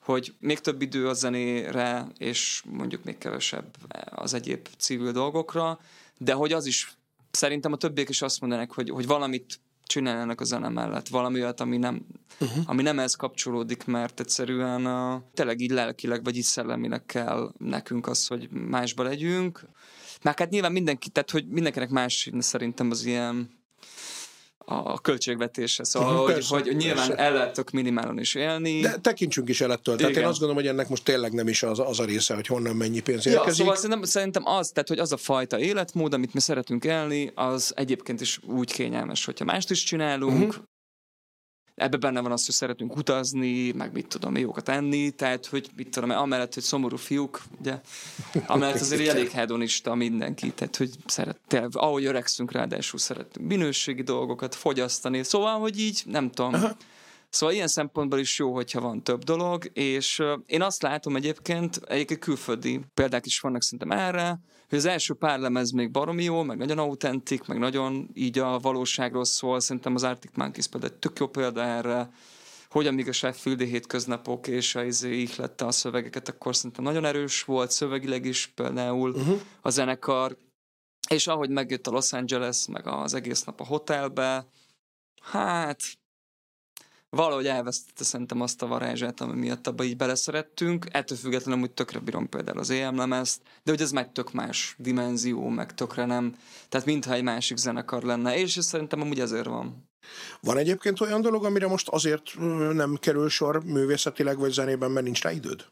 hogy 0.02 0.34
még 0.40 0.60
több 0.60 0.82
idő 0.82 1.08
a 1.08 1.14
zenére, 1.14 2.08
és 2.18 2.64
mondjuk 2.66 3.04
még 3.04 3.18
kevesebb 3.18 3.76
az 4.10 4.34
egyéb 4.34 4.68
civil 4.78 5.12
dolgokra, 5.12 5.80
de 6.18 6.34
hogy 6.34 6.54
az 6.54 6.66
is 6.66 6.96
szerintem 7.32 7.72
a 7.72 7.78
többiek 7.78 8.10
is 8.10 8.22
azt 8.22 8.42
mondanak, 8.42 8.72
hogy, 8.72 8.90
hogy 8.90 9.08
valamit 9.08 9.60
csináljanak 9.92 10.42
a 10.42 10.44
zene 10.44 10.70
mellett, 10.70 11.08
valami 11.08 11.42
olyat, 11.42 11.60
ami 11.60 11.78
nem, 11.78 12.06
uh-huh. 12.40 12.64
ami 12.66 12.82
nem 12.82 13.00
ez 13.00 13.16
kapcsolódik, 13.16 13.86
mert 13.86 14.20
egyszerűen 14.20 14.86
a, 14.86 15.24
tényleg 15.34 15.60
így 15.60 15.72
lelkileg 15.72 16.24
vagy 16.24 16.38
így 16.38 16.44
szellemileg 16.44 17.06
kell 17.06 17.52
nekünk 17.58 18.08
az, 18.08 18.28
hogy 18.28 18.50
másba 18.50 19.04
legyünk. 19.04 19.66
Mert 20.22 20.40
hát 20.40 20.50
nyilván 20.50 20.72
mindenki, 20.72 21.10
tehát 21.10 21.32
hogy 21.32 21.48
mindenkinek 21.48 21.90
más 21.90 22.30
szerintem 22.40 22.90
az 22.92 23.06
ilyen 23.06 23.61
a 24.66 25.02
költségvetése. 25.02 25.84
Szóval, 25.84 26.24
uh, 26.24 26.32
persze, 26.32 26.56
hogy, 26.56 26.68
hogy 26.68 26.76
nyilván 26.76 27.08
persze. 27.08 27.24
el 27.24 27.34
lehetök 27.34 27.72
minimálon 27.72 28.20
is 28.20 28.36
élni. 28.36 28.80
De 28.80 28.98
tekintsünk 29.02 29.50
is 29.50 29.62
el 29.62 29.72
ettől. 29.72 29.96
Tehát 29.96 30.16
én 30.16 30.26
azt 30.26 30.40
gondolom, 30.40 30.64
hogy 30.64 30.72
ennek 30.72 30.90
most 30.90 31.04
tényleg 31.04 31.34
nem 31.34 31.48
is 31.48 31.64
az, 31.64 31.80
az 31.80 32.00
a 32.00 32.06
része, 32.06 32.36
hogy 32.36 32.48
honnan 32.48 32.76
mennyi 32.76 33.00
pénz 33.00 33.28
érkezik. 33.28 33.48
Ja, 33.48 33.54
szóval 33.54 33.76
szerintem, 33.76 34.04
szerintem 34.04 34.46
az, 34.46 34.70
tehát 34.70 34.88
hogy 34.88 35.00
az 35.00 35.12
a 35.12 35.18
fajta 35.18 35.60
életmód, 35.60 36.14
amit 36.14 36.34
mi 36.34 36.40
szeretünk 36.40 36.84
élni, 36.84 37.32
az 37.36 37.74
egyébként 37.76 38.22
is 38.22 38.40
úgy 38.48 38.72
kényelmes, 38.72 39.26
hogyha 39.26 39.46
mást 39.46 39.72
is 39.72 39.84
csinálunk, 39.84 40.48
uh-huh 40.48 40.64
ebbe 41.82 41.98
benne 41.98 42.20
van 42.20 42.32
az, 42.32 42.46
hogy 42.46 42.56
szeretünk 42.56 42.96
utazni, 42.96 43.72
meg 43.72 43.94
mit 43.94 44.08
tudom, 44.08 44.38
jókat 44.38 44.70
enni, 44.70 45.12
tehát, 45.12 45.46
hogy 45.46 45.70
mit 45.76 45.90
tudom, 45.90 46.10
amellett, 46.10 46.54
hogy 46.54 46.64
szomorú 46.64 46.98
fiúk, 46.98 47.42
ugye, 47.60 47.82
amellett 48.48 48.80
azért 48.86 49.08
elég 49.08 49.30
hedonista 49.30 49.96
mindenki, 49.96 50.52
tehát, 50.52 50.76
hogy 50.76 50.90
szeret, 51.06 51.38
tényleg, 51.48 51.70
ahogy 51.74 52.06
öregszünk, 52.06 52.52
ráadásul 52.52 53.00
szeretünk 53.00 53.48
minőségi 53.48 54.02
dolgokat 54.02 54.56
fogyasztani, 54.56 55.24
szóval, 55.24 55.60
hogy 55.60 55.80
így, 55.80 56.02
nem 56.06 56.32
tudom, 56.32 56.54
Aha. 56.54 56.76
Szóval 57.34 57.56
ilyen 57.56 57.68
szempontból 57.68 58.20
is 58.20 58.40
jó, 58.40 58.54
hogyha 58.54 58.82
van 58.82 59.04
több 59.04 59.24
dolog, 59.24 59.70
és 59.74 60.22
én 60.46 60.62
azt 60.62 60.82
látom 60.82 61.16
egyébként, 61.16 61.82
egyébként 61.88 62.20
külföldi 62.20 62.82
példák 62.94 63.26
is 63.26 63.40
vannak 63.40 63.64
szerintem 63.64 64.00
erre, 64.00 64.40
hogy 64.72 64.80
az 64.80 64.86
első 64.86 65.14
pár 65.14 65.40
lemez 65.40 65.72
még 65.72 65.92
baromi 65.92 66.24
jó, 66.24 66.44
meg 66.44 66.58
nagyon 66.58 66.78
autentik, 66.78 67.48
meg 67.48 67.58
nagyon 67.58 68.10
így 68.14 68.40
a 68.40 68.60
valóságról 68.60 69.26
szól, 69.26 69.60
szerintem 69.60 69.96
az 69.96 70.04
Arctic 70.04 70.32
Monkeys 70.36 70.68
például 70.68 70.92
egy 70.92 71.00
tök 71.00 71.20
jó 71.20 71.28
példa 71.28 71.64
erre, 71.64 72.12
hogy 72.70 72.88
amíg 72.88 73.08
a 73.08 73.12
Sheffieldi 73.12 73.66
hétköznapok 73.66 74.48
és 74.48 74.76
a 74.76 74.84
izé 74.84 75.22
ihlette 75.22 75.66
a 75.66 75.72
szövegeket, 75.72 76.30
akkor 76.30 76.56
szerintem 76.56 76.84
nagyon 76.84 77.06
erős 77.06 77.44
volt 77.44 77.72
szövegileg 77.72 78.26
is 78.26 78.48
például 78.48 79.10
uh-huh. 79.10 79.42
a 79.62 79.70
zenekar, 79.70 80.38
és 81.10 81.28
ahogy 81.28 81.50
megjött 81.50 81.88
a 81.88 81.92
Los 81.92 82.14
Angeles, 82.14 82.68
meg 82.68 82.88
az 82.88 83.14
egész 83.14 83.44
nap 83.44 83.60
a 83.60 83.66
hotelbe, 83.66 84.48
hát 85.22 85.82
valahogy 87.16 87.48
elvesztette 87.48 88.04
szerintem 88.04 88.42
azt 88.42 88.62
a 88.62 88.68
varázsát, 88.68 89.22
ami 89.22 89.40
miatt 89.40 89.68
abba 89.68 89.84
így 89.84 89.98
beleszerettünk. 89.98 90.86
Ettől 90.92 91.18
függetlenül 91.18 91.60
hogy 91.60 91.72
tökre 91.72 92.00
bírom 92.00 92.30
például 92.30 92.60
az 92.60 92.70
EM 92.70 92.96
lemezt, 92.96 93.42
de 93.64 93.72
hogy 93.72 93.82
ez 93.82 93.92
meg 93.92 94.12
tök 94.12 94.32
más 94.34 94.76
dimenzió, 94.78 95.48
meg 95.48 95.74
tökre 95.74 96.06
nem. 96.06 96.38
Tehát 96.70 96.86
mintha 96.86 97.14
egy 97.14 97.24
másik 97.24 97.58
zenekar 97.58 98.04
lenne, 98.04 98.38
és 98.38 98.58
ez 98.58 98.66
szerintem 98.66 99.02
amúgy 99.02 99.20
ezért 99.20 99.46
van. 99.46 99.90
Van 100.42 100.58
egyébként 100.58 101.02
olyan 101.02 101.22
dolog, 101.22 101.46
amire 101.46 101.68
most 101.68 101.88
azért 101.88 102.38
nem 102.74 102.96
kerül 102.96 103.30
sor 103.30 103.64
művészetileg 103.64 104.38
vagy 104.38 104.52
zenében, 104.52 104.92
mert 104.92 105.06
nincs 105.06 105.22
rá 105.22 105.32
időd? 105.32 105.66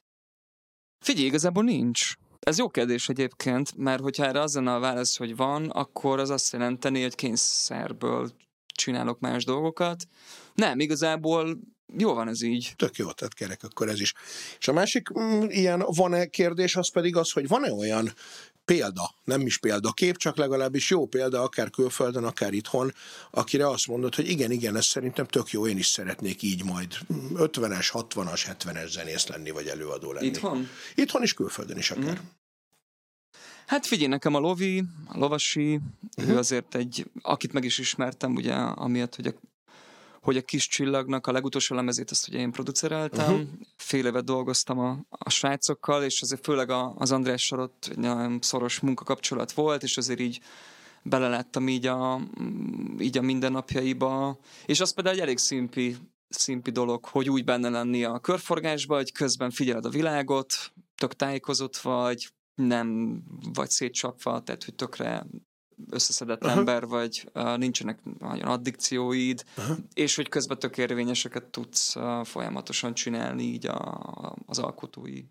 Figyelj, 1.05 1.25
igazából 1.27 1.63
nincs. 1.63 2.13
Ez 2.39 2.57
jó 2.57 2.69
kérdés 2.69 3.09
egyébként, 3.09 3.77
mert 3.77 4.01
hogyha 4.01 4.25
erre 4.25 4.41
az 4.41 4.55
lenne 4.55 4.73
a 4.73 4.79
válasz, 4.79 5.17
hogy 5.17 5.35
van, 5.35 5.69
akkor 5.69 6.19
az 6.19 6.29
azt 6.29 6.53
jelenteni, 6.53 7.01
hogy 7.01 7.15
kényszerből 7.15 8.31
csinálok 8.79 9.19
más 9.19 9.45
dolgokat. 9.45 10.07
Nem, 10.59 10.79
igazából 10.79 11.59
jó 11.97 12.13
van 12.13 12.27
ez 12.27 12.41
így. 12.41 12.73
Tök 12.75 12.95
jó, 12.95 13.11
tehát 13.11 13.33
kerek 13.33 13.63
akkor 13.63 13.89
ez 13.89 13.99
is. 13.99 14.13
És 14.59 14.67
a 14.67 14.73
másik 14.73 15.19
mm, 15.19 15.43
ilyen 15.47 15.83
van-e 15.87 16.25
kérdés, 16.25 16.75
az 16.75 16.91
pedig 16.91 17.15
az, 17.15 17.31
hogy 17.31 17.47
van-e 17.47 17.71
olyan 17.71 18.13
példa, 18.65 19.15
nem 19.23 19.41
is 19.41 19.57
példakép, 19.57 20.17
csak 20.17 20.37
legalábbis 20.37 20.89
jó 20.89 21.05
példa, 21.05 21.41
akár 21.41 21.69
külföldön, 21.69 22.23
akár 22.23 22.53
itthon, 22.53 22.93
akire 23.31 23.69
azt 23.69 23.87
mondod, 23.87 24.15
hogy 24.15 24.29
igen, 24.29 24.51
igen, 24.51 24.75
ez 24.75 24.85
szerintem 24.85 25.25
tök 25.25 25.51
jó, 25.51 25.67
én 25.67 25.77
is 25.77 25.87
szeretnék 25.87 26.41
így 26.41 26.63
majd 26.63 26.97
50-es, 27.33 27.89
60-as, 27.93 28.55
70-es 28.59 28.89
zenész 28.89 29.27
lenni, 29.27 29.49
vagy 29.49 29.67
előadó 29.67 30.11
lenni. 30.11 30.25
Itthon? 30.25 30.67
Itthon 30.95 31.23
is, 31.23 31.33
külföldön 31.33 31.77
is 31.77 31.91
akár. 31.91 32.19
Mm. 32.21 32.27
Hát 33.65 33.85
figyelj, 33.85 34.07
nekem 34.07 34.35
a 34.35 34.39
Lovi, 34.39 34.83
a 35.07 35.17
Lovasi, 35.17 35.79
uh-huh. 36.17 36.33
ő 36.33 36.37
azért 36.37 36.75
egy, 36.75 37.05
akit 37.21 37.53
meg 37.53 37.63
is 37.63 37.77
ismertem, 37.77 38.35
ugye, 38.35 38.53
amiatt, 38.53 39.15
hogy 39.15 39.27
a 39.27 39.33
hogy 40.29 40.37
a 40.37 40.41
kis 40.41 40.67
csillagnak 40.67 41.27
a 41.27 41.31
legutolsó 41.31 41.75
lemezét 41.75 42.11
azt 42.11 42.27
ugye 42.27 42.37
én 42.37 42.51
producereltem, 42.51 43.33
uh-huh. 43.33 43.47
fél 43.75 44.05
évet 44.05 44.23
dolgoztam 44.23 44.79
a, 44.79 44.97
a 45.09 45.29
srácokkal, 45.29 46.03
és 46.03 46.21
azért 46.21 46.43
főleg 46.43 46.69
a, 46.69 46.93
az 46.97 47.11
András 47.11 47.51
ott 47.51 47.91
egy 48.01 48.43
szoros 48.43 48.79
munkakapcsolat 48.79 49.51
volt, 49.51 49.83
és 49.83 49.97
azért 49.97 50.19
így 50.19 50.39
beleláttam 51.03 51.67
így 51.67 51.85
a, 51.85 52.21
így 52.99 53.17
a 53.17 53.21
mindennapjaiba, 53.21 54.39
és 54.65 54.79
az 54.79 54.93
például 54.93 55.15
egy 55.15 55.21
elég 55.21 55.37
szimpi, 55.37 55.95
szimpi 56.27 56.71
dolog, 56.71 57.05
hogy 57.05 57.29
úgy 57.29 57.43
benne 57.43 57.69
lenni 57.69 58.03
a 58.03 58.19
körforgásba, 58.19 58.95
hogy 58.95 59.11
közben 59.11 59.51
figyeled 59.51 59.85
a 59.85 59.89
világot, 59.89 60.53
tök 60.95 61.13
tájékozott 61.13 61.77
vagy, 61.77 62.29
nem 62.55 63.19
vagy 63.53 63.69
szétcsapva, 63.69 64.41
tehát 64.41 64.63
hogy 64.63 64.75
tökre 64.75 65.25
összeszedett 65.89 66.43
uh-huh. 66.43 66.57
ember 66.57 66.87
vagy, 66.87 67.29
nincsenek 67.55 67.99
nagyon 68.19 68.47
addikcióid, 68.47 69.43
uh-huh. 69.57 69.77
és 69.93 70.15
hogy 70.15 70.29
közben 70.29 70.59
tök 70.59 70.77
érvényeseket 70.77 71.43
tudsz 71.43 71.95
folyamatosan 72.23 72.93
csinálni 72.93 73.43
így 73.43 73.67
a, 73.67 74.35
az 74.45 74.59
alkotói 74.59 75.23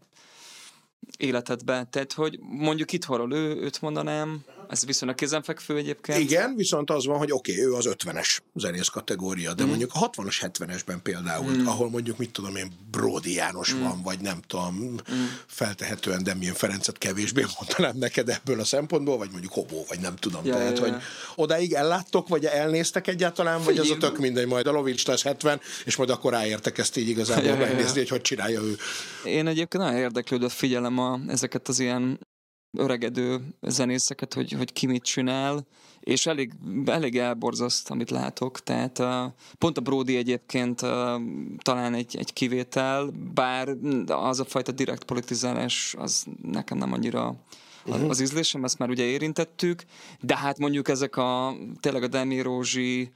életedbe. 1.19 1.85
Tehát, 1.91 2.13
hogy 2.13 2.39
mondjuk 2.41 2.93
itt 2.93 3.05
horol 3.05 3.33
ő, 3.33 3.57
őt 3.57 3.81
mondanám, 3.81 4.45
ez 4.69 4.85
viszonylag 4.85 5.17
kézenfekvő 5.17 5.77
egyébként. 5.77 6.19
Igen, 6.19 6.55
viszont 6.57 6.91
az 6.91 7.07
van, 7.07 7.19
hogy 7.19 7.33
oké, 7.33 7.53
okay, 7.53 7.65
ő 7.65 7.75
az 7.75 7.89
50-es 7.91 8.39
zenész 8.55 8.89
kategória, 8.89 9.55
de 9.55 9.65
mm. 9.65 9.69
mondjuk 9.69 9.91
a 9.95 10.11
60-as, 10.11 10.51
70-esben 10.59 10.97
például, 11.03 11.51
mm. 11.51 11.67
ahol 11.67 11.91
mondjuk 11.91 12.19
mit 12.19 12.31
tudom 12.31 12.57
én, 12.57 12.73
Bródi 12.91 13.35
János 13.35 13.75
mm. 13.75 13.83
van, 13.83 14.03
vagy 14.03 14.21
nem 14.21 14.41
tudom, 14.47 14.75
mm. 14.75 15.25
feltehetően 15.47 16.23
Demjén 16.23 16.55
Ferencet 16.55 16.99
kevésbé 16.99 17.45
mondanám 17.59 17.99
neked 17.99 18.29
ebből 18.29 18.61
a 18.61 18.65
szempontból, 18.65 19.19
vagy 19.19 19.31
mondjuk 19.31 19.53
Hobó, 19.53 19.85
vagy 19.89 20.01
nem 20.01 20.17
tudom. 20.17 20.45
Ja, 20.45 20.55
Tehát, 20.55 20.79
ja, 20.79 20.87
ja. 20.87 20.93
hogy 20.93 21.03
odáig 21.35 21.73
elláttok, 21.73 22.29
vagy 22.29 22.45
elnéztek 22.45 23.07
egyáltalán, 23.07 23.63
vagy 23.63 23.79
az 23.79 23.91
a 23.91 23.97
tök 23.97 24.19
mindegy, 24.19 24.47
majd 24.47 24.67
a 24.67 24.71
Lovics 24.71 25.07
lesz 25.07 25.23
70, 25.23 25.61
és 25.85 25.97
majd 25.97 26.11
akkor 26.11 26.33
ráértek 26.33 26.79
ezt 26.79 26.97
így 26.97 27.09
igazából 27.09 27.45
ja, 27.45 27.57
megnézni, 27.57 27.83
ja, 27.83 27.93
ja. 27.93 27.93
hogy 27.95 28.09
hogy 28.09 28.21
csinálja 28.21 28.61
ő. 28.61 28.77
Én 29.25 29.47
egyébként 29.47 29.83
nagyon 29.83 29.99
érdeklődött 29.99 30.53
figyelem 30.53 30.99
a, 30.99 31.21
ezeket 31.29 31.69
az 31.69 31.79
ilyen 31.79 32.19
öregedő 32.73 33.41
zenészeket, 33.61 34.35
hogy, 34.35 34.53
hogy 34.53 34.73
ki 34.73 34.87
mit 34.87 35.03
csinál, 35.03 35.67
és 36.01 36.27
elég, 36.27 36.53
elég 36.87 37.19
elborzaszt, 37.19 37.91
amit 37.91 38.11
látok. 38.11 38.61
Tehát 38.61 38.99
uh, 38.99 39.25
pont 39.59 39.79
a 39.79 39.81
Brody 39.81 40.17
egyébként 40.17 40.83
uh, 40.83 40.89
talán 41.63 41.95
egy, 41.95 42.17
egy 42.17 42.33
kivétel, 42.33 43.11
bár 43.35 43.69
az 44.07 44.41
a 44.41 44.45
fajta 44.45 44.73
direkt 44.73 45.05
politizálás 45.05 45.95
az 45.99 46.27
nekem 46.43 46.79
nem 46.79 46.93
annyira 46.93 47.37
uh-huh. 47.87 48.11
az 48.11 48.21
ízlésem, 48.21 48.65
ezt 48.65 48.79
már 48.79 48.89
ugye 48.89 49.05
érintettük, 49.05 49.83
de 50.21 50.37
hát 50.37 50.59
mondjuk 50.59 50.89
ezek 50.89 51.17
a 51.17 51.57
tényleg 51.81 52.03
a 52.03 52.09
Demi 52.09 52.41
Rózsi, 52.41 53.13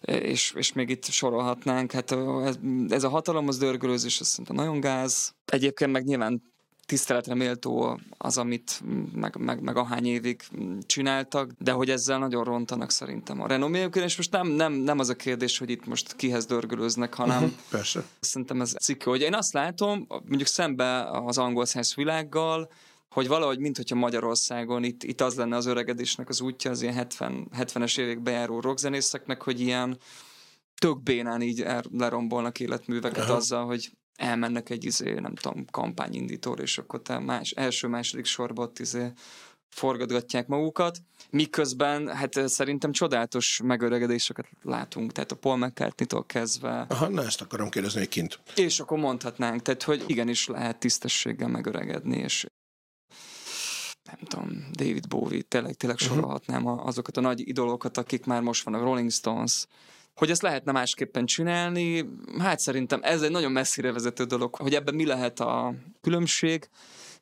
és, 0.00 0.52
és 0.56 0.72
még 0.72 0.88
itt 0.88 1.04
sorolhatnánk, 1.04 1.92
hát 1.92 2.12
ez, 2.44 2.58
ez 2.88 3.04
a 3.04 3.08
hatalom, 3.08 3.48
az 3.48 3.58
dörgölőzés, 3.58 4.20
ez 4.20 4.26
szerintem 4.26 4.56
nagyon 4.56 4.80
gáz. 4.80 5.34
Egyébként 5.44 5.92
meg 5.92 6.04
nyilván 6.04 6.49
tiszteletre 6.90 7.34
méltó 7.34 8.00
az, 8.18 8.38
amit 8.38 8.82
meg, 9.14 9.36
meg, 9.36 9.60
meg 9.60 9.76
ahány 9.76 10.06
évig 10.06 10.42
csináltak, 10.86 11.50
de 11.58 11.72
hogy 11.72 11.90
ezzel 11.90 12.18
nagyon 12.18 12.44
rontanak 12.44 12.90
szerintem 12.90 13.40
a 13.40 13.46
renoméjukon, 13.46 14.02
és 14.02 14.16
most 14.16 14.32
nem, 14.32 14.46
nem, 14.46 14.72
nem 14.72 14.98
az 14.98 15.08
a 15.08 15.14
kérdés, 15.14 15.58
hogy 15.58 15.70
itt 15.70 15.86
most 15.86 16.16
kihez 16.16 16.46
dörgölőznek, 16.46 17.14
hanem 17.14 17.42
uh-huh, 17.42 17.58
persze. 17.70 18.04
szerintem 18.20 18.60
ez 18.60 18.72
cikke, 18.80 19.10
hogy 19.10 19.20
én 19.20 19.34
azt 19.34 19.52
látom, 19.52 20.06
mondjuk 20.08 20.48
szembe 20.48 21.10
az 21.10 21.38
angol 21.38 21.64
száz 21.64 21.94
világgal, 21.94 22.70
hogy 23.10 23.28
valahogy, 23.28 23.58
mint 23.58 23.76
hogyha 23.76 23.96
Magyarországon 23.96 24.84
itt, 24.84 25.02
itt 25.02 25.20
az 25.20 25.34
lenne 25.34 25.56
az 25.56 25.66
öregedésnek 25.66 26.28
az 26.28 26.40
útja, 26.40 26.70
az 26.70 26.82
ilyen 26.82 26.94
70, 26.94 27.48
70-es 27.58 27.98
évek 27.98 28.22
bejáró 28.22 28.60
rockzenészeknek, 28.60 29.42
hogy 29.42 29.60
ilyen 29.60 29.98
tök 30.80 31.02
bénán 31.02 31.42
így 31.42 31.60
el, 31.62 31.82
lerombolnak 31.92 32.60
életműveket 32.60 33.24
Aha. 33.24 33.34
azzal, 33.34 33.66
hogy 33.66 33.90
elmennek 34.20 34.70
egy 34.70 34.84
izé, 34.84 35.14
nem 35.14 35.34
tudom, 35.34 35.64
kampányindítóra, 35.70 36.62
és 36.62 36.78
akkor 36.78 37.02
te 37.02 37.18
más, 37.18 37.50
első-második 37.50 38.24
sorba 38.24 38.62
ott 38.62 38.78
izé 38.78 39.12
forgatgatják 39.68 40.46
magukat, 40.46 40.98
miközben 41.30 42.08
hát 42.08 42.48
szerintem 42.48 42.92
csodálatos 42.92 43.60
megöregedéseket 43.64 44.46
látunk, 44.62 45.12
tehát 45.12 45.32
a 45.32 45.36
Paul 45.36 45.56
McCartney-tól 45.56 46.26
kezdve. 46.26 46.86
Aha, 46.88 47.08
na 47.08 47.22
ezt 47.22 47.40
akarom 47.40 47.68
kérdezni 47.68 47.98
hogy 47.98 48.08
kint. 48.08 48.40
És 48.56 48.80
akkor 48.80 48.98
mondhatnánk, 48.98 49.62
tehát 49.62 49.82
hogy 49.82 50.04
igenis 50.06 50.46
lehet 50.46 50.78
tisztességgel 50.78 51.48
megöregedni, 51.48 52.16
és 52.16 52.46
nem 54.02 54.18
tudom, 54.28 54.68
David 54.72 55.08
Bowie, 55.08 55.42
tényleg, 55.42 55.74
tényleg 55.74 55.98
uh-huh. 56.00 56.16
sorolhatnám 56.16 56.66
azokat 56.66 57.16
a 57.16 57.20
nagy 57.20 57.48
idolokat, 57.48 57.96
akik 57.96 58.24
már 58.24 58.42
most 58.42 58.64
vannak, 58.64 58.82
Rolling 58.82 59.10
Stones, 59.10 59.66
hogy 60.14 60.30
ezt 60.30 60.42
lehetne 60.42 60.72
másképpen 60.72 61.26
csinálni, 61.26 62.04
hát 62.38 62.60
szerintem 62.60 63.00
ez 63.02 63.22
egy 63.22 63.30
nagyon 63.30 63.52
messzire 63.52 63.92
vezető 63.92 64.24
dolog, 64.24 64.54
hogy 64.54 64.74
ebben 64.74 64.94
mi 64.94 65.06
lehet 65.06 65.40
a 65.40 65.74
különbség, 66.00 66.68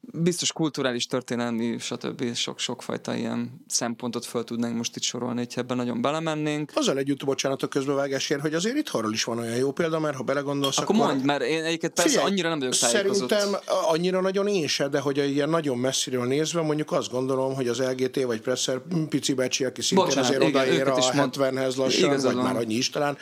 biztos 0.01 0.53
kulturális, 0.53 1.07
történelmi, 1.07 1.79
stb. 1.79 2.35
sok-sok 2.35 2.83
fajta 2.83 3.15
ilyen 3.15 3.65
szempontot 3.67 4.25
föl 4.25 4.45
tudnánk 4.45 4.77
most 4.77 4.97
itt 4.97 5.03
sorolni, 5.03 5.39
hogyha 5.39 5.61
ebben 5.61 5.77
nagyon 5.77 6.01
belemennénk. 6.01 6.73
Azzal 6.75 6.99
együtt, 6.99 7.25
bocsánat 7.25 7.63
a 7.63 7.67
közbevágásért, 7.67 8.41
hogy 8.41 8.55
azért 8.55 8.77
itt 8.77 8.89
arról 8.89 9.13
is 9.13 9.25
van 9.25 9.39
olyan 9.39 9.57
jó 9.57 9.73
példa, 9.73 9.99
mert 9.99 10.17
ha 10.17 10.23
belegondolsz, 10.23 10.79
akkor... 10.79 10.95
Akkor 10.95 11.07
mondj, 11.07 11.25
mert 11.25 11.43
én 11.43 11.65
egyébként 11.65 11.93
persze 11.93 12.11
Figyelj, 12.11 12.31
annyira 12.31 12.49
nem 12.49 12.59
vagyok 12.59 12.75
tájékozott. 12.75 13.29
Szerintem 13.29 13.61
annyira 13.67 14.21
nagyon 14.21 14.47
én 14.47 14.67
se, 14.67 14.89
de 14.89 15.01
hogy 15.01 15.17
ilyen 15.17 15.49
nagyon 15.49 15.79
messziről 15.79 16.27
nézve, 16.27 16.61
mondjuk 16.61 16.93
azt 16.93 17.11
gondolom, 17.11 17.55
hogy 17.55 17.69
az 17.69 17.79
LGT 17.79 18.23
vagy 18.23 18.41
Presser 18.41 18.81
pici 19.09 19.33
bácsi, 19.33 19.65
aki 19.65 19.83
szintén 19.83 20.07
Bocsánat, 20.07 20.29
azért 20.31 20.49
igen, 20.49 20.63
odaér 20.63 20.89
a 20.89 20.95
70-hez 20.95 21.77
lassan, 21.77 22.05
Igazad 22.05 22.25
vagy 22.25 22.35
van. 22.35 22.45
már 22.45 22.57
annyi 22.57 22.75
is 22.75 22.91
talán, 22.91 23.17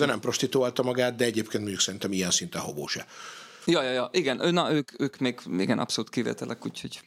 ő 0.00 0.04
nem 0.04 0.20
prostituálta 0.20 0.82
magát, 0.82 1.16
de 1.16 1.24
egyébként 1.24 1.62
mondjuk 1.62 1.80
szerintem 1.80 2.12
ilyen 2.12 2.30
szinten 2.30 2.60
hobó 2.60 2.86
se. 2.86 3.06
Ja, 3.66 3.82
ja, 3.82 3.90
ja, 3.90 4.08
igen, 4.12 4.54
na, 4.54 4.72
ők, 4.72 5.00
ők 5.00 5.18
még 5.18 5.40
igen, 5.58 5.78
abszolút 5.78 6.10
kivételek, 6.10 6.66
úgyhogy 6.66 7.00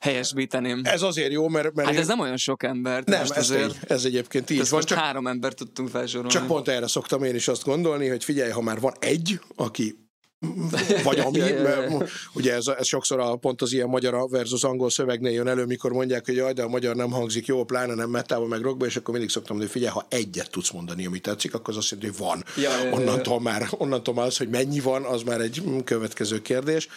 helyesbíteném. 0.00 0.80
Ez 0.84 1.02
azért 1.02 1.32
jó, 1.32 1.48
mert... 1.48 1.74
mert 1.74 1.86
hát 1.86 1.96
én... 1.96 2.02
ez 2.02 2.06
nem 2.06 2.20
olyan 2.20 2.36
sok 2.36 2.62
ember. 2.62 3.04
Nem, 3.04 3.20
ez, 3.20 3.36
azért, 3.36 3.90
ez 3.90 4.04
egyébként 4.04 4.50
így 4.50 4.68
van. 4.68 4.80
Csak 4.80 4.98
három 4.98 5.26
ember 5.26 5.52
tudtunk 5.52 5.88
felsorolni. 5.88 6.32
Csak 6.32 6.46
pont 6.46 6.68
erre 6.68 6.86
szoktam 6.86 7.22
én 7.22 7.34
is 7.34 7.48
azt 7.48 7.64
gondolni, 7.64 8.08
hogy 8.08 8.24
figyelj, 8.24 8.50
ha 8.50 8.60
már 8.60 8.80
van 8.80 8.92
egy, 8.98 9.40
aki 9.56 10.07
vagy 11.04 11.18
ami, 11.18 11.38
ja, 11.38 11.46
ja, 11.46 11.82
ja. 11.82 12.04
ugye 12.34 12.54
ez, 12.54 12.66
ez 12.66 12.86
sokszor 12.86 13.20
a, 13.20 13.36
pont 13.36 13.62
az 13.62 13.72
ilyen 13.72 13.88
magyar 13.88 14.28
versus 14.30 14.64
angol 14.64 14.90
szövegnél 14.90 15.32
jön 15.32 15.48
elő, 15.48 15.64
mikor 15.64 15.92
mondják, 15.92 16.26
hogy 16.26 16.36
jaj, 16.36 16.52
de 16.52 16.62
a 16.62 16.68
magyar 16.68 16.96
nem 16.96 17.10
hangzik 17.10 17.46
jó, 17.46 17.64
pláne 17.64 17.94
nem 17.94 18.10
metába, 18.10 18.46
meg 18.46 18.60
rockba, 18.60 18.86
és 18.86 18.96
akkor 18.96 19.14
mindig 19.14 19.30
szoktam 19.30 19.56
mondani, 19.56 19.72
hogy 19.72 19.82
figyelj, 19.82 20.08
ha 20.08 20.16
egyet 20.16 20.50
tudsz 20.50 20.70
mondani, 20.70 21.06
ami 21.06 21.18
tetszik, 21.18 21.54
akkor 21.54 21.68
az 21.68 21.76
azt 21.76 21.90
jelenti, 21.90 22.16
hogy 22.16 22.26
van. 22.26 22.44
Ja, 22.56 22.70
ja, 22.70 22.84
ja, 22.84 22.92
onnantól, 22.92 23.40
már, 23.40 23.68
onnantól 23.70 24.14
már 24.14 24.26
az, 24.26 24.36
hogy 24.36 24.48
mennyi 24.48 24.80
van, 24.80 25.04
az 25.04 25.22
már 25.22 25.40
egy 25.40 25.62
következő 25.84 26.42
kérdés. 26.42 26.88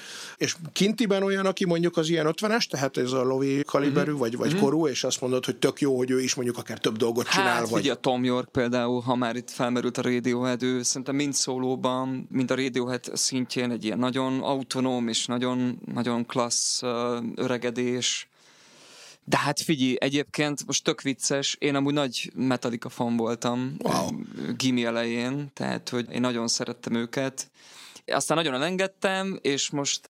És 0.41 0.55
kintiben 0.73 1.23
olyan, 1.23 1.45
aki 1.45 1.65
mondjuk 1.65 1.97
az 1.97 2.09
ilyen 2.09 2.27
50-es, 2.29 2.65
tehát 2.65 2.97
ez 2.97 3.11
a 3.11 3.23
lovi 3.23 3.63
kaliberű, 3.63 4.11
uh-huh. 4.11 4.19
vagy, 4.19 4.37
vagy 4.37 4.47
uh-huh. 4.47 4.61
korú, 4.61 4.87
és 4.87 5.03
azt 5.03 5.21
mondod, 5.21 5.45
hogy 5.45 5.55
tök 5.55 5.81
jó, 5.81 5.97
hogy 5.97 6.11
ő 6.11 6.21
is 6.21 6.35
mondjuk 6.35 6.57
akár 6.57 6.77
több 6.77 6.97
dolgot 6.97 7.27
hát, 7.27 7.33
csinál. 7.33 7.65
Vagy... 7.65 7.87
a 7.87 7.95
Tom 7.95 8.23
York 8.23 8.51
például, 8.51 9.01
ha 9.01 9.15
már 9.15 9.35
itt 9.35 9.49
felmerült 9.49 9.97
a 9.97 10.01
Radiohead, 10.01 10.63
ő 10.63 10.81
szerintem 10.83 11.15
mind 11.15 11.33
szólóban, 11.33 12.27
mind 12.31 12.51
a 12.51 12.55
Radiohead 12.55 13.11
szintjén 13.13 13.71
egy 13.71 13.83
ilyen 13.83 13.99
nagyon 13.99 14.39
autonóm 14.39 15.07
és 15.07 15.25
nagyon, 15.25 15.79
nagyon 15.93 16.25
klassz 16.25 16.81
öregedés. 17.35 18.29
De 19.23 19.37
hát 19.37 19.59
figyelj, 19.59 19.95
egyébként 19.99 20.65
most 20.65 20.83
tök 20.83 21.01
vicces, 21.01 21.55
én 21.59 21.75
amúgy 21.75 21.93
nagy 21.93 22.31
Metallica 22.35 22.89
fan 22.89 23.17
voltam 23.17 23.75
wow. 23.83 24.09
gimi 24.57 24.85
elején, 24.85 25.51
tehát 25.53 25.89
hogy 25.89 26.11
én 26.11 26.21
nagyon 26.21 26.47
szerettem 26.47 26.93
őket. 26.93 27.51
Aztán 28.05 28.37
nagyon 28.37 28.53
elengedtem, 28.53 29.39
és 29.41 29.69
most 29.69 30.10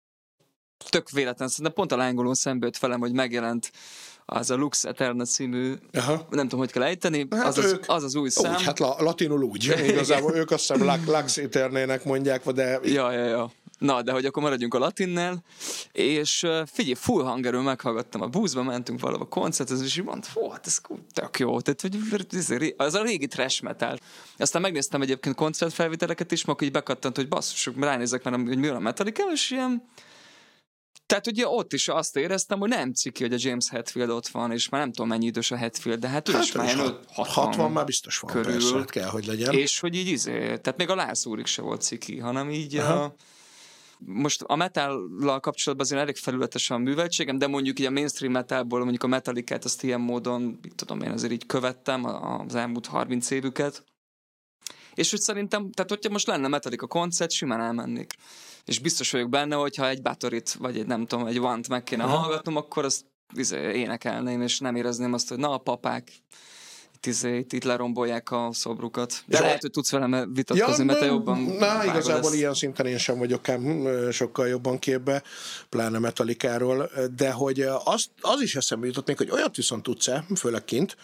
tök 0.89 1.09
véletlen, 1.09 1.47
szerintem 1.47 1.73
pont 1.73 1.91
a 1.91 1.95
lángolón 1.95 2.33
szembe 2.33 2.65
jött 2.65 2.77
velem, 2.77 2.99
hogy 2.99 3.13
megjelent 3.13 3.71
az 4.29 4.49
a 4.51 4.55
Lux 4.55 4.83
Eterna 4.83 5.25
című, 5.25 5.73
Aha. 5.93 6.27
nem 6.29 6.43
tudom, 6.43 6.59
hogy 6.59 6.71
kell 6.71 6.83
ejteni, 6.83 7.27
hát 7.29 7.45
az, 7.45 7.57
az, 7.57 7.79
az 7.85 8.03
az 8.03 8.15
új 8.15 8.29
szám. 8.29 8.53
Úgy, 8.53 8.63
hát 8.63 8.79
la, 8.79 8.95
latinul 8.99 9.43
úgy, 9.43 9.73
igazából 9.87 10.35
ők 10.35 10.51
azt 10.51 10.67
hiszem 10.67 11.01
Lux 11.05 11.37
Eternének 11.37 12.03
mondják, 12.03 12.49
de... 12.49 12.79
Ja, 12.83 13.11
ja, 13.11 13.25
ja. 13.25 13.51
Na, 13.77 14.01
de 14.01 14.11
hogy 14.11 14.25
akkor 14.25 14.43
maradjunk 14.43 14.73
a 14.73 14.79
latinnel, 14.79 15.43
és 15.91 16.47
figyelj, 16.65 16.93
full 16.93 17.23
hangerő 17.23 17.59
meghallgattam 17.59 18.21
a 18.21 18.27
buszba, 18.27 18.63
mentünk 18.63 18.99
valahova 18.99 19.25
koncertezni, 19.25 19.85
és 19.85 19.97
így 19.97 20.03
mondta, 20.03 20.27
fú, 20.27 20.49
hát 20.49 20.67
ez 20.67 20.81
tök 21.13 21.39
jó, 21.39 21.61
tehát 21.61 21.81
hogy 22.47 22.73
az 22.77 22.93
a 22.93 23.03
régi 23.03 23.27
trash 23.27 23.63
metal. 23.63 23.97
Aztán 24.37 24.61
megnéztem 24.61 25.01
egyébként 25.01 25.35
koncertfelvételeket 25.35 26.31
is, 26.31 26.43
akkor 26.43 26.63
így 26.63 26.71
bekattant, 26.71 27.15
hogy 27.15 27.27
basszusok, 27.27 27.79
ránézek, 27.79 28.23
mert 28.23 28.35
hogy 28.35 28.57
mi 28.57 28.67
a 28.67 28.79
Metallica, 28.79 29.23
és 29.33 29.51
ilyen 29.51 29.83
tehát 31.07 31.27
ugye 31.27 31.47
ott 31.47 31.73
is 31.73 31.87
azt 31.87 32.15
éreztem, 32.15 32.59
hogy 32.59 32.69
nem 32.69 32.93
ciki, 32.93 33.23
hogy 33.23 33.33
a 33.33 33.37
James 33.39 33.69
Hetfield 33.69 34.09
ott 34.09 34.27
van, 34.27 34.51
és 34.51 34.69
már 34.69 34.81
nem 34.81 34.91
tudom 34.91 35.07
mennyi 35.07 35.25
idős 35.25 35.51
a 35.51 35.55
Hetfield, 35.55 35.99
de 35.99 36.07
hát 36.07 36.29
ő 36.29 36.31
hát 36.31 36.43
is 36.43 36.51
már 36.51 36.75
60, 36.75 37.45
60 37.45 37.71
már 37.71 37.85
biztos 37.85 38.19
van, 38.19 38.31
körül, 38.31 38.51
persze, 38.51 38.77
hát 38.77 38.89
kell, 38.89 39.09
hogy 39.09 39.25
legyen. 39.25 39.53
És 39.53 39.79
hogy 39.79 39.95
így 39.95 40.07
izé, 40.07 40.39
tehát 40.39 40.77
még 40.77 40.89
a 40.89 40.95
Lász 40.95 41.25
úrik 41.25 41.45
se 41.45 41.61
volt 41.61 41.81
ciki, 41.81 42.19
hanem 42.19 42.49
így 42.49 42.75
Aha. 42.75 43.03
a, 43.03 43.15
most 43.99 44.41
a 44.41 44.55
metállal 44.55 45.39
kapcsolatban 45.39 45.87
azért 45.87 46.01
elég 46.01 46.15
felületes 46.15 46.69
a 46.69 46.77
műveltségem, 46.77 47.37
de 47.37 47.47
mondjuk 47.47 47.79
így 47.79 47.85
a 47.85 47.91
mainstream 47.91 48.31
metalból, 48.31 48.79
mondjuk 48.79 49.03
a 49.03 49.07
metalikát 49.07 49.65
azt 49.65 49.83
ilyen 49.83 50.01
módon, 50.01 50.59
tudom 50.75 51.01
én 51.01 51.11
azért 51.11 51.31
így 51.31 51.45
követtem 51.45 52.05
az 52.47 52.55
elmúlt 52.55 52.85
30 52.85 53.29
évüket. 53.29 53.83
És 54.93 55.09
hogy 55.09 55.19
szerintem, 55.19 55.71
tehát 55.71 55.89
hogyha 55.89 56.11
most 56.11 56.27
lenne 56.27 56.47
Metallica 56.47 56.87
koncert, 56.87 57.31
simán 57.31 57.61
elmennék. 57.61 58.13
És 58.67 58.79
biztos 58.79 59.11
vagyok 59.11 59.29
benne, 59.29 59.55
hogyha 59.55 59.87
egy 59.87 60.01
Batorit, 60.01 60.53
vagy 60.53 60.77
egy 60.77 60.85
nem 60.85 61.05
tudom, 61.05 61.27
egy 61.27 61.39
Vant 61.39 61.67
meg 61.67 61.83
kéne 61.83 62.03
Aha. 62.03 62.17
hallgatnom, 62.17 62.55
akkor 62.55 62.85
azt 62.85 63.05
izé, 63.35 63.71
énekelném, 63.73 64.41
és 64.41 64.59
nem 64.59 64.75
érezném 64.75 65.13
azt, 65.13 65.29
hogy 65.29 65.37
na 65.37 65.51
a 65.51 65.57
papák, 65.57 66.11
itt, 66.95 67.05
izé, 67.05 67.37
itt, 67.37 67.53
itt 67.53 67.63
lerombolják 67.63 68.31
a 68.31 68.49
szobrukat. 68.51 69.23
De 69.25 69.39
lehet, 69.39 69.61
hogy 69.61 69.71
tudsz 69.71 69.91
velem 69.91 70.33
vitatkozni, 70.33 70.79
ja, 70.79 70.85
mert 70.85 70.99
te 70.99 71.05
jobban 71.05 71.41
Na, 71.41 71.83
igazából 71.85 72.29
ezt. 72.29 72.33
ilyen 72.33 72.53
szinten 72.53 72.85
én 72.85 72.97
sem 72.97 73.17
vagyok 73.17 73.49
ám 73.49 73.87
sokkal 74.11 74.47
jobban 74.47 74.79
képbe, 74.79 75.23
pláne 75.69 75.99
metalikáról, 75.99 76.89
de 77.15 77.31
hogy 77.31 77.61
az, 77.83 78.07
az 78.21 78.41
is 78.41 78.55
eszembe 78.55 78.85
jutott 78.85 79.07
még, 79.07 79.17
hogy 79.17 79.31
olyat 79.31 79.55
viszont 79.55 79.83
tudsz-e, 79.83 80.25
főleg 80.35 80.65
kint, 80.65 80.95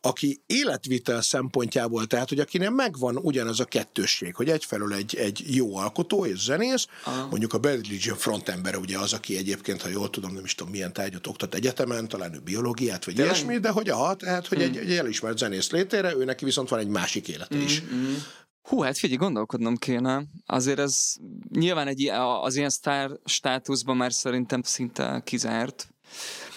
aki 0.00 0.42
életvitel 0.46 1.22
szempontjából, 1.22 2.06
tehát 2.06 2.28
hogy 2.28 2.38
akinek 2.38 2.70
megvan 2.70 3.16
ugyanaz 3.16 3.60
a 3.60 3.64
kettősség, 3.64 4.34
hogy 4.34 4.48
egyfelől 4.48 4.94
egy, 4.94 5.16
egy 5.16 5.44
jó 5.54 5.76
alkotó 5.76 6.26
és 6.26 6.40
zenész, 6.40 6.86
Aha. 7.04 7.26
mondjuk 7.26 7.52
a 7.52 7.58
Bad 7.58 7.86
Religion 7.86 8.16
frontembere 8.16 8.78
ugye 8.78 8.98
az, 8.98 9.12
aki 9.12 9.36
egyébként, 9.36 9.82
ha 9.82 9.88
jól 9.88 10.10
tudom, 10.10 10.32
nem 10.32 10.44
is 10.44 10.54
tudom 10.54 10.72
milyen 10.72 10.92
tárgyat 10.92 11.26
oktat 11.26 11.54
egyetemen, 11.54 12.08
talán 12.08 12.34
ő 12.34 12.38
biológiát 12.38 13.04
vagy 13.04 13.14
Tényleg? 13.14 13.34
ilyesmi, 13.34 13.58
de 13.58 13.68
hogy 13.68 13.88
a, 13.88 14.14
tehát 14.14 14.46
hogy 14.46 14.58
hmm. 14.58 14.66
egy, 14.66 14.76
egy 14.76 14.96
elismert 14.96 15.38
zenész 15.38 15.70
létére, 15.70 16.14
ő 16.14 16.24
neki 16.24 16.44
viszont 16.44 16.68
van 16.68 16.78
egy 16.78 16.88
másik 16.88 17.28
élete 17.28 17.54
hmm, 17.54 17.64
is. 17.64 17.78
Hmm. 17.78 18.16
Hú, 18.62 18.80
hát 18.80 18.98
figyelj, 18.98 19.18
gondolkodnom 19.18 19.76
kéne. 19.76 20.24
Azért 20.46 20.78
ez 20.78 21.12
nyilván 21.48 21.86
egy, 21.86 22.08
az 22.42 22.56
ilyen 22.56 22.70
sztár 22.70 23.10
státuszban 23.24 23.96
már 23.96 24.12
szerintem 24.12 24.62
szinte 24.62 25.20
kizárt. 25.24 25.88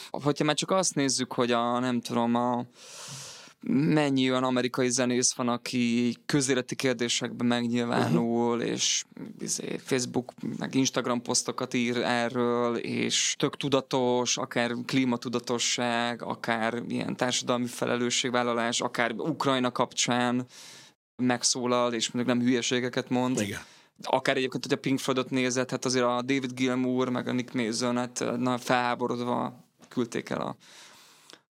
Hogyha 0.10 0.44
már 0.44 0.56
csak 0.56 0.72
azt 0.72 0.96
nézzük, 0.96 1.34
hogy 1.34 1.52
a, 1.52 1.80
nem 1.80 2.02
tudom, 2.02 2.36
a 2.36 2.66
mennyi 3.68 4.30
olyan 4.30 4.43
amerikai 4.43 4.89
zenész 4.89 5.34
van, 5.34 5.49
aki 5.49 6.16
közéleti 6.26 6.76
kérdésekben 6.76 7.47
megnyilvánul, 7.47 8.55
uh-huh. 8.55 8.72
és 8.72 9.03
izé, 9.39 9.78
Facebook, 9.84 10.32
meg 10.57 10.76
Instagram 10.76 11.22
posztokat 11.22 11.74
ír 11.74 11.97
erről, 11.97 12.76
és 12.76 13.36
tök 13.38 13.57
tudatos, 13.57 14.38
akár 14.38 14.72
klímatudatosság, 14.86 16.22
akár 16.22 16.82
ilyen 16.88 17.16
társadalmi 17.16 17.68
felelősségvállalás, 17.68 18.82
akár 18.82 19.11
Ukrajna 19.11 19.72
kapcsán 19.72 20.45
megszólal, 21.16 21.93
és 21.93 22.11
mondjuk 22.11 22.38
nem 22.38 22.45
hülyeségeket 22.45 23.09
mond. 23.09 23.39
Igen 23.39 23.61
akár 24.01 24.38
egyébként, 24.38 24.64
hogy 24.64 24.74
a 24.74 24.80
Pink 24.80 24.99
Floydot 24.99 25.30
nézett, 25.30 25.70
hát 25.70 25.86
azért 25.86 26.05
a 26.05 26.22
David 26.22 26.53
Gilmour, 26.53 27.09
meg 27.09 27.28
a 27.28 27.32
Nick 27.32 27.53
Mason, 27.53 27.97
hát 27.97 28.24
na, 28.38 28.57
felháborodva 28.57 29.66
küldték 29.88 30.30
el 30.30 30.41
a 30.41 30.55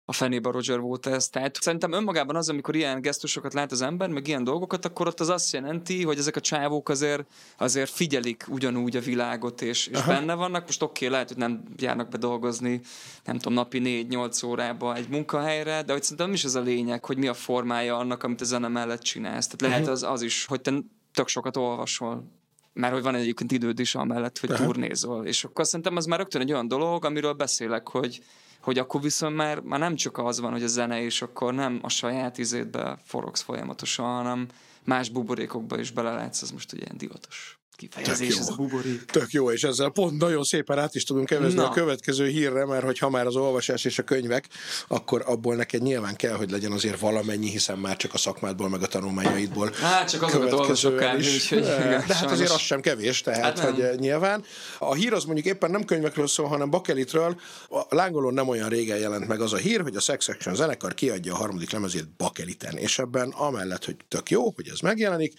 a 0.04 0.12
fenébe 0.12 0.50
Roger 0.50 0.78
Waters. 0.78 1.28
Tehát 1.28 1.56
szerintem 1.62 1.92
önmagában 1.92 2.36
az, 2.36 2.48
amikor 2.48 2.76
ilyen 2.76 3.00
gesztusokat 3.00 3.54
lát 3.54 3.72
az 3.72 3.82
ember, 3.82 4.08
meg 4.08 4.26
ilyen 4.26 4.44
dolgokat, 4.44 4.84
akkor 4.84 5.06
ott 5.06 5.20
az 5.20 5.28
azt 5.28 5.52
jelenti, 5.52 6.04
hogy 6.04 6.18
ezek 6.18 6.36
a 6.36 6.40
csávók 6.40 6.88
azért, 6.88 7.26
azért 7.58 7.90
figyelik 7.90 8.44
ugyanúgy 8.48 8.96
a 8.96 9.00
világot, 9.00 9.62
és, 9.62 9.86
és 9.86 10.02
benne 10.02 10.34
vannak. 10.34 10.66
Most 10.66 10.82
oké, 10.82 10.92
okay, 10.92 11.08
lehet, 11.08 11.28
hogy 11.28 11.36
nem 11.36 11.62
járnak 11.76 12.08
be 12.08 12.16
dolgozni, 12.18 12.80
nem 13.24 13.38
tudom, 13.38 13.52
napi 13.52 14.06
4-8 14.10 14.46
órába 14.46 14.94
egy 14.96 15.08
munkahelyre, 15.08 15.82
de 15.82 15.92
hogy 15.92 16.02
szerintem 16.02 16.26
nem 16.26 16.34
is 16.34 16.44
ez 16.44 16.54
a 16.54 16.60
lényeg, 16.60 17.04
hogy 17.04 17.16
mi 17.16 17.26
a 17.26 17.34
formája 17.34 17.96
annak, 17.96 18.22
amit 18.22 18.40
a 18.40 18.44
zene 18.44 18.68
mellett 18.68 19.02
csinálsz. 19.02 19.46
Tehát 19.46 19.60
lehet 19.60 19.78
uh-huh. 19.78 19.94
az, 19.94 20.02
az 20.02 20.22
is, 20.22 20.44
hogy 20.44 20.60
te 20.60 20.72
tök 21.14 21.28
sokat 21.28 21.56
olvasol, 21.56 22.24
mert 22.72 22.92
hogy 22.92 23.02
van 23.02 23.14
egyébként 23.14 23.52
időd 23.52 23.78
is 23.78 23.94
amellett, 23.94 24.38
hogy 24.38 24.50
Aha. 24.50 24.64
turnézol. 24.64 25.26
És 25.26 25.44
akkor 25.44 25.66
szerintem 25.66 25.96
az 25.96 26.06
már 26.06 26.18
rögtön 26.18 26.40
egy 26.40 26.52
olyan 26.52 26.68
dolog, 26.68 27.04
amiről 27.04 27.32
beszélek, 27.32 27.88
hogy 27.88 28.22
hogy 28.62 28.78
akkor 28.78 29.00
viszont 29.00 29.36
már, 29.36 29.60
már 29.60 29.78
nem 29.78 29.94
csak 29.94 30.18
az 30.18 30.40
van, 30.40 30.52
hogy 30.52 30.62
a 30.62 30.66
zene, 30.66 31.02
és 31.02 31.22
akkor 31.22 31.54
nem 31.54 31.78
a 31.82 31.88
saját 31.88 32.38
izétbe 32.38 32.98
forogsz 33.04 33.42
folyamatosan, 33.42 34.06
hanem 34.06 34.48
más 34.84 35.08
buborékokba 35.08 35.78
is 35.78 35.90
belelátsz, 35.90 36.42
az 36.42 36.50
most 36.50 36.72
ugye 36.72 36.82
ilyen 36.82 36.96
divatos 36.96 37.61
kifejezés, 37.76 38.38
ez 38.38 38.48
a 38.48 38.54
buborék. 38.54 39.04
Tök 39.04 39.30
jó, 39.30 39.50
és 39.50 39.62
ezzel 39.62 39.90
pont 39.90 40.18
nagyon 40.20 40.42
szépen 40.42 40.78
át 40.78 40.94
is 40.94 41.04
tudunk 41.04 41.26
kevezni 41.26 41.58
Na. 41.58 41.68
a 41.68 41.72
következő 41.72 42.26
hírre, 42.26 42.66
mert 42.66 42.84
hogy 42.84 42.98
ha 42.98 43.10
már 43.10 43.26
az 43.26 43.36
olvasás 43.36 43.84
és 43.84 43.98
a 43.98 44.02
könyvek, 44.02 44.48
akkor 44.88 45.22
abból 45.26 45.54
neked 45.54 45.82
nyilván 45.82 46.16
kell, 46.16 46.34
hogy 46.34 46.50
legyen 46.50 46.72
azért 46.72 47.00
valamennyi, 47.00 47.48
hiszen 47.50 47.78
már 47.78 47.96
csak 47.96 48.14
a 48.14 48.18
szakmádból, 48.18 48.68
meg 48.68 48.82
a 48.82 48.86
tanulmányaidból 48.86 49.72
Hát 49.80 50.10
csak 50.10 50.22
azokat 50.22 50.52
olvasok 50.52 51.02
el, 51.02 51.16
úgyhogy 51.16 51.58
igen, 51.58 51.88
De 51.88 51.96
hát 51.96 52.16
sajnos. 52.16 52.32
azért 52.32 52.50
az 52.50 52.60
sem 52.60 52.80
kevés, 52.80 53.20
tehát 53.20 53.40
Hát 53.42 53.58
hogy 53.58 53.80
eh, 53.80 53.94
nyilván. 53.96 54.44
A 54.78 54.94
hír 54.94 55.12
az 55.12 55.24
mondjuk 55.24 55.46
éppen 55.46 55.70
nem 55.70 55.84
könyvekről 55.84 56.26
szól, 56.26 56.46
hanem 56.46 56.70
bakelitről. 56.70 57.40
A 57.68 57.94
lángolón 57.94 58.34
nem 58.34 58.48
olyan 58.48 58.68
régen 58.68 58.98
jelent 58.98 59.28
meg 59.28 59.40
az 59.40 59.52
a 59.52 59.56
hír, 59.56 59.80
hogy 59.80 59.96
a 59.96 60.00
Sex 60.00 60.28
Action 60.28 60.54
zenekar 60.54 60.94
kiadja 60.94 61.34
a 61.34 61.36
harmadik 61.36 61.70
lemezét 61.70 62.08
bakeliten, 62.16 62.76
és 62.76 62.98
ebben 62.98 63.30
amellett, 63.30 63.84
hogy 63.84 63.96
tök 64.08 64.30
jó, 64.30 64.52
hogy 64.54 64.68
ez 64.68 64.78
megjelenik, 64.80 65.32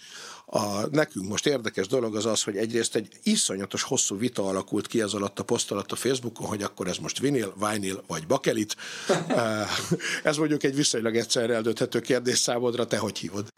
a, 0.46 0.86
nekünk 0.90 1.28
most 1.28 1.46
érdekes 1.46 1.86
dolog 1.86 2.16
az 2.16 2.26
az, 2.26 2.42
hogy 2.42 2.56
egyrészt 2.56 2.94
egy 2.94 3.08
iszonyatos 3.22 3.82
hosszú 3.82 4.18
vita 4.18 4.46
alakult 4.46 4.86
ki 4.86 5.00
ez 5.00 5.12
alatt 5.12 5.38
a 5.38 5.44
poszt 5.44 5.70
alatt 5.70 5.92
a 5.92 5.96
Facebookon, 5.96 6.46
hogy 6.46 6.62
akkor 6.62 6.88
ez 6.88 6.96
most 6.96 7.18
vinil, 7.18 7.54
vinyl 7.58 8.04
vagy 8.06 8.26
bakelit. 8.26 8.76
Eh, 9.28 9.68
ez 10.22 10.36
mondjuk 10.36 10.62
egy 10.62 10.74
viszonylag 10.74 11.16
egyszerre 11.16 11.54
eldönthető 11.54 12.00
kérdés 12.00 12.38
számodra, 12.38 12.86
te 12.86 12.98
hogy 12.98 13.18
hívod? 13.18 13.48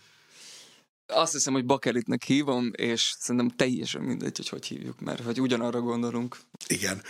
Azt 1.09 1.33
hiszem, 1.33 1.53
hogy 1.53 1.65
bakelitnek 1.65 2.23
hívom, 2.23 2.71
és 2.77 3.15
szerintem 3.19 3.57
teljesen 3.57 4.03
mindegy, 4.03 4.37
hogy 4.37 4.49
hogy 4.49 4.67
hívjuk, 4.67 5.01
mert 5.01 5.23
hogy 5.23 5.41
ugyanarra 5.41 5.81
gondolunk. 5.81 6.37
Igen. 6.67 7.03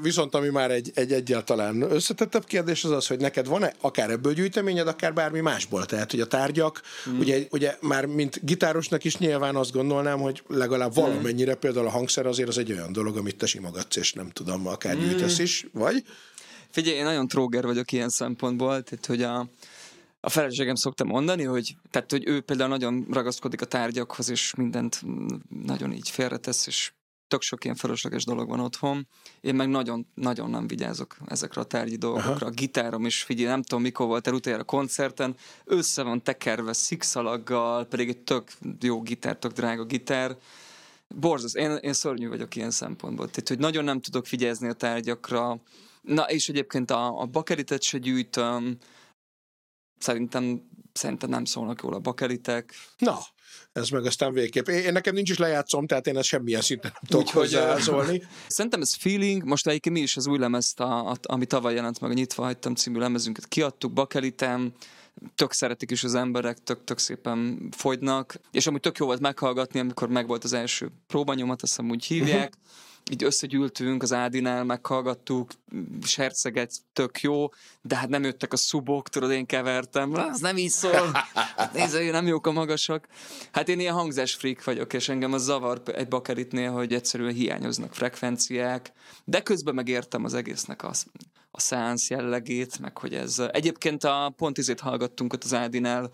Viszont 0.00 0.34
ami 0.34 0.48
már 0.48 0.70
egy, 0.70 0.90
egy 0.94 1.12
egyáltalán 1.12 1.82
összetettebb 1.82 2.44
kérdés 2.44 2.84
az 2.84 2.90
az, 2.90 3.06
hogy 3.06 3.18
neked 3.18 3.46
van-e 3.46 3.74
akár 3.80 4.10
ebből 4.10 4.32
gyűjteményed, 4.32 4.88
akár 4.88 5.14
bármi 5.14 5.40
másból. 5.40 5.86
Tehát, 5.86 6.10
hogy 6.10 6.20
a 6.20 6.26
tárgyak, 6.26 6.82
hmm. 7.04 7.18
ugye, 7.18 7.46
ugye 7.50 7.76
már 7.80 8.06
mint 8.06 8.44
gitárosnak 8.44 9.04
is 9.04 9.16
nyilván 9.16 9.56
azt 9.56 9.72
gondolnám, 9.72 10.18
hogy 10.18 10.42
legalább 10.48 10.94
valamennyire 10.94 11.54
például 11.54 11.86
a 11.86 11.90
hangszer 11.90 12.26
azért 12.26 12.48
az 12.48 12.58
egy 12.58 12.72
olyan 12.72 12.92
dolog, 12.92 13.16
amit 13.16 13.36
te 13.36 13.46
simogatsz, 13.46 13.96
és 13.96 14.12
nem 14.12 14.30
tudom, 14.30 14.66
akár 14.66 14.98
gyűjtesz 14.98 15.38
is, 15.38 15.66
vagy? 15.72 16.04
Figyelj, 16.70 16.96
én 16.96 17.04
nagyon 17.04 17.28
tróger 17.28 17.64
vagyok 17.64 17.92
ilyen 17.92 18.08
szempontból, 18.08 18.82
tehát 18.82 19.06
hogy 19.06 19.22
a, 19.22 19.48
a 20.24 20.28
feleségem 20.28 20.74
szokta 20.74 21.04
mondani, 21.04 21.42
hogy, 21.42 21.76
tehát, 21.90 22.10
hogy 22.10 22.26
ő 22.26 22.40
például 22.40 22.68
nagyon 22.68 23.06
ragaszkodik 23.10 23.60
a 23.60 23.66
tárgyakhoz, 23.66 24.28
és 24.28 24.54
mindent 24.54 25.02
nagyon 25.48 25.92
így 25.92 26.10
félretesz, 26.10 26.66
és 26.66 26.92
tök 27.28 27.42
sok 27.42 27.64
ilyen 27.64 27.76
fölösleges 27.76 28.24
dolog 28.24 28.48
van 28.48 28.60
otthon. 28.60 29.06
Én 29.40 29.54
meg 29.54 29.68
nagyon, 29.68 30.06
nagyon 30.14 30.50
nem 30.50 30.66
vigyázok 30.66 31.16
ezekre 31.26 31.60
a 31.60 31.64
tárgyi 31.64 31.96
dolgokra. 31.96 32.30
Aha. 32.30 32.46
A 32.46 32.50
gitárom 32.50 33.06
is, 33.06 33.22
figyelj, 33.22 33.48
nem 33.48 33.62
tudom 33.62 33.82
mikor 33.82 34.06
volt 34.06 34.26
el 34.26 34.34
utoljára 34.34 34.64
koncerten, 34.64 35.36
össze 35.64 36.02
van 36.02 36.22
tekerve 36.22 36.72
szikszalaggal, 36.72 37.84
pedig 37.84 38.08
egy 38.08 38.18
tök 38.18 38.52
jó 38.80 39.02
gitár, 39.02 39.36
tök 39.36 39.52
drága 39.52 39.84
gitár. 39.84 40.36
Borzasztó. 41.08 41.60
Én, 41.60 41.76
én 41.76 41.92
szörnyű 41.92 42.28
vagyok 42.28 42.56
ilyen 42.56 42.70
szempontból. 42.70 43.30
Tehát, 43.30 43.48
hogy 43.48 43.58
nagyon 43.58 43.84
nem 43.84 44.00
tudok 44.00 44.26
figyelni 44.26 44.68
a 44.68 44.72
tárgyakra. 44.72 45.60
Na, 46.00 46.22
és 46.22 46.48
egyébként 46.48 46.90
a, 46.90 47.20
a 47.20 47.26
bakeritet 47.26 47.82
se 47.82 47.98
gyűjtöm. 47.98 48.78
Szerintem, 50.04 50.60
szerintem 50.92 51.30
nem 51.30 51.44
szólnak 51.44 51.82
jól 51.82 51.94
a 51.94 51.98
bakeritek. 51.98 52.74
Na, 52.98 53.18
ez 53.72 53.88
meg 53.88 54.04
aztán 54.04 54.32
végképp. 54.32 54.68
Én, 54.68 54.78
én 54.78 54.92
nekem 54.92 55.14
nincs 55.14 55.30
is 55.30 55.38
lejátszom, 55.38 55.86
tehát 55.86 56.06
én 56.06 56.16
ezt 56.16 56.28
semmilyen 56.28 56.60
szinten 56.60 56.90
nem 56.94 57.02
tudok 57.06 57.28
hozzászólni. 57.28 58.22
Szerintem 58.46 58.80
ez 58.80 58.94
feeling, 58.94 59.44
most 59.44 59.66
egyébként 59.66 59.94
mi 59.94 60.00
is 60.00 60.16
az 60.16 60.26
új 60.26 60.38
lemezt, 60.38 60.80
a, 60.80 61.10
a, 61.10 61.16
ami 61.22 61.46
tavaly 61.46 61.74
jelent 61.74 62.00
meg, 62.00 62.10
a 62.10 62.14
Nyitva 62.14 62.42
hagytam 62.42 62.74
című 62.74 62.98
lemezünket 62.98 63.48
kiadtuk, 63.48 63.92
bakelitem, 63.92 64.72
tök 65.34 65.52
szeretik 65.52 65.90
is 65.90 66.04
az 66.04 66.14
emberek, 66.14 66.58
tök, 66.58 66.84
tök 66.84 66.98
szépen 66.98 67.68
fogynak, 67.76 68.40
és 68.50 68.66
amúgy 68.66 68.80
tök 68.80 68.98
jó 68.98 69.06
volt 69.06 69.20
meghallgatni, 69.20 69.80
amikor 69.80 70.08
megvolt 70.08 70.44
az 70.44 70.52
első 70.52 70.90
próbanyomat, 71.06 71.62
azt 71.62 71.76
hiszem 71.76 71.90
úgy 71.90 72.04
hívják, 72.04 72.54
így 73.10 73.24
összegyűltünk 73.24 74.02
az 74.02 74.12
Ádinál, 74.12 74.64
meghallgattuk, 74.64 75.50
serceget, 76.02 76.72
tök 76.92 77.20
jó, 77.20 77.48
de 77.82 77.96
hát 77.96 78.08
nem 78.08 78.22
jöttek 78.22 78.52
a 78.52 78.56
szubok, 78.56 79.08
tudod, 79.08 79.30
én 79.30 79.46
kevertem, 79.46 80.14
az 80.14 80.40
nem 80.40 80.56
így 80.56 80.70
szól, 80.70 81.12
nézd, 81.72 82.10
nem 82.10 82.26
jók 82.26 82.46
a 82.46 82.52
magasak. 82.52 83.08
Hát 83.52 83.68
én 83.68 83.80
ilyen 83.80 83.94
hangzás 83.94 84.34
freak 84.34 84.64
vagyok, 84.64 84.92
és 84.92 85.08
engem 85.08 85.32
az 85.32 85.42
zavar 85.42 85.82
egy 85.84 86.08
bakeritnél, 86.08 86.72
hogy 86.72 86.94
egyszerűen 86.94 87.34
hiányoznak 87.34 87.94
frekvenciák, 87.94 88.92
de 89.24 89.40
közben 89.40 89.74
megértem 89.74 90.24
az 90.24 90.34
egésznek 90.34 90.84
az, 90.84 91.06
a 91.50 91.60
szánsz 91.60 92.10
jellegét, 92.10 92.78
meg 92.78 92.98
hogy 92.98 93.14
ez... 93.14 93.38
Egyébként 93.50 94.04
a 94.04 94.32
pont 94.36 94.58
izét 94.58 94.80
hallgattunk 94.80 95.32
ott 95.32 95.44
az 95.44 95.54
Ádinál, 95.54 96.12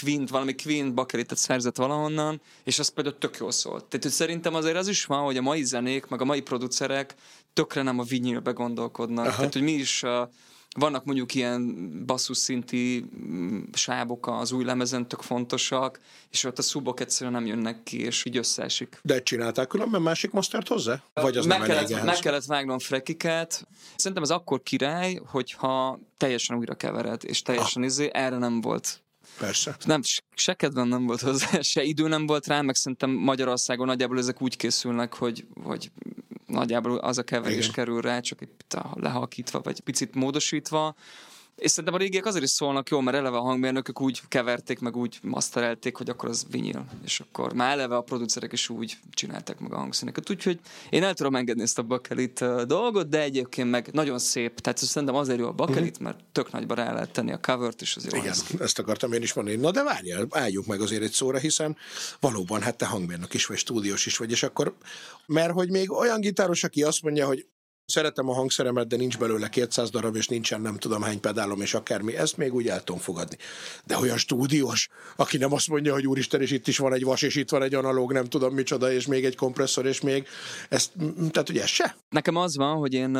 Queen, 0.00 0.26
valami 0.30 0.54
Queen 0.54 0.94
bakeritet 0.94 1.38
szerzett 1.38 1.76
valahonnan, 1.76 2.40
és 2.64 2.78
az 2.78 2.88
például 2.88 3.18
tök 3.18 3.36
jól 3.36 3.52
szólt. 3.52 3.84
Tehát 3.84 4.02
hogy 4.04 4.12
szerintem 4.12 4.54
azért 4.54 4.76
az 4.76 4.88
is 4.88 5.04
van, 5.04 5.24
hogy 5.24 5.36
a 5.36 5.42
mai 5.42 5.64
zenék, 5.64 6.06
meg 6.06 6.20
a 6.20 6.24
mai 6.24 6.40
producerek 6.40 7.14
tökre 7.52 7.82
nem 7.82 7.98
a 7.98 8.02
vinyilbe 8.02 8.50
gondolkodnak. 8.50 9.26
Aha. 9.26 9.36
Tehát, 9.36 9.52
hogy 9.52 9.62
mi 9.62 9.72
is 9.72 10.02
uh, 10.02 10.10
vannak 10.78 11.04
mondjuk 11.04 11.34
ilyen 11.34 12.04
basszus 12.06 12.36
szinti 12.36 13.04
mm, 13.26 13.62
sábok 13.72 14.26
az 14.26 14.52
új 14.52 14.64
lemezen, 14.64 15.08
tök 15.08 15.22
fontosak, 15.22 16.00
és 16.30 16.44
ott 16.44 16.58
a 16.58 16.62
szubok 16.62 17.00
egyszerűen 17.00 17.32
nem 17.32 17.46
jönnek 17.46 17.82
ki, 17.82 18.00
és 18.00 18.24
így 18.24 18.36
összeesik. 18.36 18.98
De 19.02 19.22
csinálták 19.22 19.66
különben 19.66 20.02
másik 20.02 20.30
mastert 20.30 20.68
hozzá? 20.68 21.02
Vagy 21.14 21.36
az 21.36 21.46
meg 21.46 21.58
nem 21.58 21.66
kellett, 21.66 22.04
meg 22.04 22.18
kellett 22.18 22.44
vágnom 22.44 22.78
frekiket. 22.78 23.66
Szerintem 23.96 24.22
ez 24.22 24.30
akkor 24.30 24.62
király, 24.62 25.20
hogyha 25.26 25.98
teljesen 26.16 26.56
újra 26.56 26.74
kevered, 26.74 27.22
és 27.24 27.42
teljesen 27.42 27.82
ah. 27.82 27.88
izé, 27.88 28.10
erre 28.12 28.38
nem 28.38 28.60
volt 28.60 29.00
Persze. 29.38 29.76
nem, 29.84 30.00
se 30.34 30.54
kedvem 30.54 30.88
nem 30.88 31.06
volt 31.06 31.20
hozzá, 31.20 31.60
se 31.72 31.82
idő 31.82 32.08
nem 32.08 32.26
volt 32.26 32.46
rá, 32.46 32.60
meg 32.60 32.74
szerintem 32.74 33.10
Magyarországon 33.10 33.86
nagyjából 33.86 34.18
ezek 34.18 34.42
úgy 34.42 34.56
készülnek, 34.56 35.14
hogy, 35.14 35.46
hogy 35.62 35.90
nagyjából 36.46 36.98
az 36.98 37.18
a 37.18 37.22
keverés 37.22 37.58
Igen. 37.58 37.72
kerül 37.72 38.00
rá, 38.00 38.20
csak 38.20 38.38
picit 38.38 38.84
lehalkítva, 38.94 39.60
vagy 39.60 39.80
picit 39.80 40.14
módosítva. 40.14 40.94
És 41.56 41.70
szerintem 41.70 41.94
a 41.94 41.98
régiek 41.98 42.26
azért 42.26 42.44
is 42.44 42.50
szólnak 42.50 42.88
jó, 42.88 43.00
mert 43.00 43.16
eleve 43.16 43.36
a 43.36 43.40
hangmérnökök 43.40 44.00
úgy 44.00 44.20
keverték, 44.28 44.78
meg 44.78 44.96
úgy 44.96 45.18
masterelték, 45.22 45.96
hogy 45.96 46.08
akkor 46.08 46.28
az 46.28 46.46
vinyl. 46.50 46.84
És 47.04 47.20
akkor 47.20 47.52
már 47.52 47.72
eleve 47.72 47.96
a 47.96 48.00
producerek 48.00 48.52
is 48.52 48.68
úgy 48.68 48.96
csinálták 49.10 49.58
meg 49.58 49.72
a 49.72 49.76
hangszíneket. 49.76 50.30
Úgyhogy 50.30 50.60
én 50.90 51.02
el 51.02 51.14
tudom 51.14 51.36
engedni 51.36 51.62
ezt 51.62 51.78
a 51.78 51.82
bakelit 51.82 52.44
dolgot, 52.66 53.08
de 53.08 53.22
egyébként 53.22 53.70
meg 53.70 53.88
nagyon 53.92 54.18
szép. 54.18 54.60
Tehát 54.60 54.78
szerintem 54.78 55.16
azért 55.16 55.38
jó 55.38 55.46
a 55.46 55.52
bakelit, 55.52 55.98
mert 55.98 56.18
tök 56.32 56.52
nagyba 56.52 56.74
rá 56.74 56.92
lehet 56.92 57.12
tenni 57.12 57.32
a 57.32 57.38
covert, 57.38 57.80
és 57.80 57.96
az 57.96 58.04
jó. 58.04 58.18
Igen, 58.18 58.34
ezt 58.60 58.78
akartam 58.78 59.12
én 59.12 59.22
is 59.22 59.32
mondani. 59.32 59.56
Na 59.56 59.70
de 59.70 59.82
várjál, 59.82 60.26
álljunk 60.30 60.66
meg 60.66 60.80
azért 60.80 61.02
egy 61.02 61.12
szóra, 61.12 61.38
hiszen 61.38 61.76
valóban, 62.20 62.62
hát 62.62 62.76
te 62.76 62.86
hangmérnök 62.86 63.34
is 63.34 63.46
vagy, 63.46 63.58
stúdiós 63.58 64.06
is 64.06 64.16
vagy, 64.16 64.30
és 64.30 64.42
akkor, 64.42 64.76
mert 65.26 65.52
hogy 65.52 65.70
még 65.70 65.92
olyan 65.92 66.20
gitáros, 66.20 66.64
aki 66.64 66.82
azt 66.82 67.02
mondja, 67.02 67.26
hogy 67.26 67.46
szeretem 67.86 68.28
a 68.28 68.32
hangszeremet, 68.32 68.86
de 68.86 68.96
nincs 68.96 69.18
belőle 69.18 69.48
200 69.48 69.90
darab, 69.90 70.16
és 70.16 70.28
nincsen 70.28 70.60
nem 70.60 70.76
tudom 70.76 71.02
hány 71.02 71.20
pedálom, 71.20 71.60
és 71.60 71.74
akármi, 71.74 72.16
ezt 72.16 72.36
még 72.36 72.54
úgy 72.54 72.68
el 72.68 72.84
tudom 72.84 73.00
fogadni. 73.00 73.36
De 73.84 73.98
olyan 73.98 74.18
stúdiós, 74.18 74.88
aki 75.16 75.36
nem 75.36 75.52
azt 75.52 75.68
mondja, 75.68 75.92
hogy 75.92 76.06
úristen, 76.06 76.40
és 76.40 76.50
itt 76.50 76.66
is 76.66 76.78
van 76.78 76.92
egy 76.92 77.04
vas, 77.04 77.22
és 77.22 77.34
itt 77.34 77.50
van 77.50 77.62
egy 77.62 77.74
analóg, 77.74 78.12
nem 78.12 78.24
tudom 78.24 78.54
micsoda, 78.54 78.92
és 78.92 79.06
még 79.06 79.24
egy 79.24 79.36
kompresszor, 79.36 79.86
és 79.86 80.00
még 80.00 80.26
ezt, 80.68 80.92
tehát 81.30 81.48
ugye 81.48 81.62
ez 81.62 81.68
se? 81.68 81.96
Nekem 82.08 82.36
az 82.36 82.56
van, 82.56 82.76
hogy 82.76 82.94
én 82.94 83.16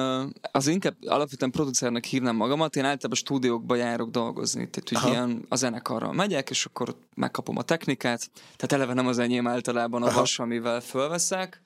az 0.53 0.67
inkább 0.67 0.95
alapvetően 1.07 1.51
producernek 1.51 2.05
hívnám 2.05 2.37
magamat, 2.37 2.77
én 2.77 2.85
általában 2.85 3.17
stúdiókba 3.17 3.75
járok 3.75 4.11
dolgozni, 4.11 4.69
tehát 4.71 4.89
hogy 4.89 4.99
Aha. 4.99 5.09
ilyen 5.09 5.45
a 5.49 5.57
zenekarral 5.57 6.13
megyek, 6.13 6.51
és 6.51 6.65
akkor 6.65 6.97
megkapom 7.15 7.57
a 7.57 7.63
technikát, 7.63 8.31
tehát 8.57 8.73
eleve 8.73 8.95
nem 8.95 9.07
az 9.07 9.19
enyém 9.19 9.47
általában 9.47 10.03
a 10.03 10.07
Aha. 10.07 10.19
vas, 10.19 10.39
amivel 10.39 10.81
fölveszek, 10.81 11.63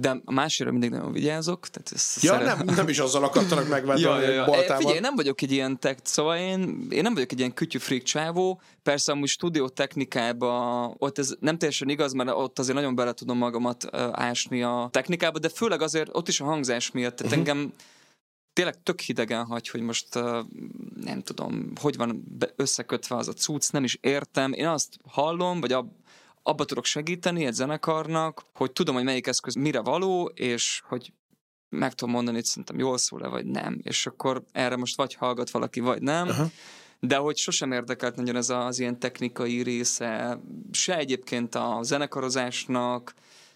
de 0.00 0.20
a 0.24 0.32
másikra 0.32 0.70
mindig 0.70 0.90
nagyon 0.90 1.12
vigyázok. 1.12 1.68
Tehát 1.68 1.90
ezt 1.92 2.22
Ja, 2.22 2.32
szeret- 2.32 2.64
nem, 2.64 2.74
nem 2.74 2.88
is 2.88 2.98
azzal 2.98 3.24
akartanak 3.24 3.68
megváltani, 3.68 4.22
Ja, 4.22 4.30
ja, 4.30 4.30
ja. 4.30 4.44
baltával. 4.44 4.76
Figyelj, 4.76 4.98
nem 5.00 5.14
vagyok 5.14 5.42
egy 5.42 5.52
ilyen 5.52 5.80
tech, 5.80 6.00
szóval 6.02 6.36
én, 6.36 6.86
én 6.90 7.02
nem 7.02 7.14
vagyok 7.14 7.32
egy 7.32 7.38
ilyen 7.38 7.54
kütyű 7.54 7.78
freak 7.78 8.02
csávó, 8.02 8.60
persze 8.82 9.12
amúgy 9.12 9.28
stúdió 9.28 9.68
technikába, 9.68 10.94
ott 10.98 11.18
ez 11.18 11.34
nem 11.40 11.58
teljesen 11.58 11.88
igaz, 11.88 12.12
mert 12.12 12.30
ott 12.30 12.58
azért 12.58 12.76
nagyon 12.76 12.94
bele 12.94 13.12
tudom 13.12 13.38
magamat 13.38 13.96
ásni 14.12 14.62
a 14.62 14.88
technikába, 14.92 15.38
de 15.38 15.48
főleg 15.48 15.82
azért 15.82 16.08
ott 16.12 16.28
is 16.28 16.40
a 16.40 16.44
hangzás 16.44 16.90
miatt, 16.90 17.16
tehát 17.16 17.32
uh-huh. 17.32 17.48
engem 17.48 17.72
tényleg 18.52 18.82
tök 18.82 19.00
hidegen 19.00 19.44
hagy, 19.44 19.68
hogy 19.68 19.80
most 19.80 20.14
nem 21.04 21.22
tudom, 21.24 21.72
hogy 21.80 21.96
van 21.96 22.24
összekötve 22.56 23.16
az 23.16 23.28
a 23.28 23.32
cucc, 23.32 23.72
nem 23.72 23.84
is 23.84 23.98
értem. 24.00 24.52
Én 24.52 24.66
azt 24.66 24.96
hallom, 25.08 25.60
vagy 25.60 25.72
ab, 25.72 25.88
abba 26.46 26.64
tudok 26.64 26.84
segíteni 26.84 27.44
egy 27.44 27.52
zenekarnak, 27.52 28.42
hogy 28.54 28.72
tudom, 28.72 28.94
hogy 28.94 29.04
melyik 29.04 29.26
eszköz 29.26 29.54
mire 29.54 29.80
való, 29.80 30.30
és 30.34 30.82
hogy 30.88 31.12
meg 31.68 31.94
tudom 31.94 32.14
mondani, 32.14 32.36
hogy 32.36 32.44
szerintem 32.44 32.78
jól 32.78 32.98
szól-e, 32.98 33.28
vagy 33.28 33.46
nem. 33.46 33.80
És 33.82 34.06
akkor 34.06 34.44
erre 34.52 34.76
most 34.76 34.96
vagy 34.96 35.14
hallgat 35.14 35.50
valaki, 35.50 35.80
vagy 35.80 36.02
nem. 36.02 36.28
Aha. 36.28 36.46
de 37.00 37.16
hogy 37.16 37.36
sosem 37.36 37.72
érdekelt 37.72 38.16
nagyon 38.16 38.36
ez 38.36 38.50
az 38.50 38.78
ilyen 38.78 38.98
technikai 38.98 39.62
része, 39.62 40.40
se 40.70 40.96
egyébként 40.96 41.54
a 41.54 41.78
zenekarozásnak, 41.82 43.14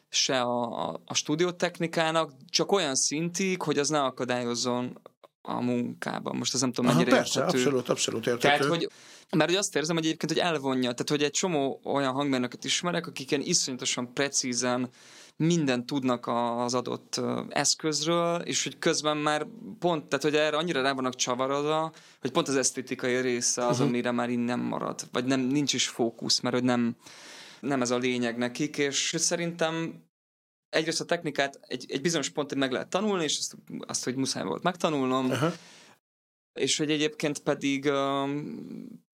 se 0.09 0.41
a, 0.41 0.89
a, 0.89 1.01
a 1.05 1.15
stúdiótechnikának, 1.15 2.33
csak 2.49 2.73
olyan 2.73 2.95
szintig, 2.95 3.63
hogy 3.63 3.79
az 3.79 3.89
ne 3.89 4.03
akadályozzon 4.03 5.01
a 5.43 5.61
munkában. 5.61 6.37
Most 6.37 6.55
ez 6.55 6.61
nem 6.61 6.73
tudom, 6.73 6.91
mennyire 6.93 7.11
Aha, 7.11 7.21
persze, 7.21 7.41
érthető. 7.41 7.59
abszolút, 7.59 7.89
abszolút 7.89 8.27
értető. 8.27 8.57
Tehát, 8.59 8.65
hogy 8.65 8.89
mert 9.37 9.51
hogy 9.51 9.59
azt 9.59 9.77
érzem, 9.77 9.97
hogy 9.97 10.05
egyébként, 10.05 10.33
hogy 10.33 10.41
elvonja, 10.41 10.93
tehát 10.93 11.09
hogy 11.09 11.23
egy 11.23 11.31
csomó 11.31 11.81
olyan 11.85 12.13
hangmérnököt 12.13 12.65
ismerek, 12.65 13.07
akik 13.07 13.31
ilyen 13.31 13.43
iszonyatosan 13.45 14.13
precízen 14.15 14.89
mindent 15.37 15.87
tudnak 15.87 16.27
az 16.59 16.75
adott 16.75 17.21
eszközről, 17.49 18.41
és 18.41 18.63
hogy 18.63 18.79
közben 18.79 19.17
már 19.17 19.47
pont, 19.79 20.05
tehát 20.05 20.25
hogy 20.25 20.35
erre 20.37 20.57
annyira 20.57 20.83
rá 20.83 20.93
vannak 20.93 21.15
csavarodva, 21.15 21.93
hogy 22.21 22.31
pont 22.31 22.49
az 22.49 22.57
esztétikai 22.57 23.21
része 23.21 23.67
az, 23.67 23.79
Mhm. 23.79 23.87
amire 23.89 24.11
már 24.11 24.31
innen 24.31 24.59
marad, 24.59 25.01
vagy 25.13 25.25
nem, 25.25 25.41
nincs 25.41 25.73
is 25.73 25.89
fókusz, 25.89 26.41
mert 26.41 26.55
hogy 26.55 26.65
nem, 26.65 26.97
nem 27.61 27.83
ez 27.83 27.91
a 27.91 27.99
lényeg 27.99 28.37
nekik, 28.37 28.79
és 28.79 29.15
szerintem 29.19 30.05
egyrészt 30.71 31.01
a 31.01 31.05
technikát 31.05 31.61
egy, 31.63 31.85
egy 31.89 32.01
bizonyos 32.01 32.29
pontig 32.29 32.59
meg 32.59 32.73
lehet 32.73 32.89
tanulni, 32.89 33.25
és 33.25 33.39
azt, 33.39 33.57
azt 33.79 34.05
hogy 34.05 34.15
muszáj 34.15 34.45
volt 34.45 34.63
megtanulnom, 34.63 35.31
Aha. 35.31 35.53
és 36.53 36.77
hogy 36.77 36.91
egyébként 36.91 37.39
pedig 37.39 37.85
um, 37.85 38.59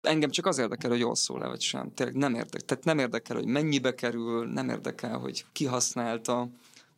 engem 0.00 0.30
csak 0.30 0.46
az 0.46 0.58
érdekel, 0.58 0.90
hogy 0.90 0.98
jól 0.98 1.14
szól-e 1.14 1.46
vagy 1.46 1.60
sem. 1.60 1.94
Tényleg 1.94 2.16
nem 2.16 2.34
érdekel. 2.34 2.60
Tehát 2.60 2.84
nem 2.84 2.98
érdekel, 2.98 3.36
hogy 3.36 3.46
mennyibe 3.46 3.94
kerül, 3.94 4.46
nem 4.46 4.68
érdekel, 4.68 5.18
hogy 5.18 5.44
ki 5.52 5.64
használta. 5.64 6.48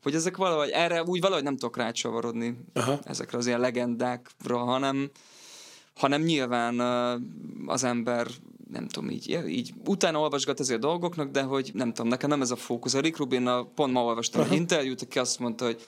Hogy 0.02 0.14
ezek 0.14 0.36
valahogy, 0.36 0.70
erre 0.70 1.02
úgy 1.02 1.20
valahogy 1.20 1.44
nem 1.44 1.56
tudok 1.56 1.76
rácsavarodni 1.76 2.58
Aha. 2.72 2.98
ezekre 3.04 3.38
az 3.38 3.46
ilyen 3.46 3.60
legendákra, 3.60 4.58
hanem, 4.58 5.10
hanem 5.94 6.22
nyilván 6.22 6.80
az 7.66 7.84
ember 7.84 8.26
nem 8.70 8.88
tudom, 8.88 9.10
így, 9.10 9.38
így 9.48 9.72
utána 9.86 10.18
olvasgat 10.20 10.60
ezért 10.60 10.80
dolgoknak, 10.80 11.30
de 11.30 11.42
hogy 11.42 11.70
nem 11.74 11.92
tudom, 11.92 12.10
nekem 12.10 12.28
nem 12.28 12.42
ez 12.42 12.50
a 12.50 12.56
fókusz. 12.56 12.94
A 12.94 13.00
Rick 13.00 13.16
Rubin, 13.16 13.50
pont 13.74 13.92
ma 13.92 14.04
olvastam 14.04 14.40
egy 14.40 14.46
Aha. 14.46 14.56
interjút, 14.56 15.02
aki 15.02 15.18
azt 15.18 15.38
mondta, 15.38 15.64
hogy 15.64 15.86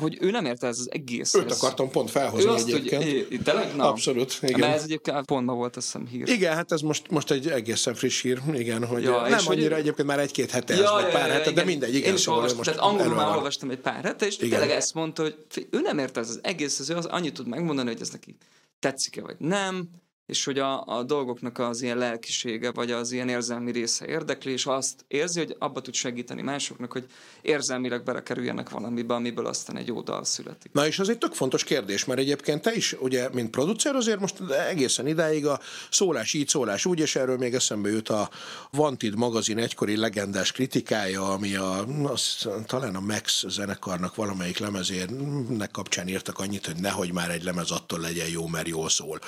hogy 0.00 0.18
ő 0.20 0.30
nem 0.30 0.44
érte 0.44 0.66
ez 0.66 0.78
az 0.78 0.90
egész. 0.92 1.34
Őt 1.34 1.50
ez- 1.50 1.56
akartam 1.62 1.90
pont 1.90 2.08
ő 2.08 2.12
felhozni 2.12 2.50
azt, 2.50 2.64
hogy 2.64 2.72
egyébként. 2.74 3.02
é- 3.04 3.42
tényleg? 3.42 3.76
Na. 3.76 3.88
Abszolút, 3.88 4.40
Mert 4.42 4.56
igen. 4.56 4.70
ez 4.70 4.82
egyébként 4.82 5.24
pont 5.24 5.46
ma 5.46 5.54
volt, 5.54 5.76
azt 5.76 5.86
hiszem, 5.86 6.06
hír. 6.06 6.28
Igen, 6.28 6.54
hát 6.54 6.72
ez 6.72 6.80
most, 6.80 7.10
most 7.10 7.30
egy 7.30 7.48
egészen 7.48 7.94
friss 7.94 8.22
hír, 8.22 8.40
igen, 8.54 8.86
hogy 8.86 9.02
Ja, 9.02 9.10
ja, 9.10 9.20
nem 9.28 9.38
és 9.38 9.46
hogy- 9.46 9.58
annyira 9.58 9.76
egyébként 9.76 10.08
már 10.08 10.18
egy-két 10.18 10.50
hete, 10.50 10.74
ja, 10.74 10.90
vagy 10.92 11.12
pár 11.12 11.30
hete, 11.30 11.44
de 11.44 11.50
igen. 11.50 11.66
mindegy, 11.66 11.94
igen, 11.94 12.08
Én 12.08 12.14
is 12.14 12.20
szóval 12.20 12.34
ő 12.40 12.42
olvastam, 12.42 12.56
most 12.66 12.70
tehát 12.78 12.90
angolul 12.92 13.14
már 13.14 13.36
olvastam 13.36 13.70
egy 13.70 13.78
pár 13.78 14.04
hete, 14.04 14.26
és 14.26 14.36
Igen. 14.36 14.48
tényleg 14.48 14.70
ezt 14.70 14.94
mondta, 14.94 15.22
hogy 15.22 15.36
ő 15.70 15.80
nem 15.80 15.98
érte 15.98 16.20
ez 16.20 16.28
az 16.28 16.40
egész, 16.42 16.78
az 16.78 16.90
ő 16.90 16.96
az 16.96 17.06
annyit 17.06 17.34
tud 17.34 17.46
megmondani, 17.48 17.88
hogy 17.90 18.00
ez 18.00 18.10
neki 18.10 18.36
tetszik-e 18.78 19.20
vagy 19.22 19.36
nem, 19.38 19.88
és 20.26 20.44
hogy 20.44 20.58
a, 20.58 20.84
a 20.86 21.02
dolgoknak 21.02 21.58
az 21.58 21.82
ilyen 21.82 21.96
lelkisége, 21.96 22.70
vagy 22.70 22.90
az 22.90 23.12
ilyen 23.12 23.28
érzelmi 23.28 23.72
része 23.72 24.06
érdekli, 24.06 24.52
és 24.52 24.66
azt 24.66 25.04
érzi, 25.08 25.38
hogy 25.38 25.56
abba 25.58 25.80
tud 25.80 25.94
segíteni 25.94 26.42
másoknak, 26.42 26.92
hogy 26.92 27.06
érzelmileg 27.42 28.02
belekerüljenek 28.02 28.70
valamibe, 28.70 29.14
amiből 29.14 29.46
aztán 29.46 29.76
egy 29.76 29.86
jó 29.86 30.00
dal 30.00 30.24
születik. 30.24 30.72
Na 30.72 30.86
és 30.86 30.98
az 30.98 31.08
egy 31.08 31.18
tök 31.18 31.32
fontos 31.32 31.64
kérdés, 31.64 32.04
mert 32.04 32.20
egyébként 32.20 32.62
te 32.62 32.74
is, 32.74 32.92
ugye, 33.00 33.28
mint 33.32 33.50
producer, 33.50 33.94
azért 33.94 34.20
most 34.20 34.40
egészen 34.68 35.06
idáig 35.06 35.46
a 35.46 35.60
szólás 35.90 36.32
így, 36.32 36.48
szólás 36.48 36.84
úgy, 36.84 36.98
és 36.98 37.16
erről 37.16 37.36
még 37.36 37.54
eszembe 37.54 37.88
jut 37.88 38.08
a 38.08 38.30
Wanted 38.72 39.16
magazin 39.16 39.58
egykori 39.58 39.96
legendás 39.96 40.52
kritikája, 40.52 41.28
ami 41.28 41.54
a, 41.54 41.86
az, 42.02 42.48
talán 42.66 42.96
a 42.96 43.00
Max 43.00 43.44
zenekarnak 43.48 44.14
valamelyik 44.14 44.58
lemezérnek 44.58 45.70
kapcsán 45.70 46.08
írtak 46.08 46.38
annyit, 46.38 46.66
hogy 46.66 46.76
nehogy 46.76 47.12
már 47.12 47.30
egy 47.30 47.42
lemez 47.42 47.70
attól 47.70 48.00
legyen 48.00 48.28
jó, 48.28 48.46
mert 48.46 48.68
jól 48.68 48.88
szól. 48.88 49.18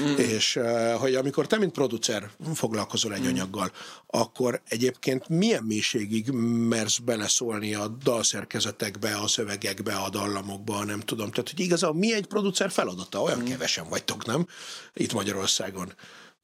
Mm. 0.00 0.16
És 0.16 0.43
eh, 0.56 0.98
hogy 0.98 1.14
amikor 1.14 1.46
te, 1.46 1.58
mint 1.58 1.72
producer 1.72 2.30
foglalkozol 2.54 3.14
egy 3.14 3.26
anyaggal, 3.26 3.72
akkor 4.06 4.62
egyébként 4.68 5.28
milyen 5.28 5.62
mélységig 5.62 6.30
mersz 6.68 6.98
beleszólni 6.98 7.74
a 7.74 7.88
dalszerkezetekbe, 7.88 9.16
a 9.16 9.26
szövegekbe, 9.26 9.94
a 9.94 10.10
dallamokba, 10.10 10.84
nem 10.84 11.00
tudom. 11.00 11.30
Tehát, 11.30 11.50
hogy 11.50 11.60
igazából 11.60 11.98
mi 11.98 12.14
egy 12.14 12.26
producer 12.26 12.70
feladata? 12.70 13.22
Olyan 13.22 13.38
Mm. 13.38 13.44
kevesen 13.44 13.88
vagytok, 13.88 14.26
nem? 14.26 14.46
Itt 14.94 15.12
Magyarországon. 15.12 15.92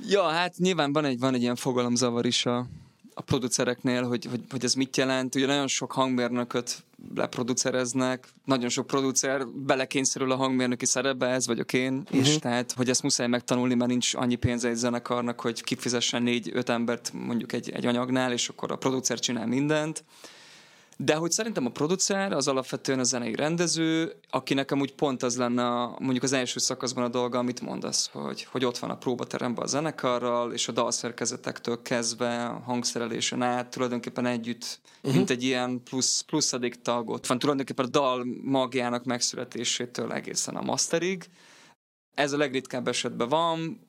Ja, 0.09 0.29
hát 0.29 0.57
nyilván 0.57 0.93
van 0.93 1.05
egy, 1.05 1.19
van 1.19 1.35
egy 1.35 1.43
ilyen 1.43 1.57
fogalomzavar 1.57 2.27
is 2.27 2.47
a, 2.47 2.67
a 3.15 3.21
producereknél, 3.21 4.03
hogy, 4.03 4.25
hogy, 4.25 4.41
hogy 4.51 4.65
ez 4.65 4.75
mit 4.75 4.97
jelent. 4.97 5.35
Ugye 5.35 5.47
nagyon 5.47 5.67
sok 5.67 5.93
hangmérnököt 5.93 6.85
leproducereznek, 7.15 8.29
nagyon 8.45 8.69
sok 8.69 8.87
producer 8.87 9.47
belekényszerül 9.49 10.33
a 10.33 10.37
hangmérnöki 10.37 10.87
szerepbe, 10.87 11.27
ez 11.27 11.47
vagyok 11.47 11.73
én 11.73 11.95
uh-huh. 11.95 12.21
is, 12.21 12.39
tehát 12.39 12.73
hogy 12.73 12.89
ezt 12.89 13.03
muszáj 13.03 13.27
megtanulni, 13.27 13.75
mert 13.75 13.91
nincs 13.91 14.15
annyi 14.15 14.35
pénze 14.37 14.69
egy 14.69 14.77
zenekarnak, 14.77 15.41
hogy 15.41 15.63
kifizessen 15.63 16.23
négy-öt 16.23 16.69
embert 16.69 17.13
mondjuk 17.13 17.53
egy, 17.53 17.71
egy 17.71 17.87
anyagnál, 17.87 18.33
és 18.33 18.49
akkor 18.49 18.73
a 18.73 18.77
producer 18.77 19.19
csinál 19.19 19.47
mindent. 19.47 20.05
De 21.03 21.15
hogy 21.15 21.31
szerintem 21.31 21.67
a 21.67 21.71
producer 21.71 22.33
az 22.33 22.49
alapvetően 22.49 22.99
a 22.99 23.03
zenei 23.03 23.35
rendező, 23.35 24.15
aki 24.31 24.55
nekem 24.55 24.81
úgy 24.81 24.95
pont 24.95 25.23
az 25.23 25.37
lenne 25.37 25.67
a, 25.67 25.97
mondjuk 25.99 26.23
az 26.23 26.33
első 26.33 26.59
szakaszban 26.59 27.05
a 27.05 27.09
dolga, 27.09 27.39
amit 27.39 27.61
mondasz, 27.61 28.11
hogy, 28.13 28.45
hogy 28.45 28.65
ott 28.65 28.79
van 28.79 28.91
a 28.91 28.97
próbateremben 28.97 29.65
a 29.65 29.67
zenekarral, 29.67 30.53
és 30.53 30.69
a 30.69 30.73
dalszerkezetektől 30.73 31.83
kezdve, 31.83 32.45
a 32.45 32.59
hangszerelésen 32.59 33.43
át, 33.43 33.71
tulajdonképpen 33.71 34.27
együtt, 34.27 34.81
uh-huh. 34.97 35.15
mint 35.15 35.31
egy 35.31 35.43
ilyen 35.43 35.83
plusz, 35.83 36.21
pluszadik 36.21 36.83
tag, 36.83 37.09
ott 37.09 37.27
van 37.27 37.39
tulajdonképpen 37.39 37.85
a 37.85 37.89
dal 37.89 38.27
magjának 38.43 39.05
megszületésétől 39.05 40.13
egészen 40.13 40.57
a 40.57 40.63
masterig. 40.63 41.29
Ez 42.15 42.33
a 42.33 42.37
legritkább 42.37 42.89
esetben 42.89 43.29
van, 43.29 43.81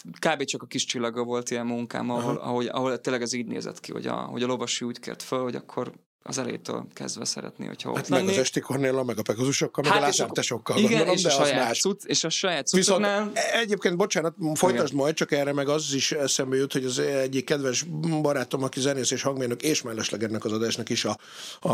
kb. 0.00 0.44
csak 0.44 0.62
a 0.62 0.66
kis 0.66 0.84
csillaga 0.84 1.24
volt 1.24 1.50
ilyen 1.50 1.66
munkám, 1.66 2.10
ahol, 2.10 2.36
ahol, 2.36 2.66
ahol 2.66 3.00
tényleg 3.00 3.22
ez 3.22 3.32
így 3.32 3.46
nézett 3.46 3.80
ki, 3.80 3.92
hogy 3.92 4.06
a, 4.06 4.14
hogy 4.14 4.42
a 4.42 4.46
lovasi 4.46 4.84
úgy 4.84 4.98
kért 4.98 5.22
föl, 5.22 5.42
hogy 5.42 5.54
akkor 5.54 5.92
az 6.22 6.38
elétől 6.38 6.86
kezdve 6.92 7.24
szeretné, 7.24 7.66
hogyha 7.66 7.90
ott 7.90 7.96
Hát 7.96 8.08
meg 8.08 8.28
az. 8.28 8.36
Esti 8.36 8.60
Kornéllal, 8.60 9.04
meg 9.04 9.18
a 9.18 9.22
Pegazusokkal, 9.22 9.84
meg 9.84 9.92
a 9.92 9.96
és 9.96 10.02
Lázártesokkal 10.02 10.78
igen, 10.78 10.90
gondolom, 10.90 11.14
és 11.14 11.22
de 11.22 11.32
a, 11.32 11.40
az 11.40 11.48
saját 11.48 11.66
más. 11.66 11.80
cucc, 11.80 12.04
és 12.04 12.24
a 12.24 12.28
saját 12.28 12.70
Viszont 12.70 13.04
cuccoknál... 13.04 13.32
egyébként, 13.52 13.96
bocsánat, 13.96 14.34
folytasd 14.54 14.92
Igen. 14.92 14.96
majd, 14.96 15.14
csak 15.14 15.32
erre 15.32 15.52
meg 15.52 15.68
az 15.68 15.94
is 15.94 16.12
eszembe 16.12 16.56
jut, 16.56 16.72
hogy 16.72 16.84
az 16.84 16.98
egyik 16.98 17.44
kedves 17.44 17.82
barátom, 18.22 18.62
aki 18.62 18.80
zenész 18.80 19.10
és 19.10 19.22
hangmérnök, 19.22 19.62
és 19.62 19.82
mellesleg 19.82 20.22
ennek 20.22 20.44
az 20.44 20.52
adásnak 20.52 20.88
is 20.88 21.04
a, 21.04 21.18
a 21.60 21.72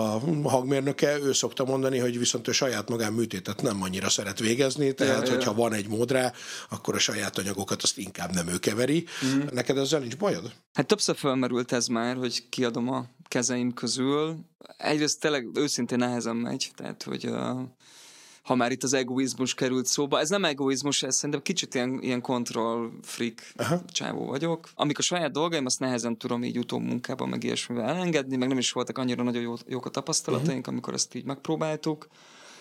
hangmérnöke, 0.49 1.19
ő 1.19 1.33
szokta 1.33 1.65
mondani, 1.65 1.99
hogy 1.99 2.19
viszont 2.19 2.49
ő 2.49 2.53
saját 2.53 2.89
magán 2.89 3.13
műtétet 3.13 3.63
nem 3.63 3.83
annyira 3.83 4.09
szeret 4.09 4.39
végezni, 4.39 4.93
tehát 4.93 5.27
ja. 5.27 5.35
hogyha 5.35 5.55
van 5.55 5.73
egy 5.73 5.89
mód 5.89 6.11
rá, 6.11 6.33
akkor 6.71 6.95
a 6.95 6.99
saját 6.99 7.39
anyagokat 7.39 7.83
azt 7.83 7.99
inkább 7.99 8.35
nem 8.35 8.49
ő 8.49 8.59
keveri. 8.59 9.05
Mhm. 9.21 9.47
Neked 9.53 9.79
ezzel 9.79 10.01
nincs 10.01 10.17
bajod? 10.17 10.53
Hát 10.73 10.87
többször 10.87 11.17
felmerült 11.17 11.73
ez 11.73 11.87
már, 11.87 12.17
hogy 12.17 12.49
kiadom 12.49 12.89
a 12.89 13.07
kezeim 13.29 13.75
közül. 13.75 14.38
Egyrészt 14.77 15.21
tényleg 15.21 15.49
őszintén 15.55 15.99
nehezen 15.99 16.37
megy, 16.37 16.71
tehát 16.75 17.03
hogy 17.03 17.27
uh, 17.27 17.61
ha 18.49 18.55
már 18.55 18.73
itt 18.73 18.83
az 18.83 18.93
egoizmus 18.93 19.55
került 19.55 19.87
szóba, 19.87 20.21
ez 20.21 20.29
nem 20.29 20.45
egoizmus, 20.45 21.03
ez 21.03 21.15
szerintem 21.15 21.43
kicsit 21.43 21.75
ilyen, 21.75 21.99
ilyen 22.03 22.21
control 22.21 22.93
freak 23.03 23.53
Aha. 23.57 23.81
csávó 23.93 24.27
vagyok. 24.27 24.69
Amik 24.75 24.99
a 24.99 25.03
saját 25.03 25.33
dolgaim, 25.33 25.67
azt 25.67 25.81
nehezen 25.81 26.19
tudom 26.19 26.45
így 26.45 26.59
utómunkában 26.59 27.29
meg 27.29 27.45
ilyesmivel 27.45 27.89
elengedni, 27.89 28.37
meg 28.37 28.49
nem 28.49 28.59
is 28.59 28.73
voltak 28.73 28.99
annyira 28.99 29.23
nagyon 29.23 29.43
jó, 29.43 29.55
jók 29.67 29.87
a 29.87 29.91
tapasztalataink, 29.91 30.59
uh-huh. 30.59 30.73
amikor 30.73 30.95
ezt 30.95 31.15
így 31.15 31.25
megpróbáltuk. 31.25 32.09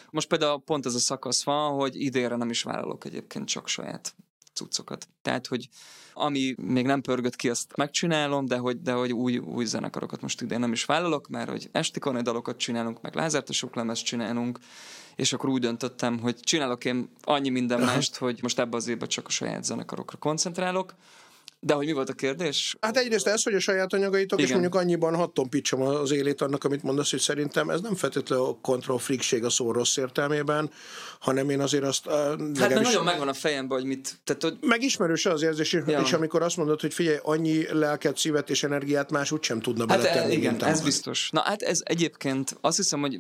Most 0.10 0.28
például 0.28 0.62
pont 0.62 0.86
ez 0.86 0.96
a 0.96 1.00
szakasz 1.00 1.44
van, 1.44 1.74
hogy 1.74 2.02
idénre 2.02 2.36
nem 2.36 2.50
is 2.50 2.64
vállalok 2.64 3.06
egyébként 3.06 3.48
csak 3.48 3.68
saját 3.68 4.16
cuccokat. 4.58 5.08
Tehát, 5.22 5.48
hogy 5.48 5.70
ami 6.14 6.56
még 6.58 6.86
nem 6.86 7.02
pörgött 7.02 7.36
ki, 7.36 7.50
azt 7.50 7.76
megcsinálom, 7.76 8.46
de 8.46 8.58
hogy, 8.58 8.82
de 8.82 8.92
hogy 8.92 9.14
új, 9.14 9.38
új 9.38 9.66
zenekarokat 9.66 10.22
most 10.22 10.42
idén 10.42 10.60
nem 10.60 10.72
is 10.72 10.86
vállalok, 10.86 11.28
mert 11.28 11.50
hogy 11.50 11.70
esti 11.72 12.00
dalokat 12.22 12.58
csinálunk, 12.58 13.02
meg 13.02 13.16
lázártosok 13.16 13.76
lemezt 13.76 14.04
csinálunk, 14.04 14.60
és 15.16 15.34
akkor 15.34 15.50
úgy 15.50 15.62
döntöttem, 15.62 16.20
hogy 16.20 16.40
csinálok 16.40 16.86
én 16.86 17.10
annyi 17.22 17.50
minden 17.50 17.80
mást, 17.80 18.16
hogy 18.16 18.40
most 18.42 18.60
ebbe 18.60 18.78
az 18.78 18.88
évben 18.88 19.08
csak 19.08 19.28
a 19.28 19.30
saját 19.30 19.64
zenekarokra 19.64 20.18
koncentrálok. 20.18 20.94
De 21.60 21.74
hogy 21.74 21.86
mi 21.86 21.92
volt 21.92 22.10
a 22.10 22.14
kérdés? 22.14 22.76
Hát 22.82 22.98
egyrészt 22.98 23.28
ez, 23.28 23.44
hogy 23.44 23.54
a 23.54 23.60
saját 23.60 23.94
anyagaitok, 23.94 24.40
és 24.40 24.46
Igen. 24.46 24.60
mondjuk 24.60 24.82
annyiban 24.82 25.16
hat 25.16 25.34
tompítsam 25.34 25.82
az 25.82 26.12
élét 26.12 26.42
annak, 26.42 26.64
amit 26.64 26.84
mondasz, 26.84 27.12
hogy 27.12 27.20
szerintem 27.20 27.70
ez 27.70 27.82
nem 27.82 27.96
feltétlenül 27.96 28.46
a 28.46 28.58
control 28.62 29.00
freakség 29.00 29.44
a 29.44 29.50
szó 29.50 29.72
rossz 29.72 29.98
értelmében, 29.98 30.72
hanem 31.20 31.50
én 31.50 31.60
azért 31.60 31.84
azt... 31.84 32.06
Uh, 32.06 32.14
Hát 32.14 32.70
mert 32.70 32.82
nagyon 32.82 33.04
megvan 33.04 33.28
a 33.28 33.34
fejemben, 33.34 33.78
hogy 33.78 33.88
mit... 33.88 34.20
Tehát, 34.24 34.44
hogy 34.44 34.58
Megismerős 34.62 35.26
az 35.26 35.42
érzés, 35.42 35.74
ja. 35.74 36.02
És 36.02 36.14
amikor 36.14 36.42
azt 36.42 36.58
mondod, 36.58 36.82
hogy 36.82 36.94
figyelj, 36.94 37.18
annyi 37.24 37.74
lelket, 37.74 38.18
szívet 38.18 38.50
és 38.50 38.64
energiát 38.64 39.12
más 39.12 39.32
úgysem 39.32 39.60
tudna 39.60 39.86
Hát 39.88 40.02
beletenni, 40.02 40.34
igen, 40.34 40.64
ez 40.64 40.82
biztos. 40.82 41.30
Na 41.32 41.42
hát 41.42 41.62
ez 41.62 41.82
egyébként 41.84 42.58
azt 42.62 42.78
hiszem, 42.78 43.00
hogy 43.00 43.20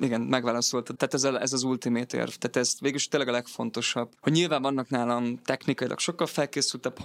igen, 0.00 0.20
megválaszoltad. 0.20 0.96
Tehát 0.96 1.14
ez, 1.14 1.24
a, 1.24 1.40
ez 1.40 1.52
az 1.52 1.62
ultimate 1.62 2.16
érv. 2.16 2.30
Tehát 2.30 2.56
ez 2.56 2.74
végülis 2.80 3.08
tényleg 3.08 3.28
a 3.28 3.32
legfontosabb. 3.32 4.10
Hogy 4.20 4.32
nyilván 4.32 4.62
vannak 4.62 4.88
nálam 4.88 5.38
technikailag 5.44 5.98
sokkal 5.98 6.26
felkészültebb 6.26 6.98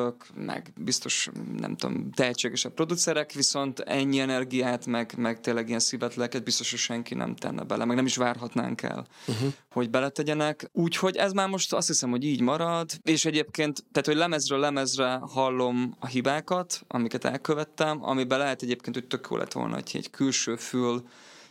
hangmérnökök, 0.00 0.46
meg 0.46 0.72
biztos, 0.76 1.28
nem 1.56 1.76
tudom, 1.76 2.10
tehetségesebb 2.10 2.72
producerek, 2.72 3.32
viszont 3.32 3.80
ennyi 3.80 4.18
energiát, 4.18 4.86
meg, 4.86 5.14
meg 5.16 5.40
tényleg 5.40 5.68
ilyen 5.68 5.80
szívet, 5.80 6.14
lelket 6.14 6.44
biztos, 6.44 6.70
hogy 6.70 6.78
senki 6.78 7.14
nem 7.14 7.36
tenne 7.36 7.62
bele, 7.62 7.84
meg 7.84 7.96
nem 7.96 8.06
is 8.06 8.16
várhatnánk 8.16 8.82
el, 8.82 9.06
uh-huh. 9.26 9.52
hogy 9.70 9.90
beletegyenek. 9.90 10.70
Úgyhogy 10.72 11.16
ez 11.16 11.32
már 11.32 11.48
most 11.48 11.72
azt 11.72 11.86
hiszem, 11.86 12.10
hogy 12.10 12.24
így 12.24 12.40
marad, 12.40 12.90
és 13.02 13.24
egyébként, 13.24 13.84
tehát 13.92 14.06
hogy 14.06 14.16
lemezről 14.16 14.58
lemezre 14.58 15.20
hallom 15.22 15.96
a 15.98 16.06
hibákat, 16.06 16.82
amiket 16.88 17.24
elkövettem, 17.24 18.04
amiben 18.04 18.38
lehet 18.38 18.62
egyébként, 18.62 18.94
hogy 18.94 19.06
tök 19.06 19.26
jó 19.30 19.36
lett 19.36 19.52
volna, 19.52 19.74
hogy 19.74 19.90
egy 19.92 20.10
külső 20.10 20.56
fül 20.56 21.02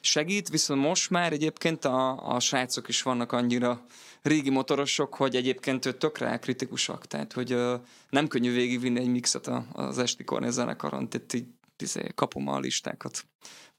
segít, 0.02 0.50
viszont 0.50 0.82
most 0.82 1.10
már 1.10 1.32
egyébként 1.34 1.86
a, 1.86 2.28
a 2.36 2.40
srácok 2.40 2.88
is 2.88 3.02
vannak 3.02 3.32
annyira 3.32 3.86
régi 4.22 4.50
motorosok, 4.50 5.16
hogy 5.16 5.36
egyébként 5.36 5.86
ő 5.86 5.94
tökre 5.94 6.38
kritikusak, 6.38 7.08
tehát 7.08 7.34
hogy 7.34 7.52
ö, 7.52 7.76
nem 8.10 8.28
könnyű 8.28 8.54
végigvinni 8.54 9.00
egy 9.00 9.12
mixet 9.12 9.50
az 9.72 9.98
esti 9.98 10.24
Kornél 10.24 10.52
zenekaron, 10.52 11.10
tehát 11.10 11.34
így 11.34 11.46
izé, 11.82 12.12
kapom 12.16 12.48
a 12.48 12.60
listákat 12.60 13.26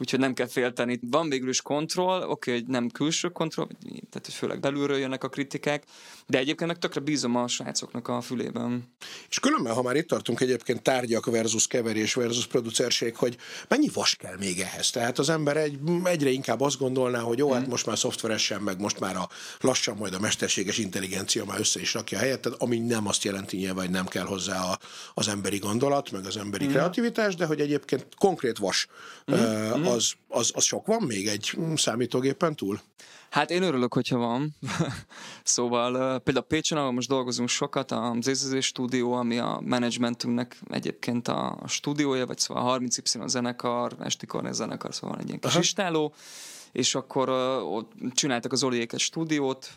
úgyhogy 0.01 0.19
nem 0.19 0.35
kell 0.35 0.47
félteni. 0.47 1.01
Van 1.03 1.29
végül 1.29 1.49
is 1.49 1.63
kontroll, 1.63 2.23
oké, 2.23 2.31
okay, 2.31 2.55
hogy 2.55 2.67
nem 2.67 2.89
külső 2.89 3.29
kontroll, 3.29 3.67
tehát 3.83 4.25
hogy 4.25 4.35
főleg 4.35 4.61
belülről 4.61 4.99
jönnek 4.99 5.25
a 5.25 5.29
kritikák, 5.29 5.85
de 6.27 6.39
egyébként 6.39 6.71
meg 6.71 6.79
tökre 6.79 7.01
bízom 7.01 7.37
a 7.37 7.49
srácoknak 7.49 8.09
a 8.09 8.21
fülében. 8.21 8.95
És 9.29 9.41
különben, 9.41 9.75
ha 9.75 9.83
már 9.83 9.97
itt 9.97 10.09
tartunk 10.09 10.41
egyébként 10.41 10.83
tárgyak 10.83 11.27
versus 11.27 11.67
keverés 11.67 12.15
versus 12.15 12.47
producerség, 12.47 13.17
hogy 13.17 13.37
mennyi 13.69 13.89
vas 13.95 14.17
kell 14.17 14.37
még 14.39 14.61
ehhez? 14.61 14.91
Tehát 14.91 15.19
az 15.19 15.29
ember 15.29 15.57
egy, 15.57 15.79
egyre 16.05 16.31
inkább 16.31 16.61
azt 16.61 16.79
gondolná, 16.79 17.21
hogy 17.21 17.39
jó, 17.39 17.53
hát 17.53 17.61
mhm. 17.61 17.71
most 17.71 17.87
már 17.87 17.99
szoftveresen, 17.99 18.61
meg 18.61 18.81
most 18.81 19.01
már 19.01 19.17
a 19.17 19.29
lassan 19.61 19.97
majd 19.97 20.15
a 20.15 20.21
mesterséges 20.21 20.79
intelligencia 20.79 21.45
már 21.45 21.59
össze 21.61 21.81
is 21.81 21.95
rakja 21.95 22.19
a 22.19 22.21
helyet, 22.21 22.41
tehát 22.41 22.63
ami 22.63 22.79
nem 22.79 23.07
azt 23.07 23.25
jelenti 23.25 23.57
nyilván, 23.57 23.85
hogy 23.85 23.95
nem 23.95 24.07
kell 24.07 24.25
hozzá 24.25 24.63
a, 24.63 24.79
az 25.15 25.29
emberi 25.29 25.59
gondolat, 25.59 26.11
meg 26.11 26.27
az 26.27 26.37
emberi 26.37 26.67
mm. 26.67 26.71
kreativitás, 26.71 27.35
de 27.35 27.47
hogy 27.47 27.61
egyébként 27.61 28.07
konkrét 28.19 28.59
vas 28.59 28.87
mm. 29.33 29.35
Uh, 29.51 29.93
az, 29.93 30.13
az, 30.29 30.51
az 30.55 30.65
sok 30.65 30.87
van 30.87 31.03
még 31.03 31.27
egy 31.27 31.59
számítógépen 31.75 32.57
túl? 32.57 32.81
Hát 33.31 33.51
én 33.51 33.63
örülök, 33.63 33.95
hogyha 33.95 34.19
van. 34.19 34.55
szóval 35.43 36.21
például 36.21 36.47
Pécsen, 36.47 36.79
ahol 36.79 36.93
most 36.93 37.09
dolgozunk 37.09 37.49
sokat, 37.49 37.91
a 37.91 38.17
ZZZ 38.21 38.63
stúdió, 38.63 39.13
ami 39.13 39.39
a 39.39 39.61
managementünknek 39.65 40.59
egyébként 40.71 41.29
a 41.29 41.59
stúdiója, 41.67 42.27
vagy 42.27 42.39
szóval 42.39 42.73
a 42.73 42.79
30Y 42.79 43.27
zenekar, 43.27 43.97
Esti 44.01 44.27
Kornél 44.27 44.53
zenekar, 44.53 44.95
szóval 44.95 45.19
egy 45.19 45.27
ilyen 45.27 45.41
kis 45.41 45.51
Aha. 45.51 45.61
istáló, 45.61 46.15
és 46.73 46.95
akkor 46.95 47.29
ott 47.65 47.93
csináltak 48.15 48.53
az 48.53 48.63
Oliék 48.63 48.93
egy 48.93 49.01
stúdiót, 49.01 49.71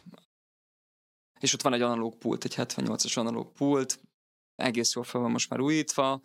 és 1.40 1.54
ott 1.54 1.62
van 1.62 1.74
egy 1.74 1.82
analóg 1.82 2.18
pult, 2.18 2.44
egy 2.44 2.56
78-as 2.58 3.18
analóg 3.18 3.52
pult, 3.52 4.00
egész 4.56 4.94
jól 4.94 5.04
fel 5.04 5.22
van 5.22 5.32
most 5.32 5.50
már 5.50 5.60
újítva, 5.60 6.22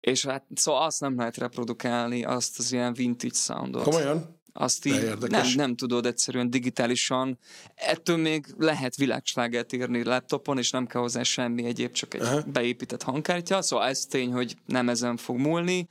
és 0.00 0.24
hát 0.24 0.44
szóval 0.54 0.82
azt 0.82 1.00
nem 1.00 1.16
lehet 1.16 1.36
reprodukálni, 1.36 2.24
azt 2.24 2.58
az 2.58 2.72
ilyen 2.72 2.94
vintage 2.94 3.34
soundot. 3.34 3.82
Komolyan? 3.82 4.36
Azt 4.52 4.84
így 4.84 5.12
nem, 5.28 5.46
nem 5.54 5.76
tudod 5.76 6.06
egyszerűen 6.06 6.50
digitálisan. 6.50 7.38
Ettől 7.74 8.16
még 8.16 8.46
lehet 8.56 8.96
világslágert 8.96 9.72
írni 9.72 10.04
laptopon, 10.04 10.58
és 10.58 10.70
nem 10.70 10.86
kell 10.86 11.00
hozzá 11.00 11.22
semmi 11.22 11.64
egyéb, 11.64 11.92
csak 11.92 12.14
egy 12.14 12.20
Aha. 12.20 12.42
beépített 12.52 13.02
hangkártya. 13.02 13.62
Szóval 13.62 13.86
ez 13.86 14.06
tény, 14.06 14.32
hogy 14.32 14.56
nem 14.66 14.88
ezen 14.88 15.16
fog 15.16 15.36
múlni. 15.36 15.88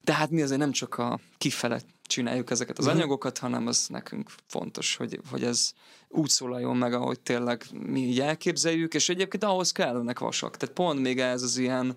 De 0.00 0.12
hát 0.12 0.30
mi 0.30 0.42
azért 0.42 0.60
nem 0.60 0.72
csak 0.72 0.98
a 0.98 1.20
kifele 1.38 1.80
csináljuk 2.06 2.50
ezeket 2.50 2.78
az 2.78 2.84
uh-huh. 2.84 3.00
anyagokat, 3.00 3.38
hanem 3.38 3.66
az 3.66 3.86
nekünk 3.88 4.30
fontos, 4.46 4.96
hogy, 4.96 5.20
hogy 5.30 5.44
ez 5.44 5.72
úgy 6.08 6.28
szólaljon 6.28 6.76
meg, 6.76 6.92
ahogy 6.92 7.20
tényleg 7.20 7.66
mi 7.72 8.00
így 8.00 8.20
elképzeljük, 8.20 8.94
és 8.94 9.08
egyébként 9.08 9.44
ahhoz 9.44 9.72
kellenek 9.72 10.18
vasak. 10.18 10.56
Tehát 10.56 10.74
pont 10.74 11.00
még 11.00 11.20
ez 11.20 11.42
az 11.42 11.56
ilyen 11.56 11.96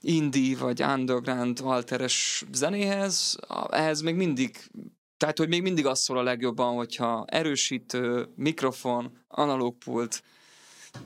indie 0.00 0.56
vagy 0.56 0.82
underground 0.82 1.60
alteres 1.62 2.44
zenéhez, 2.52 3.38
ehhez 3.70 4.00
még 4.00 4.14
mindig 4.14 4.70
tehát, 5.18 5.38
hogy 5.38 5.48
még 5.48 5.62
mindig 5.62 5.86
az 5.86 6.00
szól 6.00 6.18
a 6.18 6.22
legjobban, 6.22 6.74
hogyha 6.74 7.24
erősítő, 7.28 8.28
mikrofon, 8.36 9.24
analógpult, 9.28 10.22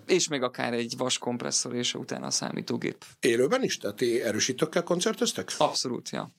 és 0.07 0.28
még 0.28 0.43
akár 0.43 0.72
egy 0.72 0.95
vas 0.97 1.18
kompresszor, 1.18 1.74
és 1.74 1.95
utána 1.95 2.26
a 2.26 2.30
számítógép. 2.30 3.05
Élőben 3.20 3.62
is? 3.62 3.78
Tehát 3.78 4.03
erősítőkkel 4.03 4.82
koncerteztek? 4.82 5.53
Abszolút, 5.59 6.11
ja. 6.11 6.30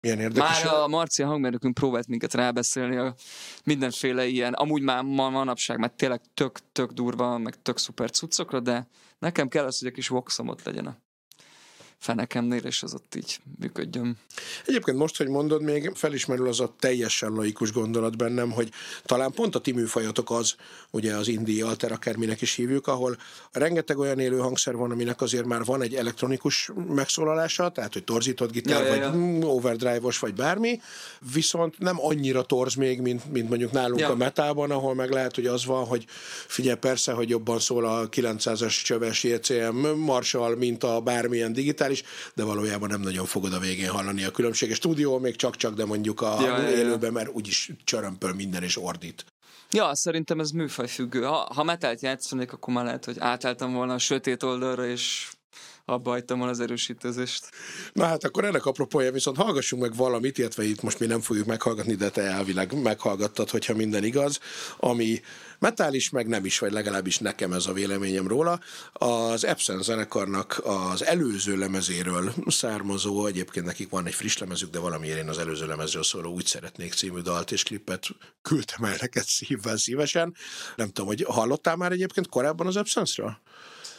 Milyen 0.00 0.20
érdekes. 0.20 0.64
Már 0.64 0.74
a 0.74 0.88
Marcia 0.88 1.26
hangmérnökünk 1.26 1.74
próbált 1.74 2.06
minket 2.06 2.34
rábeszélni 2.34 2.96
a 2.96 3.14
mindenféle 3.64 4.26
ilyen, 4.26 4.52
amúgy 4.52 4.82
már 4.82 5.02
ma, 5.02 5.30
manapság, 5.30 5.78
mert 5.78 5.96
tényleg 5.96 6.20
tök, 6.34 6.58
tök 6.72 6.90
durva, 6.90 7.38
meg 7.38 7.62
tök 7.62 7.78
szuper 7.78 8.10
cuccokra, 8.10 8.60
de 8.60 8.88
nekem 9.18 9.48
kell 9.48 9.64
az, 9.64 9.78
hogy 9.78 9.88
egy 9.88 9.94
kis 9.94 10.08
voxomot 10.08 10.64
legyen 10.64 10.86
a 10.86 10.96
fenekemnél, 12.02 12.64
és 12.64 12.82
az 12.82 12.94
ott 12.94 13.14
így 13.14 13.38
működjön. 13.58 14.16
Egyébként 14.66 14.96
most, 14.98 15.16
hogy 15.16 15.28
mondod, 15.28 15.62
még 15.62 15.90
felismerül 15.94 16.48
az 16.48 16.60
a 16.60 16.74
teljesen 16.78 17.32
laikus 17.32 17.72
gondolat 17.72 18.16
bennem, 18.16 18.50
hogy 18.50 18.70
talán 19.04 19.32
pont 19.32 19.54
a 19.54 19.58
ti 19.58 19.72
műfajatok 19.72 20.30
az, 20.30 20.54
ugye 20.90 21.14
az 21.14 21.28
indie 21.28 21.66
alter, 21.66 21.92
akárminek 21.92 22.40
is 22.40 22.54
hívjuk, 22.54 22.86
ahol 22.86 23.16
rengeteg 23.52 23.98
olyan 23.98 24.18
élő 24.18 24.38
hangszer 24.38 24.76
van, 24.76 24.90
aminek 24.90 25.20
azért 25.20 25.44
már 25.44 25.64
van 25.64 25.82
egy 25.82 25.94
elektronikus 25.94 26.70
megszólalása, 26.88 27.68
tehát 27.68 27.92
hogy 27.92 28.04
torzított 28.04 28.52
gitár, 28.52 28.82
ja, 28.82 28.94
ja, 28.94 29.02
ja. 29.02 29.10
vagy 29.10 29.44
overdrive-os, 29.44 30.18
vagy 30.18 30.34
bármi, 30.34 30.80
viszont 31.32 31.78
nem 31.78 31.96
annyira 32.00 32.42
torz 32.42 32.74
még, 32.74 33.00
mint, 33.00 33.32
mint 33.32 33.48
mondjuk 33.48 33.72
nálunk 33.72 34.00
ja. 34.00 34.10
a 34.10 34.16
metában, 34.16 34.70
ahol 34.70 34.94
meg 34.94 35.10
lehet, 35.10 35.34
hogy 35.34 35.46
az 35.46 35.64
van, 35.64 35.84
hogy 35.84 36.04
figyelj, 36.46 36.76
persze, 36.76 37.12
hogy 37.12 37.28
jobban 37.28 37.58
szól 37.58 37.84
a 37.84 38.08
900-as 38.08 38.82
csöves 38.84 39.24
JCM 39.24 39.86
Marshall, 39.96 40.56
mint 40.56 40.84
a 40.84 41.00
bármilyen 41.00 41.52
digitális, 41.52 41.91
is, 41.92 42.02
de 42.34 42.44
valójában 42.44 42.88
nem 42.88 43.00
nagyon 43.00 43.26
fogod 43.26 43.52
a 43.52 43.58
végén 43.58 43.90
hallani 43.90 44.24
a 44.24 44.30
különbséget. 44.30 44.76
Stúdió 44.76 45.18
még 45.18 45.36
csak-csak, 45.36 45.74
de 45.74 45.84
mondjuk 45.84 46.20
a 46.20 46.40
ja, 46.40 46.70
élőben, 46.70 47.10
ja. 47.10 47.12
mert 47.12 47.28
úgyis 47.28 47.70
csörömpöl 47.84 48.34
minden 48.34 48.62
és 48.62 48.78
ordít. 48.78 49.24
Ja, 49.70 49.94
szerintem 49.94 50.40
ez 50.40 50.50
műfajfüggő. 50.50 51.22
Ha, 51.22 51.52
ha 51.54 51.62
metált 51.62 52.00
játszanék, 52.00 52.52
akkor 52.52 52.74
már 52.74 52.84
lehet, 52.84 53.04
hogy 53.04 53.16
átálltam 53.18 53.72
volna 53.72 53.94
a 53.94 53.98
sötét 53.98 54.42
oldalra, 54.42 54.86
és 54.86 55.30
abba 55.84 56.10
hagytam 56.10 56.36
volna 56.36 56.52
az 56.52 56.60
erősítőzést. 56.60 57.50
Na 57.92 58.04
hát 58.04 58.24
akkor 58.24 58.44
ennek 58.44 58.66
apropója 58.66 59.12
viszont 59.12 59.36
hallgassunk 59.36 59.82
meg 59.82 59.94
valamit, 59.94 60.38
illetve 60.38 60.64
itt 60.64 60.82
most 60.82 60.98
mi 60.98 61.06
nem 61.06 61.20
fogjuk 61.20 61.46
meghallgatni, 61.46 61.94
de 61.94 62.10
te 62.10 62.22
elvileg 62.22 62.82
meghallgattad, 62.82 63.50
hogyha 63.50 63.74
minden 63.74 64.04
igaz, 64.04 64.40
ami 64.78 65.20
metális, 65.58 66.10
meg 66.10 66.26
nem 66.26 66.44
is, 66.44 66.58
vagy 66.58 66.72
legalábbis 66.72 67.18
nekem 67.18 67.52
ez 67.52 67.66
a 67.66 67.72
véleményem 67.72 68.28
róla. 68.28 68.60
Az 68.92 69.44
Epson 69.44 69.82
zenekarnak 69.82 70.60
az 70.64 71.04
előző 71.04 71.56
lemezéről 71.56 72.32
származó, 72.46 73.26
egyébként 73.26 73.66
nekik 73.66 73.90
van 73.90 74.06
egy 74.06 74.14
friss 74.14 74.38
lemezük, 74.38 74.70
de 74.70 74.78
valamiért 74.78 75.18
én 75.18 75.28
az 75.28 75.38
előző 75.38 75.66
lemezről 75.66 76.02
szóló 76.02 76.32
Úgy 76.32 76.46
szeretnék 76.46 76.92
című 76.92 77.20
dalt 77.20 77.52
és 77.52 77.62
klipet 77.62 78.06
küldtem 78.42 78.84
el 78.84 78.96
neked 79.00 79.24
szívvel 79.24 79.76
szívesen. 79.76 80.34
Nem 80.76 80.86
tudom, 80.86 81.06
hogy 81.06 81.24
hallottál 81.28 81.76
már 81.76 81.92
egyébként 81.92 82.28
korábban 82.28 82.66
az 82.66 82.76
Epsonsról? 82.76 83.40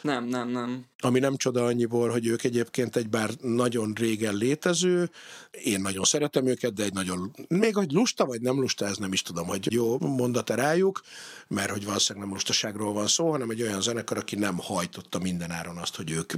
Nem, 0.04 0.24
nem, 0.24 0.48
nem. 0.48 0.84
Ami 0.98 1.18
nem 1.18 1.36
csoda 1.36 1.64
annyiból, 1.64 2.08
hogy 2.08 2.26
ők 2.26 2.44
egyébként 2.44 2.96
egy 2.96 3.08
bár 3.08 3.30
nagyon 3.40 3.92
régen 3.94 4.34
létező, 4.34 5.10
én 5.50 5.80
nagyon 5.80 6.04
szeretem 6.04 6.46
őket, 6.46 6.72
de 6.72 6.84
egy 6.84 6.92
nagyon, 6.92 7.34
még 7.48 7.74
hogy 7.74 7.92
lusta 7.92 8.24
vagy 8.24 8.40
nem 8.40 8.60
lusta, 8.60 8.86
ez 8.86 8.96
nem 8.96 9.12
is 9.12 9.22
tudom, 9.22 9.46
hogy 9.46 9.72
jó 9.72 9.98
mondat 9.98 10.50
rájuk, 10.50 11.00
mert 11.48 11.70
hogy 11.70 11.84
valószínűleg 11.84 12.26
nem 12.26 12.36
lustaságról 12.36 12.92
van 12.92 13.06
szó, 13.06 13.30
hanem 13.30 13.50
egy 13.50 13.62
olyan 13.62 13.80
zenekar, 13.80 14.16
aki 14.16 14.36
nem 14.36 14.58
hajtotta 14.58 15.18
minden 15.18 15.50
áron 15.50 15.76
azt, 15.76 15.96
hogy 15.96 16.10
ők 16.10 16.32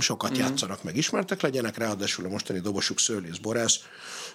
sokat 0.00 0.30
mm. 0.30 0.40
játszanak, 0.40 0.82
meg 0.82 0.96
ismertek 0.96 1.40
legyenek, 1.40 1.76
ráadásul 1.76 2.24
a 2.24 2.28
mostani 2.28 2.60
dobosuk 2.60 2.98
Szőlész 2.98 3.36
Borász, 3.36 3.78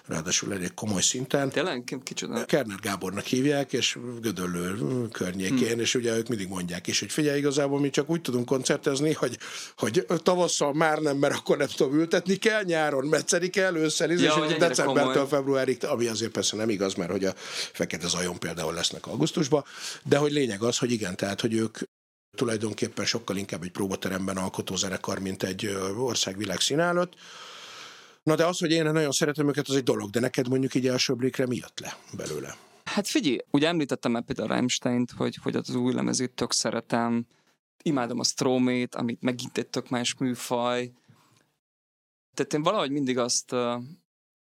ráadásul 0.06 0.52
elég 0.52 0.74
komoly 0.74 1.02
szinten. 1.02 1.50
Tényleg? 1.50 2.00
Kicsoda? 2.02 2.44
Kerner 2.44 2.78
Gábornak 2.80 3.24
hívják, 3.24 3.72
és 3.72 3.98
Gödöllő 4.20 4.76
környékén, 5.12 5.76
mm. 5.76 5.80
és 5.80 5.94
ugye 5.94 6.16
ők 6.16 6.28
mindig 6.28 6.48
mondják 6.48 6.86
is, 6.86 7.00
hogy 7.00 7.12
figyelj, 7.12 7.38
igazából 7.38 7.80
mi 7.80 7.90
csak 7.90 8.10
úgy 8.10 8.20
tudunk 8.20 8.44
koncertezni, 8.74 9.12
hogy, 9.12 9.38
hogy 9.76 10.22
tavasszal 10.22 10.72
már 10.72 10.98
nem, 10.98 11.16
mert 11.16 11.34
akkor 11.34 11.56
nem 11.56 11.66
tudom 11.66 11.94
ültetni 11.94 12.36
kell, 12.36 12.62
nyáron 12.62 13.06
metszeni 13.06 13.48
kell, 13.48 13.76
ősszel, 13.76 14.10
ja, 14.10 14.44
és 14.48 14.56
decembertől 14.56 15.26
februárig, 15.26 15.84
ami 15.84 16.06
azért 16.06 16.30
persze 16.30 16.56
nem 16.56 16.68
igaz, 16.68 16.94
mert 16.94 17.10
hogy 17.10 17.24
a 17.24 17.32
Fekete 17.72 18.08
Zajon 18.08 18.38
például 18.38 18.74
lesznek 18.74 19.06
augusztusban, 19.06 19.64
de 20.04 20.16
hogy 20.16 20.32
lényeg 20.32 20.62
az, 20.62 20.78
hogy 20.78 20.90
igen, 20.90 21.16
tehát, 21.16 21.40
hogy 21.40 21.54
ők 21.54 21.78
tulajdonképpen 22.36 23.04
sokkal 23.04 23.36
inkább 23.36 23.62
egy 23.62 23.70
próbateremben 23.70 24.36
alkotó 24.36 24.76
zenekar, 24.76 25.18
mint 25.18 25.42
egy 25.42 25.76
országvilág 25.98 26.60
színállat. 26.60 27.14
Na 28.22 28.34
de 28.34 28.46
az, 28.46 28.58
hogy 28.58 28.70
én 28.70 28.84
nagyon 28.84 29.12
szeretem 29.12 29.48
őket, 29.48 29.68
az 29.68 29.76
egy 29.76 29.82
dolog, 29.82 30.10
de 30.10 30.20
neked 30.20 30.48
mondjuk 30.48 30.74
így 30.74 30.88
első 30.88 31.14
blikre 31.14 31.46
mi 31.46 31.56
jött 31.56 31.80
le 31.80 31.96
belőle? 32.16 32.56
Hát 32.84 33.08
figyelj, 33.08 33.38
ugye 33.50 33.68
említettem 33.68 34.12
már 34.12 34.22
például 34.22 34.48
Rammstein-t, 34.48 35.10
hogy, 35.16 35.38
hogy 35.42 35.56
az 35.56 35.74
új 35.74 35.92
lemezét 35.92 36.30
tök 36.30 36.52
szeretem, 36.52 37.26
imádom 37.82 38.18
a 38.18 38.24
Stromét, 38.24 38.94
amit 38.94 39.22
megint 39.22 39.58
egy 39.58 39.68
tök 39.68 39.88
más 39.88 40.14
műfaj. 40.14 40.92
Tehát 42.34 42.54
én 42.54 42.62
valahogy 42.62 42.90
mindig 42.90 43.18
azt, 43.18 43.54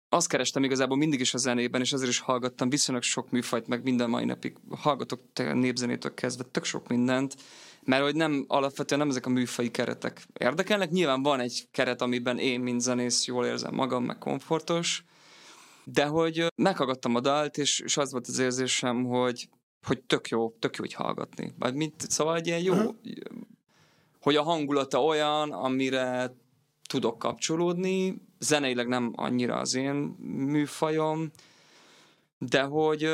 azt 0.09 0.29
kerestem 0.29 0.65
igazából 0.65 0.97
mindig 0.97 1.21
is 1.21 1.35
a 1.35 1.39
zenében, 1.39 1.81
és 1.81 1.93
azért 1.93 2.11
is 2.11 2.19
hallgattam 2.19 2.69
viszonylag 2.69 3.03
sok 3.03 3.31
műfajt, 3.31 3.67
meg 3.67 3.83
minden 3.83 4.11
mai 4.11 4.25
napig 4.25 4.57
hallgatok 4.71 5.21
népzenétől 5.35 6.15
kezdve 6.15 6.45
tök 6.45 6.65
sok 6.65 6.89
mindent, 6.89 7.35
mert 7.83 8.03
hogy 8.03 8.15
nem, 8.15 8.45
alapvetően 8.49 9.01
nem 9.01 9.09
ezek 9.09 9.27
a 9.27 9.31
műfai 9.31 9.71
keretek 9.71 10.27
érdekelnek. 10.39 10.91
Nyilván 10.91 11.23
van 11.23 11.41
egy 11.41 11.69
keret, 11.71 12.03
amiben 12.03 12.39
én, 12.39 12.61
mint 12.61 12.81
zenész, 12.81 13.27
jól 13.27 13.47
érzem 13.47 13.75
magam, 13.75 14.05
meg 14.05 14.19
komfortos, 14.19 15.05
de 15.85 16.05
hogy 16.05 16.47
meghallgattam 16.57 17.15
a 17.15 17.21
dalt, 17.21 17.59
és, 17.59 17.81
és 17.81 17.97
az 17.97 18.13
volt 18.13 18.27
az 18.27 18.39
érzésem, 18.39 19.05
hogy, 19.05 19.49
hogy 19.85 20.03
tök 20.03 20.29
jó, 20.29 20.51
tök 20.59 20.77
jó 20.77 20.85
hogy 20.85 20.93
hallgatni. 20.93 21.55
Vagy 21.59 21.75
mint, 21.75 22.11
szóval 22.11 22.37
egy 22.37 22.47
ilyen 22.47 22.63
jó, 22.63 22.75
uh-huh. 22.75 22.95
hogy 24.21 24.37
a 24.37 24.43
hangulata 24.43 25.05
olyan, 25.05 25.53
amire 25.53 26.35
tudok 26.89 27.19
kapcsolódni, 27.19 28.23
zeneileg 28.39 28.89
nem 28.89 29.13
annyira 29.17 29.57
az 29.57 29.75
én 29.75 29.95
műfajom, 30.27 31.31
de 32.39 32.63
hogy 32.63 33.09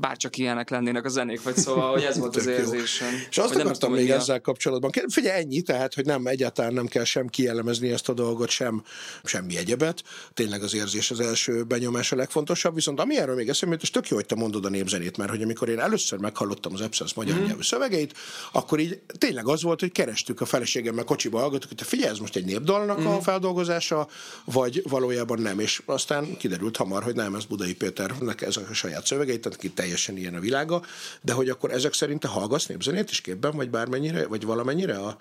bárcsak 0.00 0.36
ilyenek 0.36 0.70
lennének 0.70 1.04
a 1.04 1.08
zenék, 1.08 1.42
vagy 1.42 1.56
szóval, 1.56 1.92
hogy 1.92 2.02
ez 2.02 2.18
volt 2.18 2.36
az 2.36 2.46
érzésem. 2.58 3.08
És 3.30 3.38
azt 3.38 3.54
akartam 3.54 3.92
még 3.92 4.10
ezzel 4.10 4.36
a... 4.36 4.40
kapcsolatban. 4.40 4.90
Figyelj, 5.08 5.40
ennyi, 5.40 5.60
tehát, 5.60 5.94
hogy 5.94 6.04
nem 6.04 6.26
egyáltalán 6.26 6.72
nem 6.72 6.86
kell 6.86 7.04
sem 7.04 7.26
kielemezni 7.26 7.90
ezt 7.90 8.08
a 8.08 8.12
dolgot, 8.12 8.48
sem 8.48 8.82
semmi 9.24 9.56
egyebet. 9.56 10.02
Tényleg 10.34 10.62
az 10.62 10.74
érzés 10.74 11.10
az 11.10 11.20
első 11.20 11.62
benyomás 11.62 12.12
a 12.12 12.16
legfontosabb, 12.16 12.74
viszont 12.74 13.00
ami 13.00 13.18
erről 13.18 13.34
még 13.34 13.48
eszembe 13.48 13.76
és 13.80 13.90
tök 13.90 14.08
jó, 14.08 14.16
hogy 14.16 14.26
te 14.26 14.34
mondod 14.34 14.64
a 14.64 14.68
népzenét, 14.68 15.16
mert 15.16 15.30
hogy 15.30 15.42
amikor 15.42 15.68
én 15.68 15.78
először 15.78 16.18
meghallottam 16.18 16.72
az 16.74 16.80
Epsons 16.80 17.14
magyar 17.14 17.38
mm. 17.38 17.44
nyelvű 17.44 17.62
szövegeit, 17.62 18.14
akkor 18.52 18.80
így 18.80 19.00
tényleg 19.18 19.48
az 19.48 19.62
volt, 19.62 19.80
hogy 19.80 19.92
kerestük 19.92 20.40
a 20.40 20.44
feleségemmel 20.44 21.04
kocsiba 21.04 21.38
hallgatok, 21.38 21.68
hogy 21.68 21.76
te 21.76 21.84
figyelj, 21.84 22.10
ez 22.10 22.18
most 22.18 22.36
egy 22.36 22.44
népdalnak 22.44 23.00
mm. 23.00 23.06
a 23.06 23.14
mhm. 23.14 23.22
feldolgozása, 23.22 24.08
vagy 24.44 24.82
valójában 24.88 25.40
nem. 25.40 25.58
És 25.58 25.82
aztán 25.84 26.36
kiderült 26.36 26.76
hamar, 26.76 27.02
hogy 27.02 27.14
nem, 27.14 27.34
ez 27.34 27.44
Budai 27.44 27.74
Péternek 27.74 28.42
ez 28.42 28.56
a 28.56 28.74
saját 28.74 29.06
szövegeit, 29.06 29.40
tehát 29.40 29.58
teljesen 29.88 30.16
ilyen 30.16 30.34
a 30.34 30.40
világa, 30.40 30.82
de 31.22 31.32
hogy 31.32 31.48
akkor 31.48 31.70
ezek 31.70 31.92
szerint 31.92 32.20
te 32.20 32.28
hallgatsz 32.28 32.66
népzenét 32.66 33.10
is 33.10 33.20
képben, 33.20 33.56
vagy 33.56 33.70
bármennyire, 33.70 34.26
vagy 34.26 34.44
valamennyire? 34.44 34.98
A... 34.98 35.18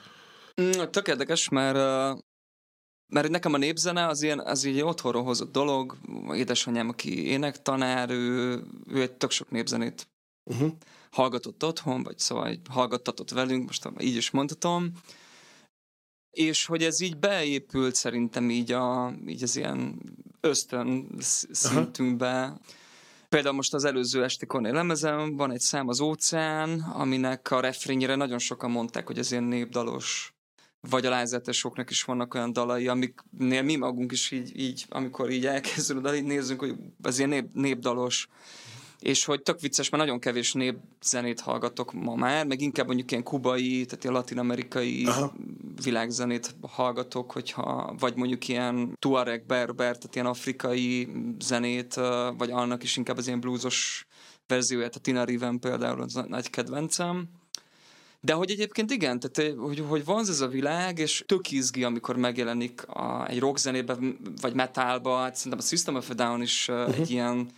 Mm, 0.62 0.72
tök 0.92 1.08
érdekes, 1.08 1.50
mert 1.50 1.78
mert 3.14 3.30
nekem 3.30 3.54
a 3.54 3.58
népzene 3.58 4.08
az 4.08 4.22
ilyen, 4.22 4.40
az 4.40 4.64
így 4.64 4.82
otthonról 4.82 5.24
hozott 5.24 5.52
dolog. 5.52 5.98
Édesanyám, 6.34 6.90
aki 6.90 7.28
énektanár, 7.28 8.10
ő, 8.10 8.62
ő 8.88 9.02
egy 9.02 9.12
tök 9.12 9.32
sok 9.32 9.52
népzenét 9.52 10.08
uh-huh. 10.44 10.72
hallgatott 11.12 11.64
otthon, 11.64 12.04
vagy 12.04 12.18
szóval 12.20 12.56
hallgattatott 12.70 13.30
velünk, 13.30 13.66
most 13.66 13.90
így 14.00 14.16
is 14.16 14.32
mondhatom. 14.32 14.92
És 16.32 16.66
hogy 16.66 16.84
ez 16.84 17.00
így 17.00 17.18
beépült 17.18 17.96
szerintem 17.96 18.50
így, 18.50 18.72
a, 18.72 19.14
így 19.28 19.44
az 19.44 19.56
ilyen 19.56 20.00
ösztön 20.42 21.16
szintünkbe. 21.52 22.44
Uh-huh 22.44 22.60
Például 23.30 23.56
most 23.56 23.74
az 23.74 23.84
előző 23.84 24.24
esti 24.24 24.46
Cornél 24.46 24.74
lemezem 24.74 25.36
van 25.36 25.52
egy 25.52 25.60
szám 25.60 25.88
az 25.88 26.00
óceán, 26.00 26.80
aminek 26.80 27.52
a 27.52 27.60
refrényére 27.60 28.16
nagyon 28.16 28.40
sokan 28.40 28.72
mondták, 28.72 29.08
hogy 29.08 29.18
ez 29.18 29.32
ilyen 29.32 29.44
népdalos 29.44 30.36
vagy 30.90 31.06
a 31.06 31.10
lázetesoknak 31.10 31.90
is 31.90 32.04
vannak 32.04 32.34
olyan 32.34 32.54
dalai, 32.54 32.88
amiknél 32.88 33.62
mi 33.62 33.76
magunk 33.76 34.12
is 34.12 34.32
így, 34.32 34.60
így 34.60 34.86
amikor 34.90 35.30
így 35.30 35.46
elkezdődünk, 35.46 36.06
de 36.06 36.16
így 36.16 36.24
nézzünk, 36.24 36.60
hogy 36.60 36.76
ez 37.04 37.18
ilyen 37.18 37.30
nép, 37.30 37.50
népdalos 37.54 38.28
és 39.00 39.26
hogy 39.26 39.42
tök 39.42 39.60
vicces, 39.60 39.90
mert 39.90 40.04
nagyon 40.04 40.20
kevés 40.20 40.54
népzenét 40.54 41.40
hallgatok 41.40 41.94
ma 41.94 42.16
már, 42.16 42.46
meg 42.46 42.62
inkább 42.62 42.86
mondjuk 42.86 43.12
ilyen 43.12 43.24
kubai, 43.24 43.86
tehát 43.86 44.04
ilyen 44.04 44.16
latin-amerikai 44.16 45.08
világzenét 45.84 46.56
hallgatok, 46.62 47.32
hogyha, 47.32 47.96
vagy 48.00 48.16
mondjuk 48.16 48.48
ilyen 48.48 48.98
tuareg, 49.00 49.46
berber, 49.46 49.98
tehát 49.98 50.16
ilyen 50.16 50.28
afrikai 50.28 51.08
zenét, 51.40 51.94
vagy 52.38 52.52
annak 52.52 52.84
is 52.84 52.98
inkább 52.98 53.18
az 53.18 53.28
ilyen 53.28 53.40
bluesos 53.40 54.08
verzióját, 54.48 54.96
a 54.96 55.00
Tina 55.00 55.24
Riven 55.24 55.60
például 55.60 56.02
az 56.02 56.14
nagy 56.28 56.50
kedvencem. 56.50 57.30
De 58.22 58.34
hogy 58.34 58.52
egyébként 58.52 58.92
igen, 58.92 59.20
tehát 59.20 59.56
hogy, 59.58 59.84
hogy 59.88 60.06
van 60.06 60.20
ez 60.20 60.42
a 60.42 60.48
világ, 60.48 61.00
és 61.00 61.24
tök 61.26 61.52
izgi, 61.52 61.84
amikor 61.84 62.16
megjelenik 62.16 62.88
a, 62.88 63.28
egy 63.28 63.40
rockzenében, 63.40 64.18
vagy 64.42 64.54
metalba, 64.54 65.18
hát 65.18 65.36
szerintem 65.36 65.62
a 65.62 65.68
System 65.68 65.96
of 65.96 66.10
a 66.10 66.14
Down 66.14 66.42
is 66.42 66.68
uh-huh. 66.68 66.96
egy 66.96 67.12
ilyen 67.12 67.50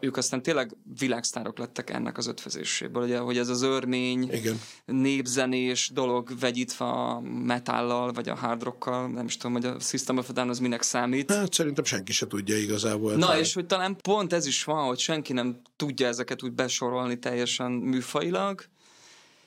ők 0.00 0.16
aztán 0.16 0.42
tényleg 0.42 0.76
világsztárok 0.98 1.58
lettek 1.58 1.90
ennek 1.90 2.18
az 2.18 2.26
ötvözéséből, 2.26 3.02
ugye, 3.02 3.18
hogy 3.18 3.38
ez 3.38 3.48
az 3.48 3.62
örmény, 3.62 4.32
Igen. 4.32 4.60
népzenés 4.84 5.90
dolog 5.94 6.38
vegyítve 6.40 6.84
a 6.84 7.20
metállal, 7.20 8.12
vagy 8.12 8.28
a 8.28 8.34
hard 8.34 8.62
rockkal, 8.62 9.08
nem 9.08 9.26
is 9.26 9.36
tudom, 9.36 9.52
hogy 9.52 9.64
a 9.64 9.80
System 9.80 10.18
of 10.18 10.28
a 10.28 10.32
Down 10.32 10.48
az 10.48 10.58
minek 10.58 10.82
számít. 10.82 11.32
Hát 11.32 11.52
szerintem 11.52 11.84
senki 11.84 12.12
se 12.12 12.26
tudja 12.26 12.56
igazából. 12.56 13.14
Na, 13.14 13.38
és 13.38 13.54
hogy 13.54 13.66
talán 13.66 13.96
pont 13.96 14.32
ez 14.32 14.46
is 14.46 14.64
van, 14.64 14.86
hogy 14.86 14.98
senki 14.98 15.32
nem 15.32 15.60
tudja 15.76 16.06
ezeket 16.06 16.42
úgy 16.42 16.52
besorolni 16.52 17.18
teljesen 17.18 17.70
műfailag, 17.70 18.64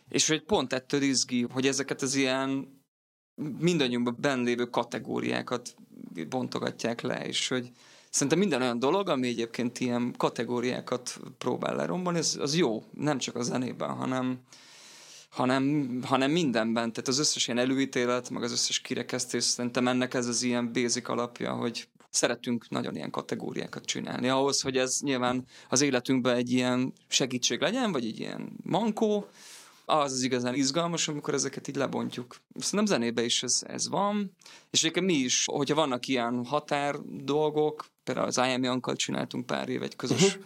és 0.09 0.27
hogy 0.27 0.43
pont 0.43 0.73
ettől 0.73 1.01
izgi, 1.01 1.41
hogy 1.51 1.67
ezeket 1.67 2.01
az 2.01 2.15
ilyen 2.15 2.81
mindannyiunkban 3.59 4.17
benn 4.19 4.43
lévő 4.43 4.65
kategóriákat 4.65 5.75
bontogatják 6.29 7.01
le, 7.01 7.25
és 7.25 7.47
hogy 7.47 7.71
Szerintem 8.15 8.39
minden 8.39 8.61
olyan 8.61 8.79
dolog, 8.79 9.09
ami 9.09 9.27
egyébként 9.27 9.79
ilyen 9.79 10.13
kategóriákat 10.17 11.19
próbál 11.37 11.75
lerombolni, 11.75 12.17
az, 12.19 12.37
az 12.41 12.55
jó, 12.55 12.83
nem 12.93 13.17
csak 13.17 13.35
a 13.35 13.41
zenében, 13.41 13.89
hanem, 13.89 14.39
hanem, 15.29 15.99
hanem 16.03 16.31
mindenben. 16.31 16.91
Tehát 16.91 17.07
az 17.07 17.19
összes 17.19 17.47
ilyen 17.47 17.59
előítélet, 17.59 18.29
meg 18.29 18.43
az 18.43 18.51
összes 18.51 18.79
kirekesztés, 18.79 19.43
szerintem 19.43 19.87
ennek 19.87 20.13
ez 20.13 20.27
az 20.27 20.43
ilyen 20.43 20.73
basic 20.73 21.09
alapja, 21.09 21.53
hogy 21.53 21.87
szeretünk 22.09 22.69
nagyon 22.69 22.95
ilyen 22.95 23.11
kategóriákat 23.11 23.85
csinálni. 23.85 24.29
Ahhoz, 24.29 24.61
hogy 24.61 24.77
ez 24.77 24.99
nyilván 25.01 25.45
az 25.69 25.81
életünkben 25.81 26.35
egy 26.35 26.51
ilyen 26.51 26.93
segítség 27.07 27.61
legyen, 27.61 27.91
vagy 27.91 28.05
egy 28.05 28.19
ilyen 28.19 28.49
mankó, 28.63 29.27
az 29.85 30.11
az 30.11 30.23
igazán 30.23 30.53
izgalmas, 30.53 31.07
amikor 31.07 31.33
ezeket 31.33 31.67
így 31.67 31.75
lebontjuk. 31.75 32.35
Szerintem 32.55 32.95
zenébe 32.95 33.23
is 33.23 33.43
ez, 33.43 33.63
ez 33.67 33.89
van, 33.89 34.31
és 34.69 34.79
egyébként 34.79 35.05
mi 35.05 35.13
is, 35.13 35.45
hogyha 35.45 35.75
vannak 35.75 36.07
ilyen 36.07 36.45
határ 36.45 36.95
dolgok, 37.05 37.85
például 38.03 38.27
az 38.27 38.37
IM 38.37 38.63
Jankkal 38.63 38.95
csináltunk 38.95 39.45
pár 39.45 39.69
év 39.69 39.81
egy 39.81 39.95
közös 39.95 40.25
uh-huh. 40.27 40.43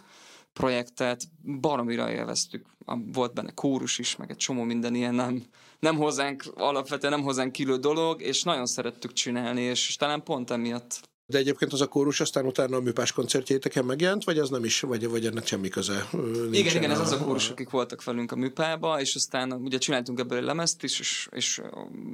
projektet, 0.52 1.22
baromira 1.60 2.10
élveztük. 2.10 2.66
Volt 3.12 3.34
benne 3.34 3.50
kórus 3.50 3.98
is, 3.98 4.16
meg 4.16 4.30
egy 4.30 4.36
csomó 4.36 4.62
minden 4.62 4.94
ilyen 4.94 5.14
nem, 5.14 5.44
nem 5.78 5.96
hozzánk, 5.96 6.44
alapvetően 6.54 7.12
nem 7.12 7.22
hozzánk 7.22 7.52
kilő 7.52 7.76
dolog, 7.76 8.22
és 8.22 8.42
nagyon 8.42 8.66
szerettük 8.66 9.12
csinálni, 9.12 9.60
és, 9.60 9.88
és 9.88 9.96
talán 9.96 10.22
pont 10.22 10.50
emiatt 10.50 11.00
de 11.30 11.38
egyébként 11.38 11.72
az 11.72 11.80
a 11.80 11.86
kórus 11.86 12.20
aztán 12.20 12.46
utána 12.46 12.76
a 12.76 12.80
műpás 12.80 13.12
koncertjéteken 13.12 13.84
megjelent, 13.84 14.24
vagy 14.24 14.38
az 14.38 14.50
nem 14.50 14.64
is, 14.64 14.80
vagy, 14.80 15.08
vagy 15.08 15.26
ennek 15.26 15.46
semmi 15.46 15.68
köze? 15.68 16.08
Igen, 16.52 16.76
igen, 16.76 16.90
ez 16.90 17.00
az 17.00 17.12
a 17.12 17.18
kórus, 17.18 17.50
akik 17.50 17.70
voltak 17.70 18.04
velünk 18.04 18.32
a 18.32 18.36
műpába, 18.36 19.00
és 19.00 19.14
aztán 19.14 19.52
ugye 19.52 19.78
csináltunk 19.78 20.18
ebből 20.18 20.38
egy 20.38 20.44
lemezt 20.44 20.82
is, 20.82 21.00
és, 21.00 21.28
és 21.30 21.60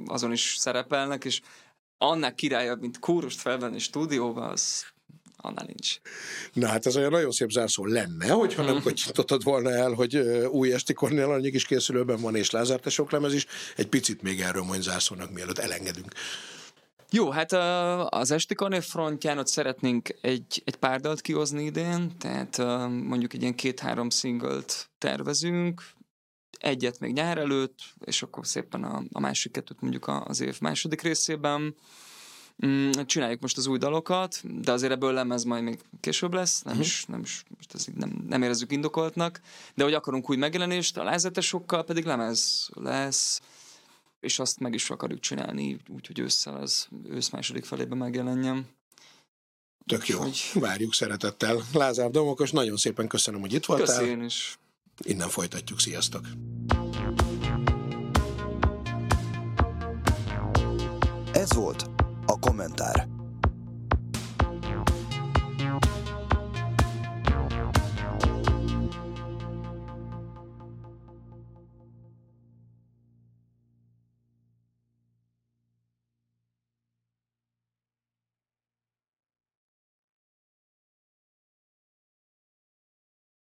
azon 0.05 0.31
is 0.31 0.55
szerepelnek, 0.59 1.25
és 1.25 1.41
annak 1.97 2.35
királyabb, 2.35 2.81
mint 2.81 2.99
kórust 2.99 3.41
felvenni 3.41 3.79
stúdióba, 3.79 4.47
az 4.47 4.85
annál 5.37 5.65
nincs. 5.65 5.99
Na 6.53 6.67
hát 6.67 6.85
ez 6.85 6.95
olyan 6.95 7.11
nagyon 7.11 7.31
szép 7.31 7.49
zárszó 7.49 7.85
lenne, 7.85 8.29
hogyha 8.29 8.63
nem 8.63 8.81
kocsítottad 8.81 9.43
volna 9.43 9.69
el, 9.69 9.91
hogy 9.91 10.15
új 10.51 10.73
esti 10.73 10.93
Kornél 10.93 11.31
anyag 11.31 11.53
is 11.53 11.65
készülőben 11.65 12.21
van, 12.21 12.35
és 12.35 12.51
Lázár 12.51 12.79
sok 12.85 13.11
lemez 13.11 13.33
is. 13.33 13.45
Egy 13.75 13.87
picit 13.87 14.21
még 14.21 14.41
erről 14.41 14.63
mondj 14.63 14.81
zárszónak, 14.81 15.31
mielőtt 15.31 15.57
elengedünk. 15.57 16.11
Jó, 17.11 17.29
hát 17.29 17.51
az 18.13 18.31
Esti 18.31 18.55
Karnév 18.55 18.83
frontján 18.83 19.37
ott 19.37 19.47
szeretnénk 19.47 20.09
egy, 20.21 20.61
egy 20.65 20.75
pár 20.75 20.99
dalt 20.99 21.21
kihozni 21.21 21.63
idén, 21.63 22.17
tehát 22.17 22.57
mondjuk 22.87 23.33
egy 23.33 23.41
ilyen 23.41 23.55
két-három 23.55 24.09
szinglt 24.09 24.89
tervezünk, 24.97 25.81
egyet 26.57 26.99
még 26.99 27.13
nyár 27.13 27.37
előtt, 27.37 27.79
és 28.05 28.21
akkor 28.21 28.47
szépen 28.47 28.83
a, 28.83 29.03
a 29.11 29.19
másik 29.19 29.51
kettőt 29.51 29.81
mondjuk 29.81 30.07
az 30.25 30.41
év 30.41 30.61
második 30.61 31.01
részében. 31.01 31.75
Mm, 32.65 32.91
csináljuk 33.05 33.41
most 33.41 33.57
az 33.57 33.67
új 33.67 33.77
dalokat, 33.77 34.61
de 34.61 34.71
azért 34.71 34.91
ebből 34.91 35.13
lemez 35.13 35.43
majd 35.43 35.63
még 35.63 35.79
később 35.99 36.33
lesz, 36.33 36.61
nem 36.61 36.73
uh-huh. 36.73 36.87
is, 36.87 37.05
nem 37.05 37.19
is 37.19 37.43
most 37.55 37.73
ez 37.73 37.85
nem, 37.95 38.25
nem 38.27 38.41
érezzük 38.41 38.71
indokoltnak, 38.71 39.41
de 39.75 39.83
hogy 39.83 39.93
akarunk 39.93 40.29
új 40.29 40.35
megjelenést, 40.35 40.97
a 40.97 41.03
lázetesokkal 41.03 41.83
pedig 41.83 42.05
lemez 42.05 42.69
lesz, 42.73 43.41
és 44.27 44.39
azt 44.39 44.59
meg 44.59 44.73
is 44.73 44.89
akarjuk 44.89 45.19
csinálni, 45.19 45.77
úgyhogy 45.87 46.19
ősszel 46.19 46.55
az 46.55 46.87
ősz 47.09 47.29
második 47.29 47.65
felében 47.65 47.97
megjelenjen. 47.97 48.67
Tök 49.85 50.07
jó, 50.07 50.19
hogy... 50.19 50.51
várjuk 50.53 50.93
szeretettel. 50.93 51.61
Lázár 51.73 52.09
Domokos, 52.09 52.51
nagyon 52.51 52.77
szépen 52.77 53.07
köszönöm, 53.07 53.39
hogy 53.39 53.53
itt 53.53 53.65
voltál. 53.65 53.85
Köszönöm 53.85 54.21
is. 54.21 54.57
Innen 54.97 55.29
folytatjuk, 55.29 55.79
sziasztok! 55.79 56.27
Ez 61.31 61.53
volt 61.53 61.89
a 62.25 62.39
kommentár. 62.39 63.16